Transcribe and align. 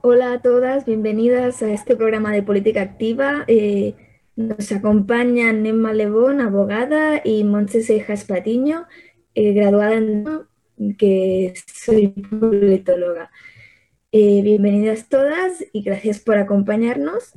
Hola 0.00 0.34
a 0.34 0.42
todas, 0.42 0.84
bienvenidas 0.84 1.60
a 1.60 1.72
este 1.72 1.96
programa 1.96 2.30
de 2.32 2.42
Política 2.44 2.82
Activa. 2.82 3.44
Eh, 3.48 3.96
nos 4.36 4.70
acompaña 4.70 5.52
Nemma 5.52 5.92
Lebón, 5.92 6.40
abogada, 6.40 7.20
y 7.24 7.42
Montse 7.42 7.82
Seijas 7.82 8.24
Patiño, 8.24 8.86
eh, 9.34 9.52
graduada 9.54 9.94
en 9.94 10.46
que 10.96 11.52
soy 11.66 12.08
politóloga. 12.08 13.32
Eh, 14.12 14.40
bienvenidas 14.42 15.08
todas 15.08 15.64
y 15.72 15.82
gracias 15.82 16.20
por 16.20 16.38
acompañarnos. 16.38 17.32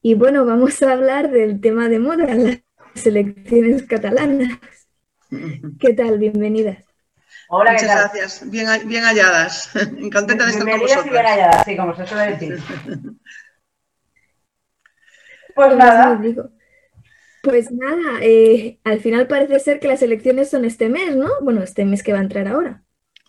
Y 0.00 0.14
bueno, 0.14 0.46
vamos 0.46 0.82
a 0.82 0.92
hablar 0.92 1.30
del 1.30 1.60
tema 1.60 1.90
de 1.90 1.98
moda, 1.98 2.34
las 2.34 3.06
elecciones 3.06 3.82
catalanas. 3.82 4.58
¿Qué 5.78 5.92
tal? 5.92 6.18
Bienvenidas. 6.18 6.85
Hola, 7.48 7.72
Muchas 7.72 8.12
gracias. 8.12 8.50
Bien, 8.50 8.66
bien 8.86 9.04
halladas. 9.04 9.70
Contenta 10.12 10.44
de 10.44 10.50
estar 10.50 10.68
con 10.68 10.80
vosotros. 10.80 11.06
y 11.06 11.10
bien 11.10 11.26
halladas, 11.26 11.64
sí, 11.64 11.76
como 11.76 11.94
se 11.94 12.06
suele 12.06 12.32
decir. 12.32 12.58
pues 15.54 15.76
nada. 15.76 16.20
Pues 17.42 17.70
nada, 17.70 18.18
eh, 18.22 18.80
al 18.82 18.98
final 18.98 19.28
parece 19.28 19.60
ser 19.60 19.78
que 19.78 19.86
las 19.86 20.02
elecciones 20.02 20.50
son 20.50 20.64
este 20.64 20.88
mes, 20.88 21.14
¿no? 21.14 21.28
Bueno, 21.42 21.62
este 21.62 21.84
mes 21.84 22.02
que 22.02 22.12
va 22.12 22.18
a 22.18 22.22
entrar 22.22 22.48
ahora. 22.48 22.82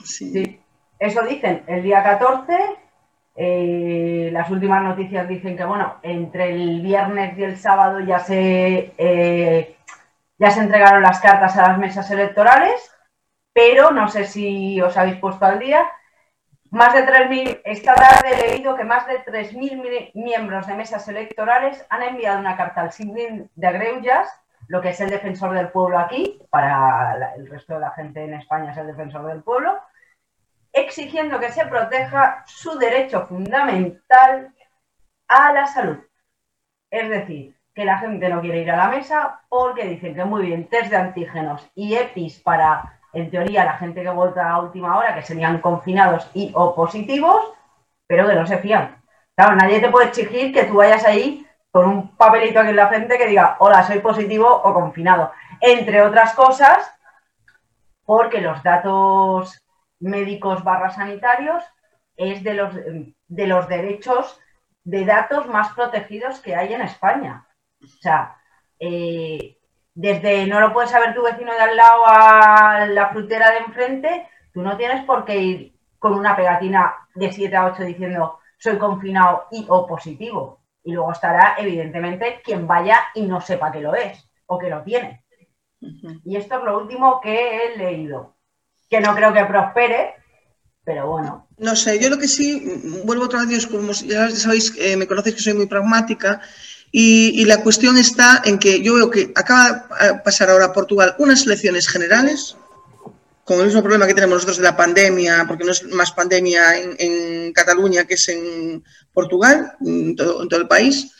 Sí, 0.03 0.59
eso 0.97 1.21
dicen. 1.21 1.63
El 1.67 1.83
día 1.83 2.01
14, 2.01 2.53
eh, 3.35 4.29
las 4.33 4.49
últimas 4.49 4.81
noticias 4.81 5.29
dicen 5.29 5.55
que, 5.55 5.63
bueno, 5.63 5.97
entre 6.01 6.49
el 6.55 6.81
viernes 6.81 7.37
y 7.37 7.43
el 7.43 7.57
sábado 7.57 7.99
ya 7.99 8.17
se, 8.17 8.93
eh, 8.97 9.77
ya 10.39 10.49
se 10.49 10.61
entregaron 10.61 11.03
las 11.03 11.19
cartas 11.19 11.55
a 11.55 11.67
las 11.67 11.77
mesas 11.77 12.09
electorales 12.09 12.91
pero 13.57 13.89
no 13.89 14.07
sé 14.07 14.25
si 14.25 14.79
os 14.81 14.95
habéis 14.97 15.17
puesto 15.17 15.43
al 15.43 15.57
día. 15.57 15.89
Más 16.69 16.93
de 16.93 17.07
3.000, 17.07 17.61
esta 17.65 17.95
tarde 17.95 18.35
he 18.35 18.49
leído 18.49 18.75
que 18.75 18.83
más 18.83 19.07
de 19.07 19.25
3.000 19.25 20.11
miembros 20.13 20.67
de 20.67 20.75
mesas 20.75 21.07
electorales 21.07 21.83
han 21.89 22.03
enviado 22.03 22.37
una 22.37 22.55
carta 22.55 22.81
al 22.81 22.91
Síndic 22.91 23.49
de 23.55 23.71
Greullas, 23.71 24.29
lo 24.67 24.79
que 24.79 24.89
es 24.89 25.01
el 25.01 25.09
defensor 25.09 25.55
del 25.55 25.69
pueblo 25.69 25.97
aquí, 25.97 26.39
para 26.51 27.33
el 27.35 27.49
resto 27.49 27.73
de 27.73 27.79
la 27.79 27.89
gente 27.93 28.25
en 28.25 28.35
España 28.35 28.73
es 28.73 28.77
el 28.77 28.85
defensor 28.85 29.25
del 29.25 29.41
pueblo, 29.41 29.79
exigiendo 30.71 31.39
que 31.39 31.51
se 31.51 31.65
proteja 31.65 32.43
su 32.45 32.77
derecho 32.77 33.25
fundamental 33.25 34.53
a 35.29 35.51
la 35.51 35.65
salud. 35.65 35.97
Es 36.91 37.09
decir, 37.09 37.57
que 37.73 37.85
la 37.85 37.97
gente 37.97 38.29
no 38.29 38.39
quiere 38.39 38.61
ir 38.61 38.69
a 38.69 38.77
la 38.77 38.89
mesa 38.89 39.41
porque 39.49 39.85
dicen 39.85 40.13
que 40.13 40.25
muy 40.25 40.45
bien, 40.45 40.67
test 40.69 40.91
de 40.91 40.97
antígenos 40.97 41.67
y 41.73 41.95
EPIs 41.95 42.39
para 42.43 42.96
en 43.19 43.31
teoría, 43.31 43.65
la 43.65 43.77
gente 43.77 44.03
que 44.03 44.09
vota 44.09 44.49
a 44.49 44.59
última 44.59 44.97
hora, 44.97 45.15
que 45.15 45.23
serían 45.23 45.59
confinados 45.59 46.29
y 46.33 46.51
o 46.53 46.75
positivos, 46.75 47.53
pero 48.05 48.27
que 48.27 48.35
no 48.35 48.45
se 48.45 48.59
fían. 48.59 49.01
Claro, 49.35 49.55
nadie 49.55 49.79
te 49.79 49.89
puede 49.89 50.07
exigir 50.07 50.53
que 50.53 50.65
tú 50.65 50.75
vayas 50.75 51.03
ahí 51.03 51.45
con 51.71 51.87
un 51.87 52.15
papelito 52.15 52.59
aquí 52.59 52.69
en 52.69 52.75
la 52.75 52.87
frente 52.87 53.17
que 53.17 53.27
diga, 53.27 53.57
hola, 53.59 53.83
soy 53.83 53.99
positivo 53.99 54.47
o 54.47 54.73
confinado. 54.73 55.31
Entre 55.61 56.01
otras 56.01 56.33
cosas, 56.33 56.91
porque 58.05 58.39
los 58.39 58.61
datos 58.61 59.63
médicos 59.99 60.63
barra 60.63 60.91
sanitarios 60.91 61.63
es 62.15 62.43
de 62.43 62.53
los, 62.53 62.73
de 62.75 63.47
los 63.47 63.67
derechos 63.67 64.39
de 64.83 65.05
datos 65.05 65.47
más 65.47 65.73
protegidos 65.73 66.39
que 66.39 66.55
hay 66.55 66.73
en 66.73 66.81
España. 66.81 67.47
O 67.83 67.87
sea, 67.87 68.37
eh, 68.79 69.56
desde 69.97 70.45
no 70.45 70.59
lo 70.59 70.73
puedes 70.73 70.91
saber 70.91 71.15
tu 71.15 71.23
vecino 71.23 71.51
de 71.51 71.59
al 71.59 71.75
lado 71.75 72.03
a 72.05 72.85
la 72.85 73.09
frutera 73.09 73.49
de 73.49 73.57
enfrente, 73.57 74.27
tú 74.53 74.61
no 74.61 74.77
tienes 74.77 75.03
por 75.05 75.25
qué 75.25 75.37
ir 75.37 75.73
con 75.97 76.13
una 76.13 76.35
pegatina 76.35 76.93
de 77.15 77.31
7 77.31 77.55
a 77.55 77.65
8 77.65 77.81
diciendo 77.81 78.39
soy 78.59 78.77
confinado 78.77 79.47
y 79.51 79.65
o 79.67 79.87
positivo. 79.87 80.61
Y 80.83 80.91
luego 80.91 81.11
estará, 81.11 81.55
evidentemente, 81.57 82.41
quien 82.43 82.67
vaya 82.67 83.05
y 83.15 83.23
no 83.23 83.41
sepa 83.41 83.71
que 83.71 83.81
lo 83.81 83.95
es 83.95 84.23
o 84.45 84.59
que 84.59 84.69
lo 84.69 84.83
tiene. 84.83 85.23
Y 86.23 86.35
esto 86.35 86.59
es 86.59 86.63
lo 86.63 86.77
último 86.77 87.19
que 87.19 87.65
he 87.65 87.77
leído. 87.77 88.35
Que 88.87 88.99
no 89.01 89.15
creo 89.15 89.33
que 89.33 89.45
prospere, 89.45 90.13
pero 90.83 91.07
bueno. 91.07 91.47
No 91.57 91.75
sé, 91.75 91.99
yo 91.99 92.11
lo 92.11 92.19
que 92.19 92.27
sí, 92.27 93.01
vuelvo 93.03 93.25
otra 93.25 93.45
vez, 93.45 93.65
como 93.65 93.91
ya 93.93 94.29
sabéis, 94.29 94.75
eh, 94.77 94.95
me 94.95 95.07
conocéis 95.07 95.35
que 95.35 95.41
soy 95.41 95.53
muy 95.55 95.65
pragmática 95.65 96.39
y, 96.91 97.45
la 97.45 97.61
cuestión 97.61 97.97
está 97.97 98.41
en 98.45 98.59
que 98.59 98.81
yo 98.81 98.95
veo 98.95 99.11
que 99.11 99.31
acaba 99.35 99.87
de 100.01 100.13
pasar 100.23 100.49
ahora 100.49 100.73
Portugal 100.73 101.15
unas 101.19 101.45
elecciones 101.45 101.87
generales, 101.87 102.55
con 103.43 103.59
el 103.59 103.67
mismo 103.67 103.81
problema 103.81 104.07
que 104.07 104.13
tenemos 104.13 104.35
nosotros 104.35 104.57
de 104.57 104.63
la 104.63 104.75
pandemia, 104.75 105.45
porque 105.47 105.63
no 105.63 105.71
es 105.71 105.83
más 105.83 106.11
pandemia 106.11 106.77
en, 106.77 107.53
Cataluña 107.53 108.05
que 108.05 108.15
es 108.15 108.29
en 108.29 108.83
Portugal, 109.13 109.73
en 109.85 110.15
todo, 110.15 110.57
el 110.57 110.67
país, 110.67 111.11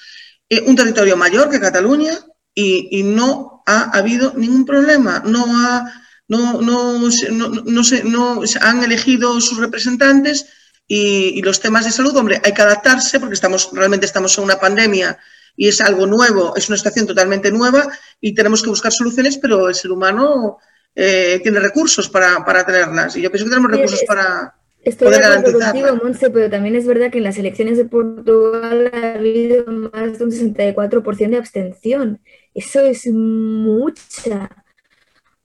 eh, 0.50 0.64
un 0.66 0.76
territorio 0.76 1.18
mayor 1.18 1.50
que 1.50 1.60
Cataluña 1.60 2.12
y, 2.54 3.04
no 3.04 3.64
ha 3.66 3.92
habido 3.98 4.34
ningún 4.36 4.66
problema, 4.66 5.22
no 5.26 5.46
ha, 5.58 6.04
no, 6.28 6.62
no, 6.62 7.00
no, 7.32 7.82
no 8.04 8.44
han 8.62 8.84
elegido 8.84 9.40
sus 9.42 9.58
representantes 9.58 10.48
y, 10.88 11.38
y, 11.38 11.42
los 11.42 11.60
temas 11.60 11.86
de 11.86 11.92
salud, 11.92 12.16
hombre, 12.16 12.42
hay 12.44 12.54
que 12.54 12.62
adaptarse 12.62 13.20
porque 13.20 13.36
estamos 13.36 13.70
realmente 13.74 14.06
estamos 14.06 14.38
en 14.38 14.46
una 14.46 14.60
pandemia 14.60 15.18
y 15.58 15.68
es 15.68 15.82
algo 15.82 16.06
nuevo, 16.06 16.56
es 16.56 16.70
una 16.70 16.78
situación 16.78 17.08
totalmente 17.08 17.52
nueva 17.52 17.88
y 18.22 18.34
tenemos 18.34 18.62
que 18.62 18.70
buscar 18.70 18.94
soluciones, 18.94 19.38
pero 19.38 19.68
el 19.68 19.76
ser 19.76 19.92
humano 19.92 20.60
eh, 20.96 21.42
tiene 21.42 21.60
recursos 21.60 22.08
para, 22.08 22.46
para, 22.46 22.64
tenerlas 22.64 23.18
y 23.18 23.22
yo 23.22 23.32
pienso 23.32 23.46
que 23.46 23.50
tenemos 23.50 23.72
recursos 23.72 24.04
para 24.08 24.54
Estoy 24.84 25.08
poder 25.08 25.22
garantizarlas. 25.22 26.02
Monse, 26.02 26.30
pero 26.30 26.50
también 26.50 26.76
es 26.76 26.86
verdad 26.86 27.12
que 27.12 27.18
en 27.18 27.26
las 27.26 27.38
elecciones 27.38 27.78
de 27.78 27.86
Portugal 27.86 28.90
ha 28.94 29.16
habido 29.16 29.66
más 29.66 30.20
de 30.20 30.24
un 30.24 30.32
64% 30.32 31.30
de 31.30 31.38
abstención. 31.38 32.22
Eso 32.54 32.80
es 32.82 33.08
mucha. 33.08 34.50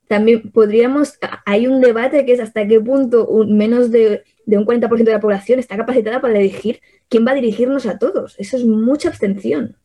También 0.07 0.53
podríamos, 0.53 1.19
hay 1.47 1.67
un 1.67 1.81
debate 1.81 2.25
que 2.27 2.35
es 2.35 2.41
hasta 2.41 2.69
qué 2.69 2.81
punto 2.81 3.27
menos 3.49 3.91
de, 3.91 4.23
de 4.45 4.59
un 4.59 4.67
40% 4.67 5.03
de 5.03 5.13
la 5.13 5.21
población 5.21 5.59
está 5.59 5.77
capacitada 5.77 6.21
para 6.21 6.39
elegir 6.39 6.81
quién 7.09 7.27
va 7.27 7.33
a 7.33 7.37
dirigirnos 7.37 7.87
a 7.87 7.99
todos. 7.99 8.37
Eso 8.39 8.59
es 8.59 8.65
mucha 8.65 9.09
abstención. 9.09 9.77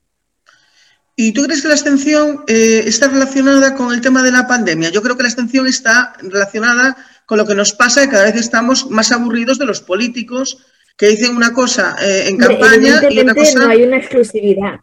¿Y 1.19 1.31
tú 1.31 1.41
crees 1.44 1.63
que 1.63 1.67
la 1.67 1.73
abstención 1.73 2.44
eh, 2.45 2.83
está 2.85 3.07
relacionada 3.07 3.73
con 3.73 3.91
el 3.91 4.01
tema 4.01 4.22
de 4.22 4.31
la 4.31 4.47
pandemia? 4.47 4.91
Yo 4.91 5.01
creo 5.01 5.17
que 5.17 5.23
la 5.23 5.29
abstención 5.29 5.66
está 5.66 6.13
relacionada 6.22 6.95
con 7.25 7.39
lo 7.39 7.47
que 7.47 7.55
nos 7.55 7.73
pasa, 7.73 8.03
que 8.03 8.09
cada 8.11 8.25
vez 8.25 8.35
estamos 8.35 8.91
más 8.91 9.11
aburridos 9.11 9.57
de 9.57 9.66
los 9.66 9.81
políticos 9.81 10.63
que 10.95 11.07
dicen 11.07 11.35
una 11.35 11.53
cosa 11.53 11.95
eh, 12.03 12.28
en 12.28 12.38
campaña 12.38 13.01
y 13.09 13.19
otra 13.19 13.33
cosa. 13.33 13.59
No 13.59 13.69
hay 13.69 13.81
una 13.81 13.97
exclusividad. 13.97 14.81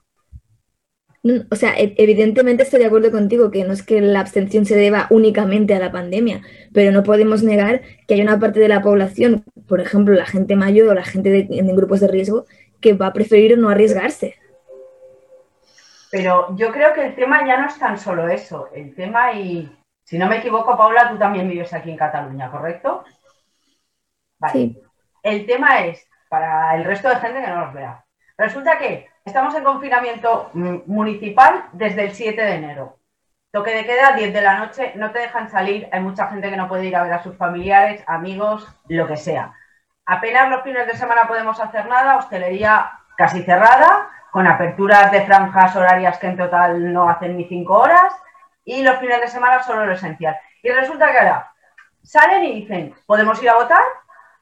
O 1.50 1.54
sea, 1.54 1.78
e, 1.78 1.94
evidentemente 1.98 2.64
estoy 2.64 2.80
de 2.80 2.86
acuerdo 2.86 3.12
contigo 3.12 3.52
que 3.52 3.62
no 3.62 3.72
es 3.72 3.84
que 3.84 4.00
la 4.00 4.18
abstención 4.18 4.66
se 4.66 4.74
deba 4.74 5.06
únicamente 5.10 5.72
a 5.74 5.78
la 5.78 5.92
pandemia, 5.92 6.42
pero 6.72 6.90
no 6.90 7.04
podemos 7.04 7.44
negar 7.44 7.82
que 8.08 8.14
hay 8.14 8.22
una 8.22 8.40
parte 8.40 8.58
de 8.58 8.68
la 8.68 8.82
población, 8.82 9.44
por 9.68 9.80
ejemplo, 9.80 10.16
la 10.16 10.26
gente 10.26 10.56
mayor 10.56 10.88
o 10.88 10.94
la 10.94 11.04
gente 11.04 11.46
en 11.48 11.76
grupos 11.76 12.00
de 12.00 12.08
riesgo, 12.08 12.44
que 12.80 12.94
va 12.94 13.06
a 13.06 13.12
preferir 13.12 13.56
no 13.56 13.68
arriesgarse. 13.68 14.34
Pero 16.14 16.54
yo 16.54 16.70
creo 16.70 16.92
que 16.92 17.06
el 17.06 17.16
tema 17.16 17.44
ya 17.44 17.56
no 17.56 17.66
es 17.66 17.76
tan 17.76 17.98
solo 17.98 18.28
eso. 18.28 18.68
El 18.72 18.94
tema, 18.94 19.32
y 19.32 19.68
si 20.04 20.16
no 20.16 20.28
me 20.28 20.36
equivoco, 20.36 20.76
Paula, 20.76 21.10
tú 21.10 21.18
también 21.18 21.48
vives 21.48 21.74
aquí 21.74 21.90
en 21.90 21.96
Cataluña, 21.96 22.52
¿correcto? 22.52 23.02
Vale. 24.38 24.52
Sí. 24.52 24.82
El 25.24 25.44
tema 25.44 25.80
es, 25.80 26.08
para 26.28 26.76
el 26.76 26.84
resto 26.84 27.08
de 27.08 27.16
gente 27.16 27.40
que 27.40 27.48
no 27.48 27.64
nos 27.64 27.74
vea, 27.74 28.04
resulta 28.38 28.78
que 28.78 29.08
estamos 29.24 29.56
en 29.56 29.64
confinamiento 29.64 30.50
municipal 30.52 31.64
desde 31.72 32.04
el 32.04 32.14
7 32.14 32.40
de 32.40 32.54
enero. 32.54 33.00
Toque 33.50 33.74
de 33.74 33.84
queda, 33.84 34.12
10 34.12 34.32
de 34.32 34.40
la 34.40 34.58
noche, 34.58 34.92
no 34.94 35.10
te 35.10 35.18
dejan 35.18 35.50
salir, 35.50 35.88
hay 35.90 36.00
mucha 36.00 36.28
gente 36.28 36.48
que 36.48 36.56
no 36.56 36.68
puede 36.68 36.84
ir 36.86 36.94
a 36.94 37.02
ver 37.02 37.14
a 37.14 37.24
sus 37.24 37.36
familiares, 37.36 38.04
amigos, 38.06 38.68
lo 38.86 39.08
que 39.08 39.16
sea. 39.16 39.52
Apenas 40.06 40.48
los 40.48 40.62
fines 40.62 40.86
de 40.86 40.96
semana 40.96 41.26
podemos 41.26 41.58
hacer 41.58 41.88
nada, 41.88 42.18
hostelería 42.18 43.00
casi 43.16 43.42
cerrada, 43.42 44.10
con 44.30 44.46
aperturas 44.46 45.12
de 45.12 45.24
franjas 45.26 45.76
horarias 45.76 46.18
que 46.18 46.26
en 46.26 46.36
total 46.36 46.92
no 46.92 47.08
hacen 47.08 47.36
ni 47.36 47.44
cinco 47.44 47.78
horas 47.78 48.12
y 48.64 48.82
los 48.82 48.98
fines 48.98 49.20
de 49.20 49.28
semana 49.28 49.62
solo 49.62 49.86
lo 49.86 49.92
esencial. 49.92 50.36
Y 50.62 50.70
resulta 50.70 51.12
que 51.12 51.18
ahora 51.18 51.52
salen 52.02 52.44
y 52.44 52.60
dicen, 52.60 52.94
podemos 53.06 53.42
ir 53.42 53.50
a 53.50 53.54
votar 53.54 53.82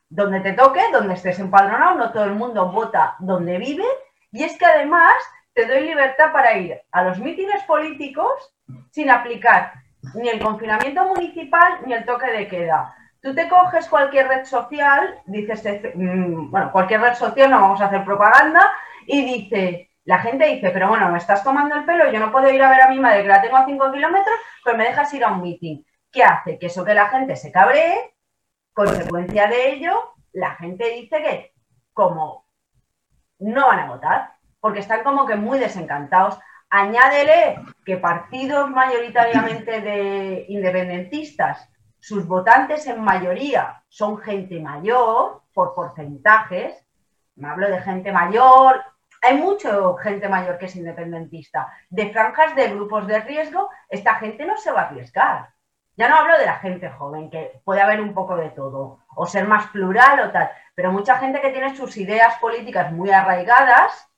donde 0.08 0.40
te 0.40 0.52
toque, 0.52 0.80
donde 0.92 1.14
estés 1.14 1.38
empadronado, 1.38 1.96
no 1.96 2.12
todo 2.12 2.24
el 2.24 2.32
mundo 2.32 2.70
vota 2.70 3.16
donde 3.19 3.58
vive 3.58 3.84
y 4.30 4.44
es 4.44 4.58
que 4.58 4.64
además 4.64 5.14
te 5.54 5.66
doy 5.66 5.82
libertad 5.82 6.32
para 6.32 6.56
ir 6.56 6.80
a 6.90 7.02
los 7.02 7.19
mítines 7.19 7.62
políticos 7.64 8.54
sin 8.90 9.10
aplicar 9.10 9.72
ni 10.14 10.28
el 10.28 10.40
confinamiento 10.40 11.04
municipal 11.04 11.80
ni 11.86 11.92
el 11.92 12.04
toque 12.04 12.30
de 12.30 12.48
queda. 12.48 12.94
Tú 13.22 13.34
te 13.34 13.48
coges 13.48 13.88
cualquier 13.88 14.26
red 14.26 14.44
social, 14.44 15.20
dices, 15.26 15.62
mm, 15.94 16.50
bueno, 16.50 16.72
cualquier 16.72 17.00
red 17.00 17.14
social, 17.14 17.48
no 17.48 17.60
vamos 17.60 17.80
a 17.80 17.86
hacer 17.86 18.04
propaganda, 18.04 18.69
y 19.06 19.24
dice, 19.24 19.90
la 20.04 20.19
gente 20.19 20.44
dice, 20.46 20.70
pero 20.70 20.88
bueno, 20.88 21.08
me 21.08 21.19
estás 21.19 21.44
tomando 21.44 21.76
el 21.76 21.84
pelo, 21.84 22.10
yo 22.10 22.19
no 22.19 22.32
puedo 22.32 22.50
ir 22.50 22.60
a 22.60 22.70
ver 22.70 22.82
a 22.82 22.88
mi 22.88 22.98
madre 22.98 23.22
que 23.22 23.28
la 23.28 23.40
tengo 23.40 23.56
a 23.56 23.64
5 23.64 23.92
kilómetros, 23.92 24.34
pues 24.64 24.76
me 24.76 24.84
dejas 24.84 25.14
ir 25.14 25.24
a 25.24 25.32
un 25.32 25.40
meeting. 25.40 25.84
¿Qué 26.10 26.24
hace? 26.24 26.58
Que 26.58 26.66
eso 26.66 26.84
que 26.84 26.94
la 26.94 27.08
gente 27.08 27.36
se 27.36 27.52
cabree, 27.52 28.12
consecuencia 28.72 29.46
de 29.46 29.72
ello, 29.72 30.14
la 30.32 30.56
gente 30.56 30.90
dice 30.90 31.22
que 31.22 31.52
como 31.92 32.46
no 33.38 33.69
van 33.69 33.78
a 33.78 33.86
votar, 33.86 34.32
porque 34.60 34.80
están 34.80 35.04
como 35.04 35.26
que 35.26 35.36
muy 35.36 35.58
desencantados. 35.58 36.38
Añádele 36.70 37.60
que 37.84 37.98
partidos 37.98 38.69
mayoritariamente 38.70 39.80
de 39.80 40.46
independentistas, 40.48 41.71
sus 42.02 42.26
votantes 42.26 42.84
en 42.88 43.00
mayoría 43.00 43.84
son 43.88 44.19
gente 44.19 44.58
mayor, 44.58 45.43
por 45.54 45.72
porcentajes, 45.72 46.84
me 47.37 47.49
hablo 47.49 47.70
de 47.70 47.81
gente 47.81 48.10
mayor, 48.10 48.82
hay 49.22 49.38
mucha 49.38 49.70
gente 50.02 50.28
mayor 50.28 50.58
que 50.58 50.66
es 50.66 50.75
independentista. 50.75 51.72
De 51.90 52.10
franjas 52.10 52.56
de 52.56 52.70
grupos 52.70 53.06
de 53.06 53.20
riesgo, 53.20 53.70
esta 53.88 54.16
gente 54.16 54.44
no 54.44 54.56
se 54.56 54.72
va 54.72 54.81
a 54.81 54.84
arriesgar. 54.87 55.50
Ya 55.96 56.08
no 56.08 56.16
hablo 56.16 56.37
de 56.38 56.46
la 56.46 56.56
gente 56.56 56.90
joven, 56.90 57.31
que 57.31 57.60
puede 57.64 57.81
haber 57.81 58.00
un 58.00 58.14
poco 58.14 58.34
de 58.34 58.50
todo, 58.50 58.98
o 59.14 59.25
ser 59.25 59.46
más 59.46 59.69
plural 59.69 60.28
o 60.28 60.32
tal, 60.32 60.50
pero 60.75 60.90
mucha 60.90 61.19
gente 61.19 61.40
que 61.40 61.50
tiene 61.50 61.76
sus 61.76 61.96
ideas 61.96 62.37
políticas 62.40 62.90
muy 62.90 63.12
arraigadas, 63.12 64.10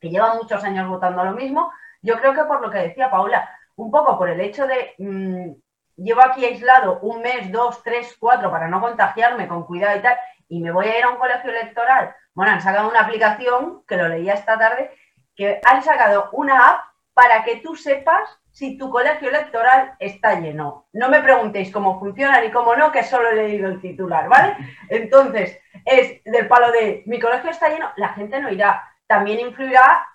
que 0.00 0.10
lleva 0.10 0.34
muchos 0.34 0.64
años 0.64 0.88
votando 0.88 1.20
a 1.20 1.26
lo 1.26 1.32
mismo, 1.34 1.70
yo 2.02 2.18
creo 2.18 2.34
que 2.34 2.42
por 2.42 2.60
lo 2.60 2.68
que 2.68 2.78
decía 2.78 3.12
Paula, 3.12 3.48
un 3.76 3.92
poco 3.92 4.18
por 4.18 4.28
el 4.28 4.40
hecho 4.40 4.66
de 4.66 4.94
mm, 4.98 5.52
llevo 5.98 6.22
aquí 6.22 6.44
aislado 6.44 7.00
un 7.00 7.20
mes, 7.20 7.52
dos, 7.52 7.82
tres, 7.82 8.16
cuatro 8.18 8.50
para 8.50 8.68
no 8.68 8.80
contagiarme 8.80 9.48
con 9.48 9.66
cuidado 9.66 9.98
y 9.98 10.02
tal, 10.02 10.16
y 10.48 10.60
me 10.60 10.70
voy 10.70 10.86
a 10.86 10.98
ir 10.98 11.04
a 11.04 11.10
un 11.10 11.18
colegio 11.18 11.50
electoral. 11.50 12.14
Bueno, 12.32 12.52
han 12.52 12.62
sacado 12.62 12.88
una 12.88 13.00
aplicación, 13.00 13.82
que 13.86 13.96
lo 13.96 14.08
leía 14.08 14.34
esta 14.34 14.58
tarde, 14.58 14.90
que 15.34 15.60
han 15.64 15.82
sacado 15.82 16.30
una 16.32 16.68
app 16.68 16.80
para 17.12 17.44
que 17.44 17.56
tú 17.56 17.74
sepas 17.74 18.38
si 18.50 18.78
tu 18.78 18.90
colegio 18.90 19.28
electoral 19.28 19.94
está 19.98 20.40
lleno. 20.40 20.86
No 20.92 21.08
me 21.08 21.20
preguntéis 21.20 21.70
cómo 21.72 21.98
funciona 22.00 22.40
ni 22.40 22.50
cómo 22.50 22.74
no, 22.74 22.90
que 22.90 23.02
solo 23.02 23.28
he 23.30 23.36
leído 23.36 23.68
el 23.68 23.80
titular, 23.80 24.28
¿vale? 24.28 24.56
Entonces, 24.88 25.60
es 25.84 26.22
del 26.24 26.48
palo 26.48 26.72
de 26.72 27.02
mi 27.06 27.20
colegio 27.20 27.50
está 27.50 27.68
lleno, 27.68 27.90
la 27.96 28.10
gente 28.10 28.40
no 28.40 28.50
irá. 28.50 28.84
También 29.06 29.40
influirá 29.40 30.06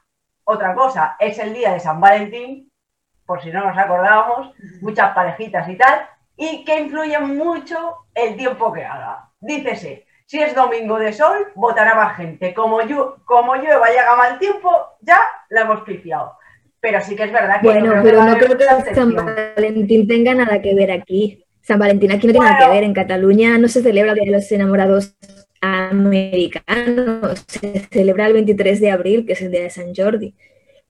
otra 0.43 0.73
cosa, 0.73 1.15
es 1.19 1.39
el 1.39 1.53
día 1.53 1.73
de 1.73 1.79
San 1.79 2.01
Valentín, 2.01 2.71
por 3.25 3.41
si 3.41 3.51
no 3.51 3.65
nos 3.65 3.77
acordábamos, 3.77 4.53
muchas 4.81 5.13
parejitas 5.13 5.67
y 5.69 5.77
tal, 5.77 6.07
y 6.35 6.65
que 6.65 6.79
influye 6.79 7.19
mucho 7.19 7.77
el 8.13 8.35
tiempo 8.35 8.73
que 8.73 8.83
haga. 8.83 9.29
Dícese, 9.39 10.05
si 10.25 10.41
es 10.41 10.55
domingo 10.55 10.97
de 10.97 11.13
sol, 11.13 11.51
votará 11.55 11.95
más 11.95 12.17
gente. 12.17 12.53
Como, 12.53 12.81
yo, 12.81 13.17
como 13.25 13.55
llueva 13.55 13.93
y 13.93 13.97
haga 13.97 14.15
mal 14.15 14.39
tiempo, 14.39 14.69
ya 15.01 15.19
la 15.49 15.61
hemos 15.61 15.81
pifiado. 15.81 16.37
Pero 16.79 16.99
sí 17.01 17.15
que 17.15 17.23
es 17.23 17.31
verdad 17.31 17.61
que. 17.61 17.67
Bueno, 17.67 17.93
pero 18.03 18.23
no 18.23 18.37
creo 18.37 18.57
que 18.57 18.93
San 18.93 19.15
Valentín 19.15 20.07
tenga 20.07 20.33
nada 20.33 20.61
que 20.61 20.73
ver 20.75 20.91
aquí. 20.91 21.45
San 21.61 21.79
Valentín 21.79 22.11
aquí 22.11 22.27
no 22.27 22.33
tiene 22.33 22.49
nada 22.49 22.65
que 22.65 22.71
ver. 22.71 22.83
En 22.83 22.93
Cataluña 22.93 23.57
no 23.57 23.67
se 23.69 23.81
celebra 23.81 24.11
el 24.11 24.19
Día 24.19 24.25
de 24.25 24.37
los 24.37 24.51
Enamorados 24.51 25.15
americanos. 25.61 27.45
Se 27.47 27.79
celebra 27.89 28.27
el 28.27 28.33
23 28.33 28.81
de 28.81 28.91
abril, 28.91 29.25
que 29.25 29.33
es 29.33 29.41
el 29.41 29.51
Día 29.51 29.61
de 29.61 29.69
San 29.69 29.95
Jordi. 29.95 30.35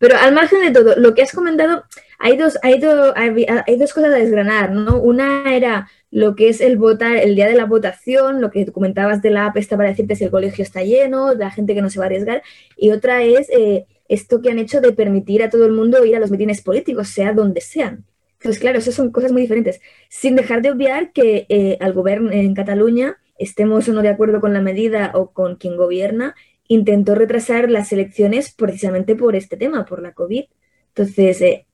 Pero 0.04 0.18
al 0.18 0.34
margen 0.34 0.60
de 0.60 0.72
todo, 0.72 0.98
lo 0.98 1.14
que 1.14 1.22
has 1.22 1.32
comentado, 1.32 1.86
hay 2.20 2.36
dos, 2.36 2.60
hay, 2.62 2.82
hay 3.16 3.78
dos 3.78 3.94
cosas 3.94 4.14
a 4.14 4.18
desgranar, 4.18 4.74
¿no? 4.74 5.00
Una 5.00 5.56
era 5.56 5.88
lo 6.12 6.36
que 6.36 6.50
es 6.50 6.60
el 6.60 6.76
votar, 6.76 7.16
el 7.16 7.36
día 7.36 7.48
de 7.48 7.56
la 7.56 7.64
votación, 7.64 8.42
lo 8.42 8.52
que 8.52 8.66
comentabas 8.66 9.22
de 9.22 9.30
la 9.30 9.46
app 9.46 9.56
esta 9.56 9.78
para 9.78 9.88
decirte 9.88 10.18
si 10.18 10.26
el 10.26 10.30
colegio 10.30 10.62
está 10.62 10.84
lleno, 10.84 11.34
la 11.36 11.52
gente 11.52 11.74
que 11.74 11.82
no 11.82 11.90
se 11.90 12.00
va 12.00 12.04
a 12.04 12.08
arriesgar, 12.08 12.44
y 12.76 12.92
otra 12.92 13.24
es 13.24 13.50
eh, 13.50 13.86
esto 14.10 14.42
que 14.42 14.50
han 14.50 14.60
hecho 14.60 14.82
de 14.82 14.92
permitir 14.92 15.42
a 15.42 15.50
todo 15.50 15.66
el 15.66 15.72
mundo 15.72 16.04
ir 16.04 16.18
a 16.18 16.20
los 16.20 16.32
mitines 16.32 16.62
políticos, 16.62 17.08
sea 17.08 17.32
donde 17.32 17.62
sean. 17.62 18.04
Entonces, 18.40 18.60
claro, 18.60 18.80
esas 18.80 18.96
son 18.96 19.10
cosas 19.10 19.32
muy 19.32 19.44
diferentes. 19.44 19.80
Sin 20.10 20.36
dejar 20.36 20.62
de 20.62 20.72
obviar 20.72 21.14
que 21.14 21.46
eh, 21.48 21.78
al 21.80 21.94
gobierno 21.94 22.30
en 22.30 22.54
Cataluña, 22.54 23.20
estemos 23.38 23.88
o 23.88 23.94
no 23.94 24.02
de 24.02 24.10
acuerdo 24.10 24.42
con 24.42 24.52
la 24.52 24.62
medida 24.62 25.12
o 25.14 25.32
con 25.32 25.56
quien 25.56 25.78
gobierna, 25.78 26.36
intentó 26.68 27.16
retrasar 27.16 27.70
las 27.70 27.92
elecciones 27.92 28.54
precisamente 28.54 29.16
por 29.16 29.36
este 29.36 29.58
tema, 29.58 29.86
por 29.86 30.02
la 30.02 30.14
COVID. 30.14 30.46
Entonces, 30.90 31.42
eh, 31.42 31.68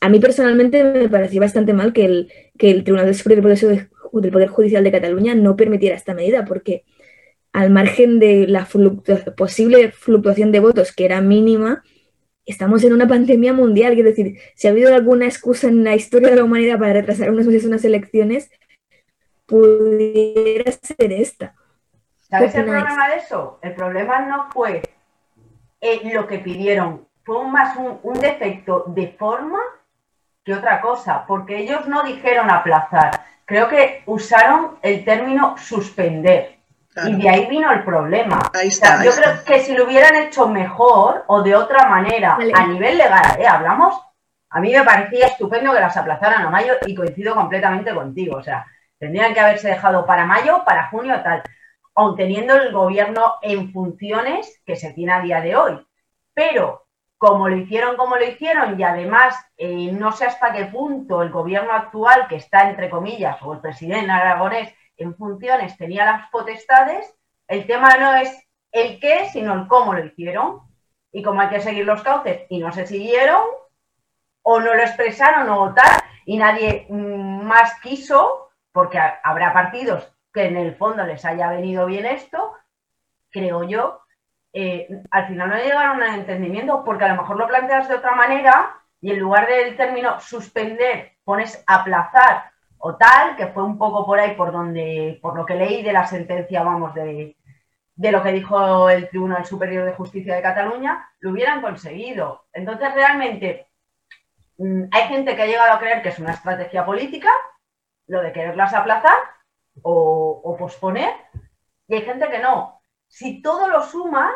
a 0.00 0.08
mí 0.08 0.18
personalmente 0.20 0.82
me 0.84 1.08
pareció 1.08 1.40
bastante 1.40 1.72
mal 1.72 1.92
que 1.92 2.04
el, 2.04 2.32
que 2.58 2.70
el 2.70 2.84
Tribunal 2.84 3.14
Superior 3.14 3.46
del 3.46 4.32
Poder 4.32 4.48
Judicial 4.48 4.84
de 4.84 4.92
Cataluña 4.92 5.34
no 5.34 5.56
permitiera 5.56 5.96
esta 5.96 6.14
medida, 6.14 6.44
porque 6.44 6.84
al 7.52 7.70
margen 7.70 8.18
de 8.18 8.46
la 8.48 8.66
posible 9.36 9.92
fluctuación 9.92 10.52
de 10.52 10.60
votos, 10.60 10.92
que 10.92 11.04
era 11.04 11.20
mínima, 11.20 11.82
estamos 12.46 12.82
en 12.84 12.94
una 12.94 13.06
pandemia 13.06 13.52
mundial. 13.52 13.94
Quiero 13.94 14.08
decir, 14.08 14.38
si 14.54 14.66
ha 14.66 14.70
habido 14.70 14.94
alguna 14.94 15.26
excusa 15.26 15.68
en 15.68 15.84
la 15.84 15.94
historia 15.94 16.30
de 16.30 16.36
la 16.36 16.44
humanidad 16.44 16.78
para 16.78 16.94
retrasar 16.94 17.30
unas 17.30 17.46
unas 17.46 17.84
elecciones, 17.84 18.50
pudiera 19.46 20.72
ser 20.72 21.12
esta. 21.12 21.54
¿Sabes 22.32 22.54
el 22.54 22.64
problema 22.64 23.08
de 23.08 23.16
eso? 23.16 23.58
El 23.60 23.74
problema 23.74 24.20
no 24.20 24.48
fue 24.50 24.80
eh, 25.82 26.00
lo 26.14 26.26
que 26.26 26.38
pidieron, 26.38 27.06
fue 27.24 27.46
más 27.46 27.76
un, 27.76 28.14
defecto 28.14 28.84
de 28.86 29.08
forma 29.08 29.58
que 30.42 30.54
otra 30.54 30.80
cosa, 30.80 31.26
porque 31.26 31.58
ellos 31.58 31.86
no 31.88 32.02
dijeron 32.02 32.50
aplazar, 32.50 33.20
creo 33.44 33.68
que 33.68 34.02
usaron 34.06 34.78
el 34.80 35.04
término 35.04 35.58
suspender. 35.58 36.56
Y 37.06 37.20
de 37.20 37.28
ahí 37.28 37.46
vino 37.48 37.70
el 37.70 37.84
problema. 37.84 38.40
yo 39.04 39.10
creo 39.12 39.44
que 39.44 39.60
si 39.60 39.74
lo 39.74 39.84
hubieran 39.84 40.16
hecho 40.16 40.48
mejor 40.48 41.24
o 41.26 41.42
de 41.42 41.54
otra 41.54 41.86
manera, 41.86 42.38
a 42.54 42.66
nivel 42.66 42.96
legal, 42.96 43.38
¿eh? 43.38 43.46
hablamos, 43.46 44.00
a 44.48 44.58
mí 44.58 44.72
me 44.72 44.82
parecía 44.84 45.26
estupendo 45.26 45.74
que 45.74 45.80
las 45.80 45.96
aplazaran 45.98 46.46
a 46.46 46.50
mayo 46.50 46.74
y 46.86 46.94
coincido 46.94 47.34
completamente 47.34 47.94
contigo. 47.94 48.36
O 48.36 48.42
sea, 48.42 48.64
tendrían 48.98 49.34
que 49.34 49.40
haberse 49.40 49.68
dejado 49.68 50.06
para 50.06 50.24
mayo, 50.24 50.64
para 50.64 50.88
junio, 50.88 51.20
tal, 51.22 51.42
aun 51.94 52.16
teniendo 52.16 52.54
el 52.54 52.72
gobierno 52.72 53.34
en 53.42 53.72
funciones 53.72 54.62
que 54.64 54.76
se 54.76 54.92
tiene 54.92 55.12
a 55.12 55.20
día 55.20 55.40
de 55.40 55.56
hoy. 55.56 55.86
Pero 56.34 56.86
como 57.18 57.48
lo 57.48 57.56
hicieron, 57.56 57.96
como 57.96 58.16
lo 58.16 58.24
hicieron, 58.24 58.78
y 58.80 58.82
además 58.82 59.36
eh, 59.56 59.92
no 59.92 60.10
sé 60.12 60.26
hasta 60.26 60.52
qué 60.52 60.64
punto 60.66 61.22
el 61.22 61.30
gobierno 61.30 61.72
actual, 61.72 62.26
que 62.28 62.36
está 62.36 62.68
entre 62.68 62.90
comillas, 62.90 63.40
o 63.42 63.52
el 63.52 63.60
presidente 63.60 64.10
aragonés, 64.10 64.74
en 64.96 65.14
funciones 65.14 65.76
tenía 65.76 66.04
las 66.04 66.28
potestades, 66.30 67.14
el 67.46 67.66
tema 67.66 67.96
no 67.96 68.14
es 68.14 68.48
el 68.72 68.98
qué, 68.98 69.28
sino 69.32 69.54
el 69.54 69.68
cómo 69.68 69.94
lo 69.94 70.04
hicieron. 70.04 70.62
Y 71.12 71.22
como 71.22 71.42
hay 71.42 71.50
que 71.50 71.60
seguir 71.60 71.84
los 71.84 72.02
cauces 72.02 72.46
y 72.48 72.58
no 72.58 72.72
se 72.72 72.86
siguieron, 72.86 73.42
o 74.42 74.58
no 74.58 74.74
lo 74.74 74.82
expresaron 74.82 75.48
o 75.50 75.74
tal, 75.74 76.00
y 76.24 76.38
nadie 76.38 76.86
mm, 76.88 77.44
más 77.44 77.78
quiso, 77.80 78.50
porque 78.72 78.98
habrá 79.22 79.52
partidos 79.52 80.12
que 80.32 80.46
en 80.46 80.56
el 80.56 80.74
fondo 80.74 81.04
les 81.04 81.24
haya 81.24 81.50
venido 81.50 81.86
bien 81.86 82.06
esto, 82.06 82.54
creo 83.30 83.64
yo, 83.64 84.02
eh, 84.52 84.88
al 85.10 85.28
final 85.28 85.48
no 85.48 85.56
llegaron 85.56 86.02
al 86.02 86.20
entendimiento, 86.20 86.84
porque 86.84 87.04
a 87.04 87.08
lo 87.08 87.22
mejor 87.22 87.36
lo 87.36 87.48
planteas 87.48 87.88
de 87.88 87.96
otra 87.96 88.14
manera 88.14 88.76
y 89.00 89.10
en 89.10 89.18
lugar 89.18 89.46
del 89.48 89.76
término 89.76 90.20
suspender 90.20 91.12
pones 91.24 91.62
aplazar 91.66 92.50
o 92.78 92.96
tal, 92.96 93.36
que 93.36 93.46
fue 93.48 93.62
un 93.62 93.78
poco 93.78 94.04
por 94.04 94.18
ahí 94.18 94.34
por 94.34 94.52
donde, 94.52 95.18
por 95.22 95.36
lo 95.36 95.46
que 95.46 95.54
leí 95.54 95.82
de 95.82 95.92
la 95.92 96.06
sentencia, 96.06 96.62
vamos, 96.62 96.94
de, 96.94 97.36
lo 97.96 98.22
que 98.22 98.32
dijo 98.32 98.90
el 98.90 99.08
Tribunal 99.08 99.46
Superior 99.46 99.84
de 99.84 99.92
Justicia 99.92 100.34
de 100.34 100.42
Cataluña, 100.42 101.08
lo 101.20 101.30
hubieran 101.30 101.62
conseguido. 101.62 102.46
Entonces, 102.52 102.92
realmente, 102.94 103.68
mm, 104.58 104.84
hay 104.90 105.02
gente 105.08 105.36
que 105.36 105.42
ha 105.42 105.46
llegado 105.46 105.72
a 105.72 105.78
creer 105.78 106.02
que 106.02 106.08
es 106.08 106.18
una 106.18 106.32
estrategia 106.32 106.84
política, 106.84 107.30
lo 108.08 108.20
de 108.20 108.32
quererlas 108.32 108.74
aplazar 108.74 109.16
o, 109.80 110.40
o 110.44 110.56
posponer, 110.56 111.12
y 111.88 111.94
hay 111.94 112.02
gente 112.02 112.28
que 112.28 112.38
no. 112.38 112.80
Si 113.08 113.42
todo 113.42 113.68
lo 113.68 113.82
sumas, 113.82 114.34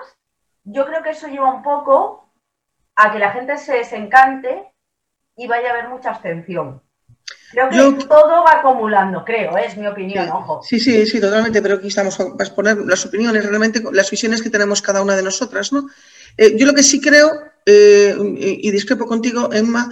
yo 0.65 0.87
creo 0.87 1.03
que 1.03 1.11
eso 1.11 1.29
lleva 1.29 1.53
un 1.53 1.63
poco 1.63 2.33
a 2.95 3.13
que 3.13 3.19
la 3.19 3.33
gente 3.33 3.57
se 3.59 3.75
desencante 3.75 4.73
y 5.37 5.47
vaya 5.47 5.69
a 5.69 5.73
haber 5.73 5.89
mucha 5.89 6.11
abstención. 6.11 6.83
Creo 7.53 7.97
que 7.97 8.05
todo 8.05 8.45
va 8.45 8.59
acumulando, 8.59 9.25
creo, 9.25 9.57
¿eh? 9.57 9.67
es 9.67 9.77
mi 9.77 9.87
opinión, 9.87 10.29
ojo. 10.31 10.63
Sí, 10.63 10.79
sí, 10.79 11.07
sí, 11.07 11.21
totalmente, 11.21 11.63
pero 11.63 11.77
aquí 11.77 11.89
estamos 11.89 12.19
a 12.21 12.25
exponer 12.39 12.77
las 12.79 13.05
opiniones, 13.07 13.47
realmente 13.47 13.83
las 13.93 14.11
visiones 14.11 14.43
que 14.43 14.51
tenemos 14.51 14.83
cada 14.83 15.03
una 15.03 15.17
de 15.17 15.23
nosotras, 15.23 15.73
¿no? 15.73 15.87
Eh, 16.37 16.57
yo 16.57 16.67
lo 16.67 16.75
que 16.75 16.83
sí 16.83 17.01
creo, 17.01 17.31
eh, 17.65 18.17
y 18.19 18.71
discrepo 18.71 19.07
contigo, 19.07 19.51
Emma, 19.53 19.91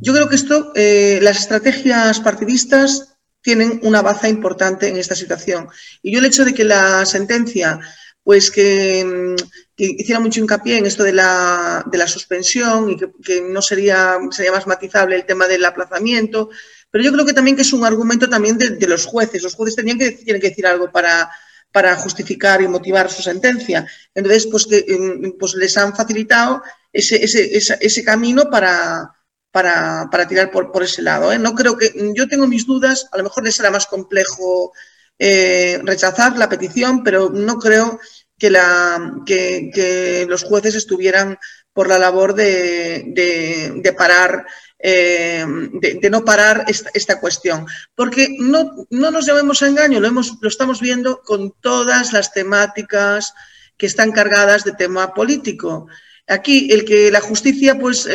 yo 0.00 0.12
creo 0.12 0.28
que 0.28 0.36
esto, 0.36 0.72
las 0.74 1.38
estrategias 1.38 2.20
partidistas 2.20 3.15
tienen 3.46 3.78
una 3.84 4.02
baza 4.02 4.28
importante 4.28 4.88
en 4.88 4.96
esta 4.96 5.14
situación. 5.14 5.68
Y 6.02 6.10
yo 6.10 6.18
el 6.18 6.24
hecho 6.24 6.44
de 6.44 6.52
que 6.52 6.64
la 6.64 7.06
sentencia, 7.06 7.78
pues 8.24 8.50
que, 8.50 9.36
hiciera 9.76 10.18
mucho 10.18 10.40
hincapié 10.40 10.78
en 10.78 10.86
esto 10.86 11.04
de 11.04 11.12
la, 11.12 11.84
de 11.86 11.96
la 11.96 12.08
suspensión 12.08 12.90
y 12.90 12.96
que, 12.96 13.08
que, 13.24 13.40
no 13.42 13.62
sería, 13.62 14.18
sería 14.32 14.50
más 14.50 14.66
matizable 14.66 15.14
el 15.14 15.26
tema 15.26 15.46
del 15.46 15.64
aplazamiento, 15.64 16.50
pero 16.90 17.04
yo 17.04 17.12
creo 17.12 17.24
que 17.24 17.34
también 17.34 17.54
que 17.54 17.62
es 17.62 17.72
un 17.72 17.84
argumento 17.84 18.28
también 18.28 18.58
de, 18.58 18.88
los 18.88 19.06
jueces. 19.06 19.44
Los 19.44 19.54
jueces 19.54 19.76
tenían 19.76 19.96
que, 19.96 20.10
tienen 20.10 20.42
que 20.42 20.48
decir 20.48 20.66
algo 20.66 20.90
para, 20.90 21.30
para 21.70 21.94
justificar 21.94 22.60
y 22.62 22.66
motivar 22.66 23.08
su 23.08 23.22
sentencia. 23.22 23.86
Entonces, 24.12 24.48
pues, 24.48 24.66
mm, 24.66 25.38
pues 25.38 25.54
les 25.54 25.76
han 25.76 25.94
facilitado 25.94 26.64
ese, 26.92 27.22
ese, 27.22 28.02
camino 28.04 28.50
para, 28.50 29.15
para, 29.56 30.28
tirar 30.28 30.50
por, 30.50 30.70
por 30.70 30.82
ese 30.82 31.00
lado. 31.00 31.32
¿eh? 31.32 31.38
No 31.38 31.54
creo 31.54 31.78
que, 31.78 31.90
yo 32.14 32.28
tengo 32.28 32.46
mis 32.46 32.66
dudas, 32.66 33.08
a 33.10 33.16
lo 33.16 33.24
mejor 33.24 33.42
les 33.42 33.54
será 33.54 33.70
más 33.70 33.86
complejo 33.86 34.74
eh, 35.18 35.80
rechazar 35.82 36.36
la 36.36 36.50
petición, 36.50 37.02
pero 37.02 37.30
no 37.30 37.58
creo 37.58 37.98
que, 38.38 38.50
la, 38.50 39.22
que, 39.24 40.26
los 40.28 40.42
jueces 40.42 40.74
estuvieran 40.74 41.38
por 41.72 41.88
la 41.88 41.98
labor 41.98 42.34
de, 42.34 43.94
parar, 43.96 44.44
eh, 44.78 45.46
de, 45.72 46.10
no 46.10 46.22
parar 46.22 46.66
esta, 46.68 47.18
cuestión. 47.18 47.66
Porque 47.94 48.36
no, 48.38 48.86
no, 48.90 49.10
nos 49.10 49.24
llevemos 49.24 49.62
a 49.62 49.68
engaño, 49.68 50.00
lo, 50.00 50.08
hemos, 50.08 50.36
lo 50.38 50.50
estamos 50.50 50.82
viendo 50.82 51.22
con 51.22 51.54
todas 51.62 52.12
las 52.12 52.30
temáticas 52.34 53.32
que 53.78 53.86
están 53.86 54.12
cargadas 54.12 54.64
de 54.64 54.72
tema 54.72 55.14
político. 55.14 55.86
Aquí 56.26 56.68
el 56.70 56.84
que 56.84 57.10
la 57.10 57.20
justicia 57.22 57.78
pues 57.78 58.06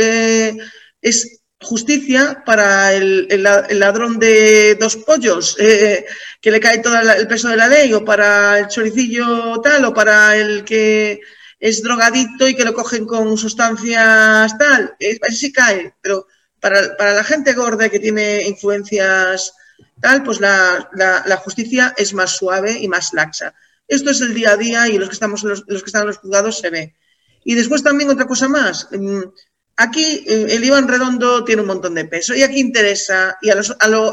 es 1.01 1.41
justicia 1.61 2.43
para 2.45 2.93
el, 2.93 3.27
ladrón 3.43 4.19
de 4.19 4.75
dos 4.75 4.97
pollos, 4.97 5.55
eh, 5.59 6.05
que 6.41 6.51
le 6.51 6.59
cae 6.59 6.79
todo 6.79 6.99
el 6.99 7.27
peso 7.27 7.49
de 7.49 7.57
la 7.57 7.67
ley, 7.67 7.93
o 7.93 8.03
para 8.03 8.59
el 8.59 8.67
choricillo 8.67 9.61
tal, 9.61 9.85
o 9.85 9.93
para 9.93 10.35
el 10.35 10.63
que 10.63 11.21
es 11.59 11.83
drogadicto 11.83 12.47
y 12.47 12.55
que 12.55 12.65
lo 12.65 12.73
cogen 12.73 13.05
con 13.05 13.37
sustancias 13.37 14.57
tal, 14.57 14.95
así 15.21 15.35
sí 15.35 15.53
cae, 15.53 15.93
pero 16.01 16.25
para, 16.59 17.13
la 17.13 17.23
gente 17.23 17.53
gorda 17.53 17.89
que 17.89 17.99
tiene 17.99 18.43
influencias 18.47 19.53
tal, 19.99 20.23
pues 20.23 20.39
la, 20.39 20.89
justicia 21.43 21.93
es 21.97 22.13
más 22.13 22.37
suave 22.37 22.77
y 22.79 22.87
más 22.87 23.13
laxa. 23.13 23.53
Esto 23.87 24.11
es 24.11 24.21
el 24.21 24.33
día 24.33 24.51
a 24.51 24.57
día 24.57 24.87
y 24.87 24.97
los 24.97 25.09
que, 25.09 25.13
estamos 25.13 25.43
los, 25.43 25.63
los 25.67 25.83
que 25.83 25.87
están 25.87 26.03
en 26.03 26.07
los 26.07 26.17
juzgados 26.17 26.59
se 26.59 26.69
ve. 26.69 26.95
Y 27.43 27.55
después 27.55 27.83
también 27.83 28.09
otra 28.09 28.25
cosa 28.25 28.47
más. 28.47 28.87
Aquí 29.81 30.23
eh, 30.27 30.45
el 30.49 30.63
Iván 30.63 30.87
Redondo 30.87 31.43
tiene 31.43 31.63
un 31.63 31.67
montón 31.67 31.95
de 31.95 32.05
peso 32.05 32.35
y 32.35 32.43
aquí 32.43 32.59
interesa, 32.59 33.39
y 33.41 33.49
a 33.49 33.59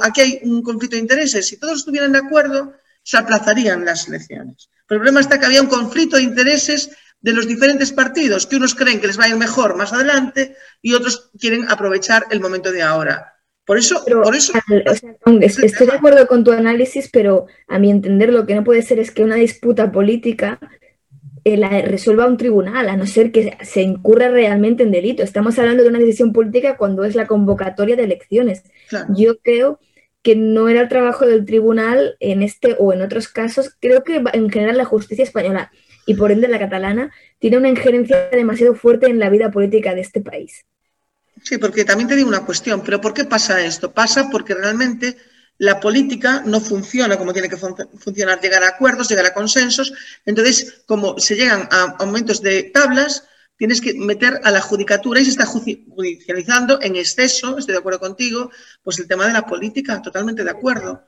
aquí 0.02 0.20
hay 0.22 0.40
un 0.44 0.62
conflicto 0.62 0.96
de 0.96 1.02
intereses. 1.02 1.46
Si 1.46 1.58
todos 1.58 1.80
estuvieran 1.80 2.12
de 2.12 2.20
acuerdo, 2.20 2.72
se 3.02 3.18
aplazarían 3.18 3.84
las 3.84 4.08
elecciones. 4.08 4.70
el 4.88 4.96
problema 4.96 5.20
está 5.20 5.38
que 5.38 5.44
había 5.44 5.60
un 5.60 5.68
conflicto 5.68 6.16
de 6.16 6.22
intereses 6.22 6.90
de 7.20 7.34
los 7.34 7.46
diferentes 7.46 7.92
partidos, 7.92 8.46
que 8.46 8.56
unos 8.56 8.74
creen 8.74 8.98
que 8.98 9.08
les 9.08 9.20
va 9.20 9.24
a 9.24 9.28
ir 9.28 9.36
mejor 9.36 9.76
más 9.76 9.92
adelante 9.92 10.56
y 10.80 10.94
otros 10.94 11.30
quieren 11.38 11.68
aprovechar 11.68 12.24
el 12.30 12.40
momento 12.40 12.72
de 12.72 12.80
ahora. 12.80 13.34
Por 13.66 13.76
eso, 13.76 14.02
por 14.06 14.34
eso 14.34 14.54
estoy 15.42 15.86
de 15.86 15.92
acuerdo 15.92 16.26
con 16.26 16.44
tu 16.44 16.52
análisis, 16.52 17.10
pero 17.12 17.44
a 17.66 17.78
mi 17.78 17.90
entender 17.90 18.32
lo 18.32 18.46
que 18.46 18.54
no 18.54 18.64
puede 18.64 18.80
ser 18.80 18.98
es 19.00 19.10
que 19.10 19.22
una 19.22 19.34
disputa 19.34 19.92
política 19.92 20.58
eh, 21.44 21.56
la 21.56 21.82
resuelva 21.82 22.26
un 22.26 22.36
tribunal, 22.36 22.88
a 22.88 22.96
no 22.96 23.06
ser 23.06 23.32
que 23.32 23.56
se 23.62 23.82
incurra 23.82 24.28
realmente 24.28 24.82
en 24.82 24.90
delito. 24.90 25.22
Estamos 25.22 25.58
hablando 25.58 25.82
de 25.82 25.88
una 25.88 25.98
decisión 25.98 26.32
política 26.32 26.76
cuando 26.76 27.04
es 27.04 27.14
la 27.14 27.26
convocatoria 27.26 27.96
de 27.96 28.04
elecciones. 28.04 28.62
Yo 29.14 29.38
creo 29.40 29.80
que 30.22 30.36
no 30.36 30.68
era 30.68 30.80
el 30.80 30.88
trabajo 30.88 31.26
del 31.26 31.44
tribunal 31.44 32.16
en 32.20 32.42
este 32.42 32.76
o 32.78 32.92
en 32.92 33.02
otros 33.02 33.28
casos. 33.28 33.76
Creo 33.80 34.04
que 34.04 34.22
en 34.32 34.50
general 34.50 34.76
la 34.76 34.84
justicia 34.84 35.24
española 35.24 35.70
y 36.06 36.14
por 36.14 36.32
ende 36.32 36.48
la 36.48 36.58
catalana 36.58 37.12
tiene 37.38 37.58
una 37.58 37.68
injerencia 37.68 38.28
demasiado 38.30 38.74
fuerte 38.74 39.06
en 39.06 39.18
la 39.18 39.30
vida 39.30 39.50
política 39.50 39.94
de 39.94 40.00
este 40.00 40.20
país. 40.20 40.64
Sí, 41.42 41.58
porque 41.58 41.84
también 41.84 42.08
te 42.08 42.16
digo 42.16 42.28
una 42.28 42.44
cuestión, 42.44 42.82
pero 42.84 43.00
¿por 43.00 43.14
qué 43.14 43.24
pasa 43.24 43.64
esto? 43.64 43.92
Pasa 43.92 44.28
porque 44.30 44.54
realmente 44.54 45.16
la 45.58 45.80
política 45.80 46.42
no 46.46 46.60
funciona 46.60 47.18
como 47.18 47.32
tiene 47.32 47.48
que 47.48 47.56
funcionar, 47.56 48.40
llegar 48.40 48.62
a 48.62 48.68
acuerdos, 48.68 49.08
llegar 49.08 49.26
a 49.26 49.34
consensos. 49.34 49.92
Entonces, 50.24 50.82
como 50.86 51.18
se 51.18 51.34
llegan 51.34 51.68
a 51.70 51.96
aumentos 51.98 52.40
de 52.40 52.64
tablas, 52.64 53.24
tienes 53.56 53.80
que 53.80 53.94
meter 53.94 54.40
a 54.44 54.52
la 54.52 54.60
judicatura 54.60 55.20
y 55.20 55.24
se 55.24 55.30
está 55.30 55.44
judicializando 55.44 56.80
en 56.80 56.94
exceso, 56.94 57.58
estoy 57.58 57.72
de 57.72 57.80
acuerdo 57.80 57.98
contigo, 57.98 58.52
pues 58.84 59.00
el 59.00 59.08
tema 59.08 59.26
de 59.26 59.32
la 59.32 59.46
política, 59.46 60.00
totalmente 60.00 60.44
de 60.44 60.50
acuerdo. 60.50 61.02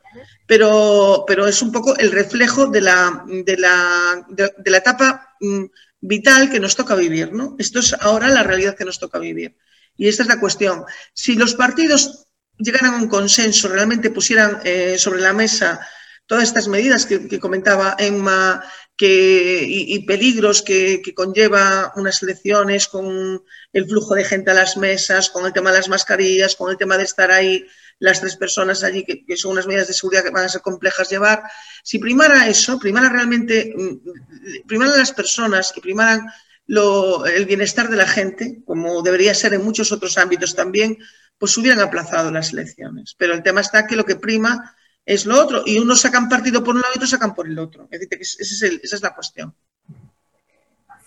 Pero, 0.49 1.25
pero 1.29 1.47
es 1.47 1.63
un 1.63 1.71
poco 1.71 1.97
el 1.97 2.11
reflejo 2.11 2.67
de 2.67 2.81
la, 2.81 3.25
de 3.29 3.57
la, 3.57 4.27
de 4.29 4.71
la 4.71 4.77
etapa 4.77 5.37
mm, 5.41 5.65
vital 6.01 6.51
que 6.51 6.59
nos 6.59 6.75
toca 6.75 6.97
vivir, 6.97 7.33
¿no? 7.33 7.55
Esto 7.57 7.79
es 7.79 7.95
ahora 7.95 8.27
la 8.27 8.43
realidad 8.43 8.77
que 8.77 8.85
nos 8.85 8.99
toca 8.99 9.21
vivir. 9.21 9.57
Y 9.97 10.09
esta 10.09 10.25
es 10.25 10.29
la 10.29 10.41
cuestión. 10.41 10.85
Si 11.13 11.37
los 11.37 11.55
partidos 11.55 12.27
llegaran 12.61 12.95
a 12.95 12.99
un 12.99 13.09
consenso, 13.09 13.69
realmente 13.69 14.11
pusieran 14.11 14.61
eh, 14.65 14.97
sobre 14.99 15.21
la 15.21 15.33
mesa 15.33 15.81
todas 16.27 16.45
estas 16.45 16.69
medidas 16.69 17.07
que, 17.07 17.41
comentaba 17.41 17.97
Emma 17.99 18.63
que, 18.97 19.65
y, 19.67 19.99
peligros 20.07 20.63
que, 20.63 21.03
conlleva 21.13 21.93
unas 21.97 22.23
elecciones 22.23 22.87
con 22.87 23.43
el 23.73 23.89
flujo 23.89 24.15
de 24.15 24.25
gente 24.25 24.53
a 24.53 24.55
las 24.55 24.77
mesas, 24.77 25.29
con 25.31 25.45
el 25.45 25.53
tema 25.53 25.73
de 25.73 25.79
las 25.79 25.89
mascarillas, 25.89 26.55
con 26.55 26.71
el 26.71 26.77
tema 26.77 26.97
de 26.97 27.03
estar 27.03 27.33
ahí 27.33 27.67
las 27.99 28.21
tres 28.21 28.37
personas 28.37 28.85
allí, 28.85 29.05
que, 29.05 29.37
son 29.37 29.53
unas 29.53 29.67
medidas 29.67 29.89
de 29.89 29.95
seguridad 29.95 30.23
que 30.23 30.31
van 30.31 30.45
a 30.45 30.49
ser 30.49 30.61
complejas 30.61 31.11
llevar. 31.11 31.43
Si 31.83 31.99
primara 31.99 32.49
eso, 32.49 32.79
primara 32.79 33.09
realmente, 33.09 33.75
mm, 33.77 34.67
primaran 34.69 34.99
las 34.99 35.13
personas 35.13 35.73
y 35.75 35.81
primaran 35.81 36.27
el 36.69 37.45
bienestar 37.47 37.89
de 37.89 37.97
la 37.97 38.07
gente, 38.07 38.63
como 38.65 39.03
debería 39.03 39.35
ser 39.35 39.55
en 39.55 39.65
muchos 39.65 39.91
otros 39.91 40.17
ámbitos 40.17 40.55
también, 40.55 40.97
pues 41.41 41.57
hubieran 41.57 41.81
aplazado 41.81 42.31
las 42.31 42.53
elecciones. 42.53 43.17
Pero 43.19 43.35
el 43.35 43.43
tema 43.43 43.63
está 43.63 43.87
que 43.87 43.97
lo 43.97 44.05
que 44.05 44.15
prima 44.15 44.77
es 45.07 45.25
lo 45.25 45.43
otro, 45.43 45.63
y 45.65 45.79
unos 45.79 46.03
sacan 46.03 46.29
partido 46.29 46.63
por 46.63 46.75
un 46.75 46.83
lado 46.83 46.93
y 46.95 46.99
otros 46.99 47.11
sacan 47.11 47.35
por 47.35 47.49
el 47.49 47.59
otro. 47.59 47.89
Es 47.91 48.01
decir, 48.01 48.19
que 48.19 48.23
esa 48.23 48.97
es 48.97 49.03
la 49.03 49.15
cuestión. 49.15 49.55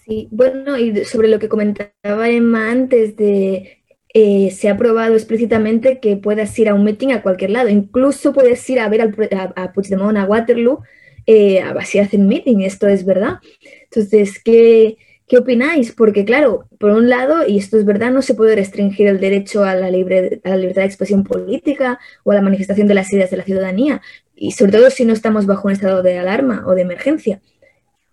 Sí, 0.03 0.27
bueno, 0.31 0.77
y 0.77 1.05
sobre 1.05 1.29
lo 1.29 1.39
que 1.39 1.47
comentaba 1.47 2.27
Emma 2.27 2.71
antes 2.71 3.15
de 3.15 3.83
eh, 4.13 4.51
se 4.51 4.67
ha 4.67 4.73
aprobado 4.73 5.13
explícitamente 5.13 5.99
que 5.99 6.17
puedas 6.17 6.57
ir 6.59 6.67
a 6.67 6.73
un 6.73 6.83
meeting 6.83 7.09
a 7.09 7.21
cualquier 7.21 7.51
lado, 7.51 7.69
incluso 7.69 8.33
puedes 8.33 8.67
ir 8.69 8.79
a 8.79 8.89
ver 8.89 9.01
a, 9.01 9.53
a 9.55 9.71
Puigdemont 9.71 10.17
a 10.17 10.25
Waterloo, 10.25 10.81
eh, 11.25 11.61
a 11.61 11.85
si 11.85 11.99
hacen 11.99 12.27
meeting, 12.27 12.61
esto 12.61 12.87
es 12.87 13.05
verdad. 13.05 13.39
Entonces, 13.83 14.41
¿qué, 14.43 14.97
¿Qué 15.33 15.39
opináis? 15.39 15.91
Porque 15.91 16.25
claro, 16.25 16.69
por 16.77 16.91
un 16.91 17.09
lado, 17.09 17.47
y 17.47 17.57
esto 17.57 17.75
es 17.79 17.85
verdad, 17.85 18.11
no 18.11 18.21
se 18.21 18.35
puede 18.35 18.55
restringir 18.55 19.07
el 19.07 19.19
derecho 19.19 19.63
a 19.63 19.73
la, 19.73 19.89
libre, 19.89 20.39
a 20.43 20.49
la 20.49 20.57
libertad 20.57 20.83
de 20.83 20.89
expresión 20.89 21.23
política 21.23 21.99
o 22.23 22.31
a 22.31 22.35
la 22.35 22.43
manifestación 22.43 22.85
de 22.85 22.93
las 22.93 23.11
ideas 23.11 23.31
de 23.31 23.37
la 23.37 23.43
ciudadanía, 23.43 23.99
y 24.35 24.51
sobre 24.51 24.73
todo 24.73 24.91
si 24.91 25.05
no 25.05 25.13
estamos 25.13 25.47
bajo 25.47 25.67
un 25.67 25.71
estado 25.73 26.03
de 26.03 26.19
alarma 26.19 26.63
o 26.67 26.75
de 26.75 26.83
emergencia, 26.83 27.41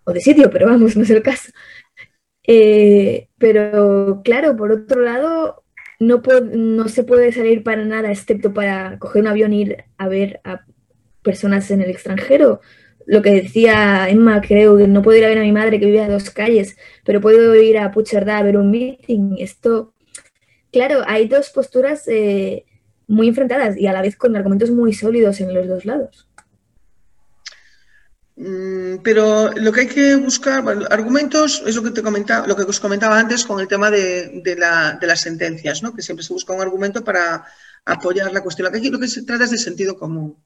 o 0.03 0.13
de 0.13 0.19
sitio, 0.19 0.49
pero 0.49 0.65
vamos, 0.65 0.95
no 0.97 1.03
es 1.03 1.11
el 1.11 1.21
caso. 1.21 1.51
Eh, 2.47 3.27
pero 3.37 4.21
claro, 4.23 4.57
por 4.57 4.71
otro 4.71 5.01
lado, 5.01 5.63
no, 5.99 6.23
no 6.55 6.87
se 6.89 7.03
puede 7.03 7.31
salir 7.33 7.61
para 7.61 7.85
nada, 7.85 8.09
excepto 8.09 8.51
para 8.51 8.97
coger 8.97 9.21
un 9.21 9.27
avión 9.27 9.53
e 9.53 9.57
ir 9.57 9.83
a 9.99 10.07
ver 10.07 10.41
a 10.43 10.65
personas 11.21 11.69
en 11.69 11.83
el 11.83 11.91
extranjero 11.91 12.61
lo 13.05 13.21
que 13.21 13.31
decía 13.31 14.09
Emma, 14.09 14.41
creo 14.41 14.77
que 14.77 14.87
no 14.87 15.01
puedo 15.01 15.17
ir 15.17 15.25
a 15.25 15.29
ver 15.29 15.39
a 15.39 15.43
mi 15.43 15.51
madre 15.51 15.79
que 15.79 15.85
vive 15.85 16.01
a 16.01 16.09
dos 16.09 16.29
calles, 16.29 16.77
pero 17.03 17.21
puedo 17.21 17.55
ir 17.55 17.77
a 17.77 17.91
Pucherdá 17.91 18.37
a 18.37 18.43
ver 18.43 18.57
un 18.57 18.71
meeting. 18.71 19.35
Esto, 19.37 19.93
claro, 20.71 21.01
hay 21.05 21.27
dos 21.27 21.49
posturas 21.49 22.07
eh, 22.07 22.65
muy 23.07 23.27
enfrentadas 23.27 23.77
y 23.77 23.87
a 23.87 23.93
la 23.93 24.01
vez 24.01 24.15
con 24.15 24.35
argumentos 24.35 24.71
muy 24.71 24.93
sólidos 24.93 25.41
en 25.41 25.53
los 25.53 25.67
dos 25.67 25.85
lados. 25.85 26.27
Mm, 28.35 29.03
pero 29.03 29.51
lo 29.51 29.71
que 29.71 29.81
hay 29.81 29.87
que 29.87 30.15
buscar, 30.15 30.63
argumentos, 30.89 31.61
es 31.65 31.75
lo 31.75 31.83
que 31.83 31.91
te 31.91 32.01
comentaba, 32.01 32.47
lo 32.47 32.55
que 32.55 32.63
os 32.63 32.79
comentaba 32.79 33.19
antes 33.19 33.45
con 33.45 33.59
el 33.59 33.67
tema 33.67 33.91
de, 33.91 34.55
las 35.01 35.21
sentencias, 35.21 35.83
¿no? 35.83 35.93
que 35.93 36.01
siempre 36.01 36.25
se 36.25 36.33
busca 36.33 36.53
un 36.53 36.61
argumento 36.61 37.03
para 37.03 37.45
apoyar 37.85 38.31
la 38.33 38.41
cuestión. 38.41 38.71
Que, 38.71 38.89
lo 38.89 38.99
que 38.99 39.07
se 39.07 39.23
trata 39.23 39.43
es 39.43 39.51
de 39.51 39.57
sentido 39.57 39.95
común. 39.95 40.37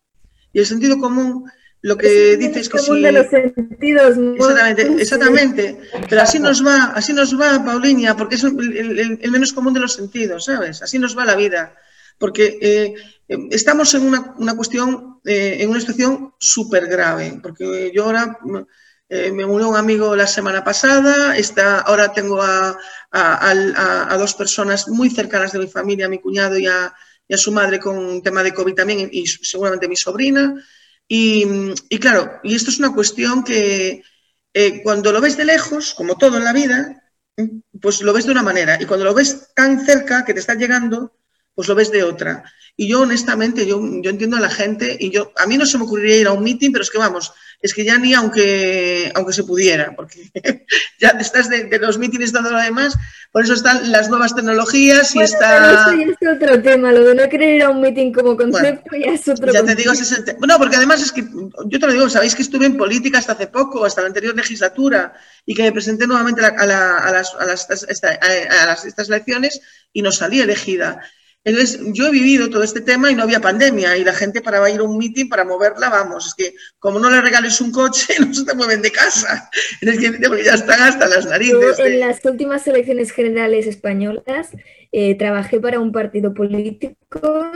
Y 0.51 0.59
el 0.59 0.65
sentido 0.65 0.99
común 0.99 1.49
lo 1.85 1.97
que 1.97 2.35
dice 2.37 2.61
es 2.61 2.69
que 2.69 2.79
sí. 2.79 2.99
de 2.99 3.11
los 3.11 3.27
sentidos. 3.27 4.17
Exactamente, 4.17 5.01
exactamente. 5.03 5.81
Pero 6.09 6.19
así 6.19 6.39
nos 6.39 6.65
va, 6.65 6.93
así 6.95 7.13
nos 7.13 7.39
va, 7.39 7.63
Paulinia, 7.63 8.15
porque 8.15 8.35
es 8.37 8.43
el, 8.43 9.29
menos 9.29 9.53
común 9.53 9.75
de 9.75 9.81
los 9.81 9.93
sentidos, 9.93 10.45
¿sabes? 10.45 10.81
Así 10.81 10.97
nos 10.97 11.15
va 11.15 11.25
la 11.25 11.35
vida. 11.35 11.75
Porque 12.17 12.57
eh, 12.59 12.95
estamos 13.51 13.93
en 13.93 14.01
una, 14.01 14.55
cuestión, 14.55 15.19
eh, 15.25 15.57
en 15.59 15.69
una 15.69 15.79
situación 15.79 16.33
súper 16.39 16.87
grave. 16.87 17.39
Porque 17.43 17.91
yo 17.93 18.05
ahora 18.05 18.35
eh, 19.07 19.31
me 19.31 19.45
unió 19.45 19.69
un 19.69 19.77
amigo 19.77 20.15
la 20.15 20.25
semana 20.25 20.63
pasada, 20.63 21.37
está, 21.37 21.81
ahora 21.81 22.11
tengo 22.11 22.41
a, 22.41 22.79
dos 24.17 24.33
personas 24.33 24.87
muy 24.87 25.11
cercanas 25.11 25.51
de 25.51 25.59
mi 25.59 25.67
familia, 25.67 26.07
a 26.07 26.09
mi 26.09 26.17
cuñado 26.17 26.57
y 26.57 26.65
a, 26.65 26.91
y 27.27 27.35
a 27.35 27.37
su 27.37 27.51
madre 27.51 27.79
con 27.79 27.95
un 27.95 28.23
tema 28.23 28.41
de 28.41 28.55
COVID 28.55 28.73
también, 28.73 29.07
y 29.11 29.27
seguramente 29.27 29.87
mi 29.87 29.95
sobrina. 29.95 30.55
Y, 31.07 31.99
claro, 31.99 32.39
y 32.43 32.55
esto 32.55 32.71
es 32.71 32.79
una 32.79 32.93
cuestión 32.93 33.43
que 33.43 34.01
eh, 34.53 34.83
cuando 34.83 35.11
lo 35.11 35.21
ves 35.21 35.37
de 35.37 35.45
lejos, 35.45 35.93
como 35.93 36.17
todo 36.17 36.37
en 36.37 36.43
la 36.43 36.53
vida, 36.53 37.03
pues 37.81 38.01
lo 38.01 38.13
ves 38.13 38.25
de 38.25 38.31
una 38.31 38.43
manera. 38.43 38.81
Y 38.81 38.85
cuando 38.85 39.05
lo 39.05 39.13
ves 39.13 39.53
tan 39.53 39.85
cerca 39.85 40.25
que 40.25 40.33
te 40.33 40.39
está 40.39 40.55
llegando, 40.55 41.15
pues 41.55 41.67
lo 41.67 41.75
ves 41.75 41.91
de 41.91 42.03
otra. 42.03 42.43
Y 42.77 42.89
yo 42.89 43.01
honestamente, 43.01 43.65
yo, 43.65 43.81
yo 44.01 44.09
entiendo 44.09 44.35
a 44.35 44.41
la 44.41 44.49
gente 44.49 44.97
y 44.99 45.09
yo, 45.09 45.31
a 45.37 45.47
mí 45.47 45.57
no 45.57 45.65
se 45.65 45.77
me 45.77 45.85
ocurriría 45.85 46.17
ir 46.17 46.27
a 46.27 46.33
un 46.33 46.43
meeting, 46.43 46.71
pero 46.73 46.83
es 46.83 46.89
que 46.89 46.97
vamos, 46.97 47.31
es 47.61 47.73
que 47.73 47.85
ya 47.85 47.97
ni 47.97 48.13
aunque, 48.13 49.09
aunque 49.15 49.31
se 49.31 49.45
pudiera, 49.45 49.95
porque 49.95 50.29
ya 50.99 51.09
estás 51.11 51.49
de, 51.49 51.69
los 51.79 51.97
mítines 51.97 52.33
dando 52.33 52.51
lo 52.51 52.61
demás, 52.61 52.97
por 53.31 53.45
eso 53.45 53.53
están 53.53 53.93
las 53.93 54.09
nuevas 54.09 54.35
tecnologías 54.35 55.15
y 55.15 55.21
está... 55.21 55.73
Eso 55.73 55.93
ya 55.93 56.05
es 56.05 56.35
otro 56.35 56.61
tema, 56.61 56.91
lo 56.91 57.05
de 57.05 57.15
no 57.15 57.29
querer 57.29 57.55
ir 57.55 57.63
a 57.63 57.69
un 57.69 57.79
meeting 57.79 58.11
como 58.11 58.35
concepto 58.35 58.93
ya 58.97 59.13
es 59.13 59.25
otro 59.29 59.53
Ya 59.53 59.63
te 59.63 59.75
digo, 59.75 59.93
es 59.93 60.11
el 60.11 60.25
tema. 60.25 60.45
No, 60.45 60.57
porque 60.57 60.75
además 60.75 61.01
es 61.01 61.13
que, 61.13 61.23
yo 61.23 61.79
te 61.79 61.87
lo 61.87 61.93
digo, 61.93 62.09
sabéis 62.09 62.35
que 62.35 62.41
estuve 62.41 62.65
en 62.65 62.75
política 62.75 63.19
hasta 63.19 63.33
hace 63.33 63.47
poco, 63.47 63.85
hasta 63.85 64.01
la 64.01 64.07
anterior 64.07 64.35
legislatura, 64.35 65.13
y 65.45 65.55
que 65.55 65.63
me 65.63 65.71
presenté 65.71 66.07
nuevamente 66.07 66.43
a, 66.43 66.49
a, 66.49 66.65
las, 66.65 67.33
a, 67.35 67.45
las, 67.45 67.69
a 67.69 68.65
las, 68.65 68.85
estas 68.85 69.07
elecciones 69.07 69.61
y 69.93 70.01
no 70.01 70.11
salí 70.11 70.41
elegida. 70.41 71.01
Entonces, 71.45 71.79
yo 71.93 72.07
he 72.07 72.11
vivido 72.11 72.49
todo 72.49 72.63
este 72.63 72.81
tema 72.81 73.11
y 73.11 73.15
no 73.15 73.21
había 73.21 73.39
pandemia 73.39 73.95
y 73.97 74.03
la 74.03 74.13
gente 74.13 74.41
para 74.41 74.67
ir 74.67 74.79
a 74.79 74.83
un 74.83 74.97
meeting, 74.97 75.29
para 75.29 75.45
moverla, 75.45 75.89
vamos, 75.89 76.25
es 76.25 76.33
que 76.33 76.55
como 76.79 76.99
no 76.99 77.11
le 77.11 77.21
regales 77.21 77.61
un 77.61 77.71
coche, 77.71 78.15
no 78.19 78.33
se 78.33 78.45
te 78.45 78.55
mueven 78.55 78.81
de 78.81 78.91
casa. 78.91 79.47
Es 79.79 79.99
que 79.99 80.19
ya 80.43 80.55
están 80.55 80.81
hasta 80.81 81.07
las 81.07 81.27
narices. 81.27 81.77
en 81.77 81.99
las 81.99 82.25
últimas 82.25 82.65
elecciones 82.67 83.11
generales 83.11 83.67
españolas 83.67 84.49
eh, 84.91 85.13
trabajé 85.15 85.59
para 85.59 85.79
un 85.79 85.91
partido 85.91 86.33
político 86.33 87.51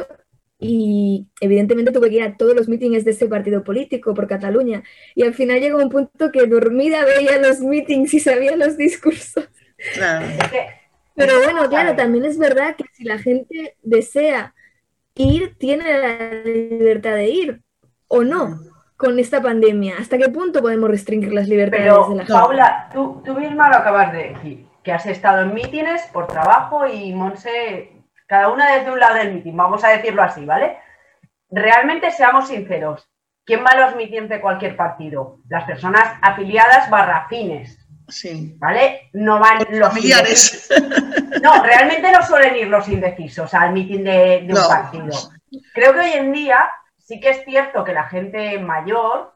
y 0.60 1.28
evidentemente 1.42 1.92
tuve 1.92 2.12
que 2.12 2.18
ir 2.18 2.24
a 2.24 2.38
todos 2.38 2.56
los 2.56 2.70
mítines 2.70 3.06
de 3.06 3.12
ese 3.12 3.26
partido 3.26 3.64
político 3.64 4.14
por 4.14 4.28
Cataluña. 4.28 4.84
Y 5.16 5.24
al 5.24 5.34
final 5.34 5.62
llegó 5.62 5.80
un 5.80 5.90
punto 5.90 6.32
que 6.32 6.46
dormida 6.46 7.06
veía 7.06 7.40
los 7.40 7.62
mítines 7.62 8.14
y 8.14 8.20
sabía 8.20 8.56
los 8.56 8.78
discursos. 8.78 9.50
Claro. 9.96 10.28
Pero 11.20 11.44
bueno, 11.44 11.68
claro, 11.68 11.98
también 11.98 12.24
es 12.24 12.40
verdad 12.40 12.78
que 12.78 12.86
si 12.94 13.04
la 13.04 13.20
gente 13.20 13.76
desea 13.82 14.54
ir, 15.16 15.58
tiene 15.58 15.84
la 15.84 16.44
libertad 16.46 17.16
de 17.16 17.28
ir 17.28 17.62
o 18.08 18.24
no 18.24 18.58
con 18.96 19.20
esta 19.20 19.42
pandemia. 19.42 19.96
¿Hasta 20.00 20.18
qué 20.18 20.30
punto 20.30 20.62
podemos 20.62 20.90
restringir 20.90 21.34
las 21.34 21.50
libertades 21.50 21.84
Pero, 21.84 22.08
de 22.08 22.16
la 22.16 22.26
gente? 22.26 22.34
Paula, 22.34 22.90
tú, 22.94 23.22
tú 23.26 23.34
misma 23.34 23.68
lo 23.68 23.76
acabas 23.76 24.14
de 24.14 24.30
decir, 24.30 24.66
que 24.82 24.94
has 24.94 25.06
estado 25.08 25.42
en 25.42 25.54
mítines 25.54 26.04
por 26.14 26.28
trabajo 26.28 26.88
y 26.88 27.14
Monse, 27.14 27.92
cada 28.26 28.50
una 28.50 28.78
desde 28.78 28.92
un 28.92 29.00
lado 29.02 29.16
del 29.16 29.34
mítin, 29.34 29.58
vamos 29.58 29.84
a 29.84 29.90
decirlo 29.90 30.24
así, 30.24 30.46
¿vale? 30.46 30.78
Realmente 31.50 32.12
seamos 32.12 32.48
sinceros, 32.48 33.10
¿quién 33.46 33.66
va 33.66 33.72
a 33.72 33.88
los 33.88 33.98
mítines 33.98 34.30
de 34.30 34.40
cualquier 34.40 34.78
partido? 34.78 35.40
Las 35.50 35.66
personas 35.66 36.14
afiliadas 36.22 36.90
barra 36.90 37.28
fines 37.28 37.79
Sí. 38.10 38.56
¿Vale? 38.58 39.10
No 39.14 39.40
van 39.40 39.66
los 39.70 39.90
familiares. 39.90 40.70
No, 41.42 41.64
realmente 41.64 42.12
no 42.12 42.22
suelen 42.26 42.56
ir 42.56 42.68
los 42.68 42.88
indecisos 42.90 43.54
al 43.54 43.72
mitin 43.72 44.04
de, 44.04 44.46
un 44.50 44.68
partido. 44.68 45.16
Creo 45.74 45.94
que 45.94 46.00
hoy 46.00 46.12
en 46.14 46.34
día 46.34 46.70
sí 46.98 47.20
que 47.20 47.30
es 47.30 47.46
cierto 47.46 47.84
que 47.84 47.94
la 47.94 48.04
gente 48.06 48.60
mayor, 48.60 49.36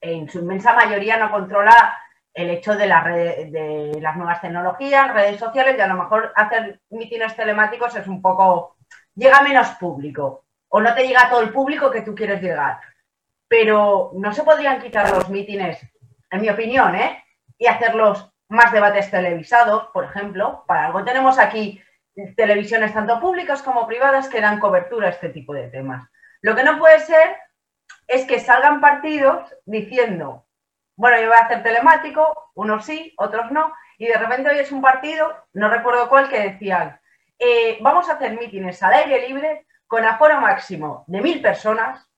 en 0.00 0.28
su 0.28 0.40
inmensa 0.40 0.74
mayoría, 0.74 1.16
no 1.16 1.30
controla 1.30 1.96
el 2.32 2.50
hecho 2.50 2.76
de, 2.76 2.86
la 2.86 3.02
de 3.02 3.98
las 4.00 4.16
nuevas 4.16 4.40
tecnologías, 4.40 5.12
redes 5.12 5.40
sociales, 5.40 5.74
y 5.78 5.80
a 5.80 5.86
lo 5.86 5.94
mejor 5.94 6.32
hacer 6.36 6.80
mítines 6.90 7.34
telemáticos 7.34 7.96
es 7.96 8.06
un 8.06 8.20
poco. 8.20 8.76
llega 9.14 9.42
menos 9.42 9.68
público. 9.80 10.44
O 10.68 10.80
no 10.80 10.94
te 10.94 11.06
llega 11.06 11.30
todo 11.30 11.40
el 11.40 11.50
público 11.50 11.90
que 11.90 12.02
tú 12.02 12.14
quieres 12.14 12.42
llegar. 12.42 12.78
Pero 13.48 14.10
no 14.14 14.34
se 14.34 14.42
podrían 14.42 14.80
quitar 14.82 15.10
los 15.10 15.28
mítines, 15.30 15.80
en 16.30 16.40
mi 16.40 16.50
opinión, 16.50 16.94
¿eh? 16.94 17.24
Y 17.58 17.66
hacerlos 17.66 18.30
más 18.48 18.72
debates 18.72 19.10
televisados, 19.10 19.88
por 19.92 20.04
ejemplo. 20.04 20.64
Para 20.66 20.86
algo 20.86 21.04
tenemos 21.04 21.38
aquí 21.38 21.82
televisiones 22.36 22.94
tanto 22.94 23.20
públicas 23.20 23.62
como 23.62 23.86
privadas 23.86 24.28
que 24.28 24.40
dan 24.40 24.60
cobertura 24.60 25.08
a 25.08 25.10
este 25.10 25.28
tipo 25.28 25.52
de 25.52 25.68
temas. 25.68 26.08
Lo 26.40 26.54
que 26.54 26.64
no 26.64 26.78
puede 26.78 27.00
ser 27.00 27.36
es 28.06 28.24
que 28.26 28.40
salgan 28.40 28.80
partidos 28.80 29.54
diciendo, 29.64 30.46
bueno, 30.96 31.20
yo 31.20 31.28
voy 31.28 31.36
a 31.36 31.44
hacer 31.44 31.62
telemático, 31.62 32.50
unos 32.54 32.84
sí, 32.84 33.12
otros 33.18 33.50
no, 33.50 33.72
y 33.98 34.06
de 34.06 34.16
repente 34.16 34.50
hoy 34.50 34.58
es 34.58 34.72
un 34.72 34.80
partido, 34.80 35.46
no 35.52 35.68
recuerdo 35.68 36.08
cuál, 36.08 36.28
que 36.28 36.40
decían, 36.40 37.00
eh, 37.38 37.78
vamos 37.80 38.08
a 38.08 38.14
hacer 38.14 38.38
mítines 38.38 38.82
al 38.82 38.94
aire 38.94 39.28
libre 39.28 39.66
con 39.86 40.04
aforo 40.04 40.40
máximo 40.40 41.04
de 41.06 41.20
mil 41.20 41.42
personas 41.42 42.10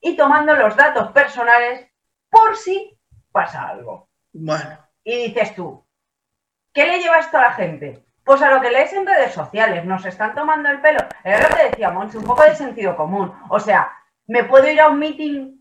y 0.00 0.16
tomando 0.16 0.54
los 0.54 0.76
datos 0.76 1.12
personales 1.12 1.88
por 2.28 2.56
si 2.56 2.98
pasa 3.32 3.68
algo. 3.68 4.09
Bueno. 4.32 4.78
Y 5.04 5.28
dices 5.28 5.54
tú, 5.54 5.84
¿qué 6.72 6.86
le 6.86 7.00
lleva 7.00 7.18
esto 7.18 7.38
a 7.38 7.42
la 7.42 7.52
gente? 7.52 8.04
Pues 8.24 8.42
a 8.42 8.50
lo 8.50 8.60
que 8.60 8.70
lees 8.70 8.92
en 8.92 9.06
redes 9.06 9.32
sociales, 9.32 9.84
nos 9.84 10.04
están 10.04 10.34
tomando 10.34 10.68
el 10.68 10.80
pelo. 10.80 11.00
Es 11.24 11.42
lo 11.42 11.56
que 11.56 11.64
decíamos, 11.70 12.14
un 12.14 12.24
poco 12.24 12.44
de 12.44 12.54
sentido 12.54 12.96
común. 12.96 13.32
O 13.48 13.58
sea, 13.58 13.90
me 14.26 14.44
puedo 14.44 14.68
ir 14.68 14.80
a 14.80 14.88
un 14.88 14.98
meeting, 14.98 15.60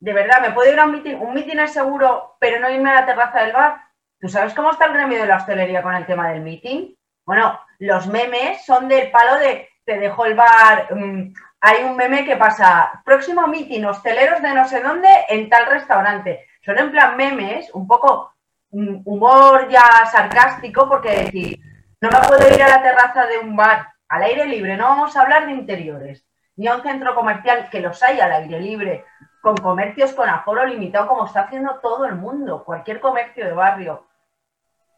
de 0.00 0.12
verdad, 0.12 0.42
me 0.42 0.50
puedo 0.50 0.72
ir 0.72 0.78
a 0.78 0.84
un 0.84 0.92
meeting, 0.92 1.16
un 1.16 1.34
meeting 1.34 1.58
es 1.58 1.72
seguro, 1.72 2.36
pero 2.40 2.60
no 2.60 2.68
irme 2.70 2.90
a 2.90 3.00
la 3.00 3.06
terraza 3.06 3.42
del 3.42 3.52
bar. 3.52 3.80
¿Tú 4.20 4.28
sabes 4.28 4.52
cómo 4.52 4.70
está 4.70 4.86
el 4.86 4.92
gremio 4.92 5.20
de 5.20 5.26
la 5.26 5.36
hostelería 5.36 5.82
con 5.82 5.94
el 5.94 6.04
tema 6.04 6.28
del 6.30 6.42
meeting? 6.42 6.94
Bueno, 7.24 7.58
los 7.78 8.06
memes 8.08 8.64
son 8.66 8.88
del 8.88 9.10
palo 9.10 9.38
de 9.38 9.68
te 9.84 9.98
dejo 9.98 10.26
el 10.26 10.34
bar. 10.34 10.88
Mm, 10.94 11.32
hay 11.60 11.84
un 11.84 11.96
meme 11.96 12.24
que 12.24 12.36
pasa, 12.36 13.02
próximo 13.04 13.46
meeting, 13.46 13.84
hosteleros 13.84 14.42
de 14.42 14.52
no 14.52 14.66
sé 14.66 14.82
dónde 14.82 15.08
en 15.28 15.48
tal 15.48 15.66
restaurante 15.66 16.46
son 16.70 16.78
en 16.78 16.90
plan 16.92 17.16
memes, 17.16 17.70
un 17.74 17.86
poco 17.86 18.32
mm, 18.70 19.02
humor 19.04 19.68
ya 19.68 20.06
sarcástico, 20.06 20.88
porque 20.88 21.24
decir, 21.24 21.60
no 22.00 22.10
me 22.10 22.18
puedo 22.28 22.54
ir 22.54 22.62
a 22.62 22.68
la 22.68 22.82
terraza 22.82 23.26
de 23.26 23.38
un 23.38 23.56
bar 23.56 23.88
al 24.08 24.22
aire 24.22 24.46
libre, 24.46 24.76
no 24.76 24.84
vamos 24.84 25.16
a 25.16 25.22
hablar 25.22 25.46
de 25.46 25.52
interiores, 25.52 26.26
ni 26.56 26.66
a 26.66 26.76
un 26.76 26.82
centro 26.82 27.14
comercial 27.14 27.68
que 27.70 27.80
los 27.80 28.02
hay 28.02 28.20
al 28.20 28.32
aire 28.32 28.60
libre, 28.60 29.04
con 29.40 29.56
comercios 29.56 30.12
con 30.12 30.28
aforo 30.28 30.64
limitado, 30.66 31.08
como 31.08 31.26
está 31.26 31.42
haciendo 31.42 31.78
todo 31.80 32.04
el 32.04 32.14
mundo, 32.14 32.64
cualquier 32.64 33.00
comercio 33.00 33.46
de 33.46 33.52
barrio. 33.52 34.06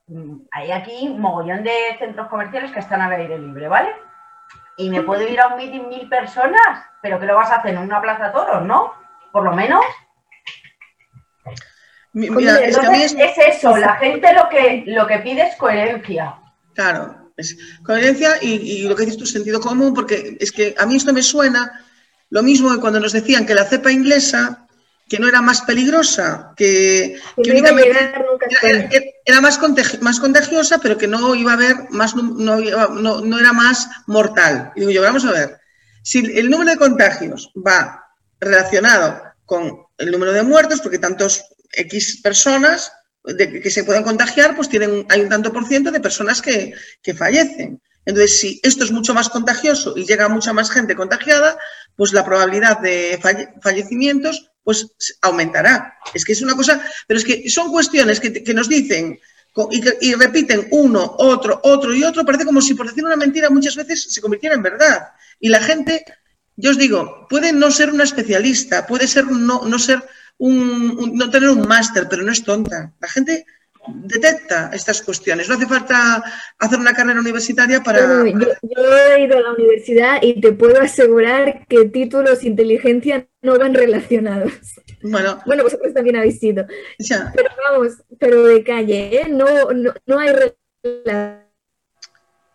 Mm, 0.08 0.40
hay 0.50 0.72
aquí 0.72 1.08
un 1.08 1.20
mogollón 1.20 1.62
de 1.62 1.96
centros 1.98 2.28
comerciales 2.28 2.72
que 2.72 2.80
están 2.80 3.00
al 3.00 3.12
aire 3.12 3.38
libre, 3.38 3.68
¿vale? 3.68 3.94
Y 4.76 4.90
me 4.90 5.02
puedo 5.02 5.22
ir 5.22 5.40
a 5.40 5.48
un 5.48 5.56
meeting 5.56 5.88
mil 5.88 6.08
personas, 6.08 6.84
pero 7.00 7.20
que 7.20 7.26
lo 7.26 7.36
vas 7.36 7.50
a 7.50 7.56
hacer 7.56 7.74
en 7.74 7.80
una 7.80 8.00
plaza 8.00 8.32
toros, 8.32 8.62
¿no? 8.62 8.92
Por 9.30 9.44
lo 9.44 9.52
menos 9.52 9.84
es, 12.14 13.56
eso, 13.56 13.76
la 13.76 13.96
gente 13.96 14.32
lo 14.34 14.48
que, 14.48 14.84
lo 14.86 15.06
que 15.06 15.18
pide 15.18 15.48
es 15.48 15.56
coherencia. 15.56 16.34
Claro, 16.74 17.32
es 17.36 17.56
coherencia 17.84 18.36
y, 18.42 18.82
lo 18.82 18.94
que 18.94 19.04
dices 19.04 19.18
tu 19.18 19.26
sentido 19.26 19.60
común, 19.60 19.94
porque 19.94 20.36
es 20.38 20.52
que 20.52 20.74
a 20.78 20.86
mí 20.86 20.96
esto 20.96 21.12
me 21.12 21.22
suena 21.22 21.84
lo 22.30 22.42
mismo 22.42 22.72
que 22.72 22.80
cuando 22.80 23.00
nos 23.00 23.12
decían 23.12 23.46
que 23.46 23.54
la 23.54 23.64
cepa 23.64 23.90
inglesa, 23.90 24.66
que 25.08 25.18
no 25.18 25.28
era 25.28 25.42
más 25.42 25.62
peligrosa, 25.62 26.54
que, 26.56 27.18
era, 29.24 29.40
más, 29.40 29.60
más 30.00 30.20
contagiosa, 30.20 30.78
pero 30.78 30.96
que 30.96 31.08
no 31.08 31.34
iba 31.34 31.52
a 31.52 31.54
haber 31.54 31.90
más, 31.90 32.14
no, 32.14 32.58
no, 32.58 33.38
era 33.38 33.52
más 33.52 33.88
mortal. 34.06 34.72
Y 34.74 34.80
digo 34.80 34.92
yo, 34.92 35.02
vamos 35.02 35.24
a 35.26 35.32
ver, 35.32 35.60
si 36.02 36.18
el 36.18 36.48
número 36.48 36.70
de 36.70 36.78
contagios 36.78 37.52
va 37.54 38.06
relacionado 38.40 39.22
con 39.44 39.82
el 40.02 40.10
número 40.10 40.32
de 40.32 40.42
muertos, 40.42 40.80
porque 40.80 40.98
tantos 40.98 41.44
X 41.72 42.20
personas 42.22 42.92
que 43.24 43.70
se 43.70 43.84
pueden 43.84 44.02
contagiar, 44.02 44.56
pues 44.56 44.68
tienen, 44.68 45.06
hay 45.08 45.20
un 45.20 45.28
tanto 45.28 45.52
por 45.52 45.66
ciento 45.66 45.90
de 45.90 46.00
personas 46.00 46.42
que, 46.42 46.74
fallecen. 47.16 47.80
Entonces, 48.04 48.40
si 48.40 48.60
esto 48.64 48.82
es 48.82 48.90
mucho 48.90 49.14
más 49.14 49.28
contagioso 49.28 49.94
y 49.96 50.04
llega 50.04 50.28
mucha 50.28 50.52
más 50.52 50.72
gente 50.72 50.96
contagiada, 50.96 51.56
pues 51.94 52.12
la 52.12 52.24
probabilidad 52.24 52.80
de 52.80 53.20
fallecimientos 53.62 54.50
pues 54.64 54.88
aumentará. 55.20 55.98
Es 56.12 56.24
que 56.24 56.32
es 56.32 56.42
una 56.42 56.56
cosa, 56.56 56.84
pero 57.06 57.18
es 57.18 57.24
que 57.24 57.48
son 57.48 57.70
cuestiones 57.70 58.18
que, 58.18 58.54
nos 58.54 58.68
dicen 58.68 59.20
y, 60.00 60.14
repiten 60.14 60.66
uno, 60.72 61.14
otro, 61.18 61.60
otro 61.62 61.94
y 61.94 62.02
otro, 62.02 62.24
parece 62.24 62.44
como 62.44 62.60
si 62.60 62.74
por 62.74 62.88
decir 62.88 63.04
una 63.04 63.16
mentira 63.16 63.50
muchas 63.50 63.76
veces 63.76 64.12
se 64.12 64.20
convirtiera 64.20 64.56
en 64.56 64.62
verdad. 64.62 65.10
Y 65.38 65.48
la 65.48 65.60
gente, 65.60 66.04
yo 66.62 66.70
os 66.70 66.78
digo, 66.78 67.26
puede 67.28 67.52
no 67.52 67.72
ser 67.72 67.90
una 67.90 68.04
especialista, 68.04 68.86
puede 68.86 69.08
ser 69.08 69.24
no, 69.26 69.62
no 69.66 69.78
ser 69.80 70.00
no 70.38 71.30
tener 71.30 71.50
un 71.50 71.66
máster, 71.66 72.06
pero 72.08 72.22
no 72.22 72.30
es 72.30 72.44
tonta. 72.44 72.92
La 73.00 73.08
gente 73.08 73.44
detecta 73.88 74.70
estas 74.72 75.02
cuestiones. 75.02 75.48
No 75.48 75.56
hace 75.56 75.66
falta 75.66 76.22
hacer 76.58 76.78
una 76.78 76.94
carrera 76.94 77.18
universitaria 77.18 77.82
para... 77.82 78.24
yo, 78.24 78.96
he 79.10 79.24
ido 79.24 79.38
a 79.38 79.40
la 79.40 79.52
universidad 79.54 80.18
y 80.22 80.40
te 80.40 80.52
puedo 80.52 80.80
asegurar 80.80 81.66
que 81.66 81.86
títulos 81.86 82.44
e 82.44 82.48
inteligencia 82.48 83.26
no 83.42 83.58
van 83.58 83.74
relacionados. 83.74 84.52
Bueno, 85.02 85.40
bueno 85.44 85.64
vosotros 85.64 85.92
también 85.92 86.14
habéis 86.14 86.38
sido. 86.38 86.64
Pero 87.34 87.48
vamos, 87.70 87.94
pero 88.20 88.44
de 88.44 88.62
calle, 88.62 89.20
¿eh? 89.20 89.28
no, 89.28 89.46
no, 90.06 90.18
hay 90.20 90.30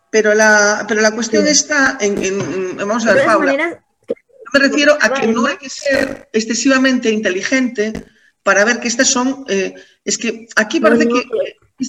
pero 0.09 0.33
la, 0.33 0.85
pero 0.87 1.01
la 1.01 1.11
cuestión 1.11 1.45
está 1.45 1.97
en, 1.99 2.77
Vamos 2.77 3.05
a 3.05 3.13
ver, 3.13 3.25
Paula 3.25 3.83
me 4.53 4.59
refiero 4.59 4.97
a 4.99 5.13
que 5.13 5.27
no 5.27 5.45
hay 5.45 5.57
que 5.57 5.69
ser 5.69 6.29
excesivamente 6.33 7.09
inteligente 7.09 7.93
para 8.43 8.63
ver 8.63 8.79
que 8.79 8.87
estas 8.87 9.09
son. 9.09 9.45
Eh, 9.47 9.73
es 10.05 10.17
que 10.17 10.47
aquí 10.55 10.79
parece 10.79 11.07
que. 11.07 11.21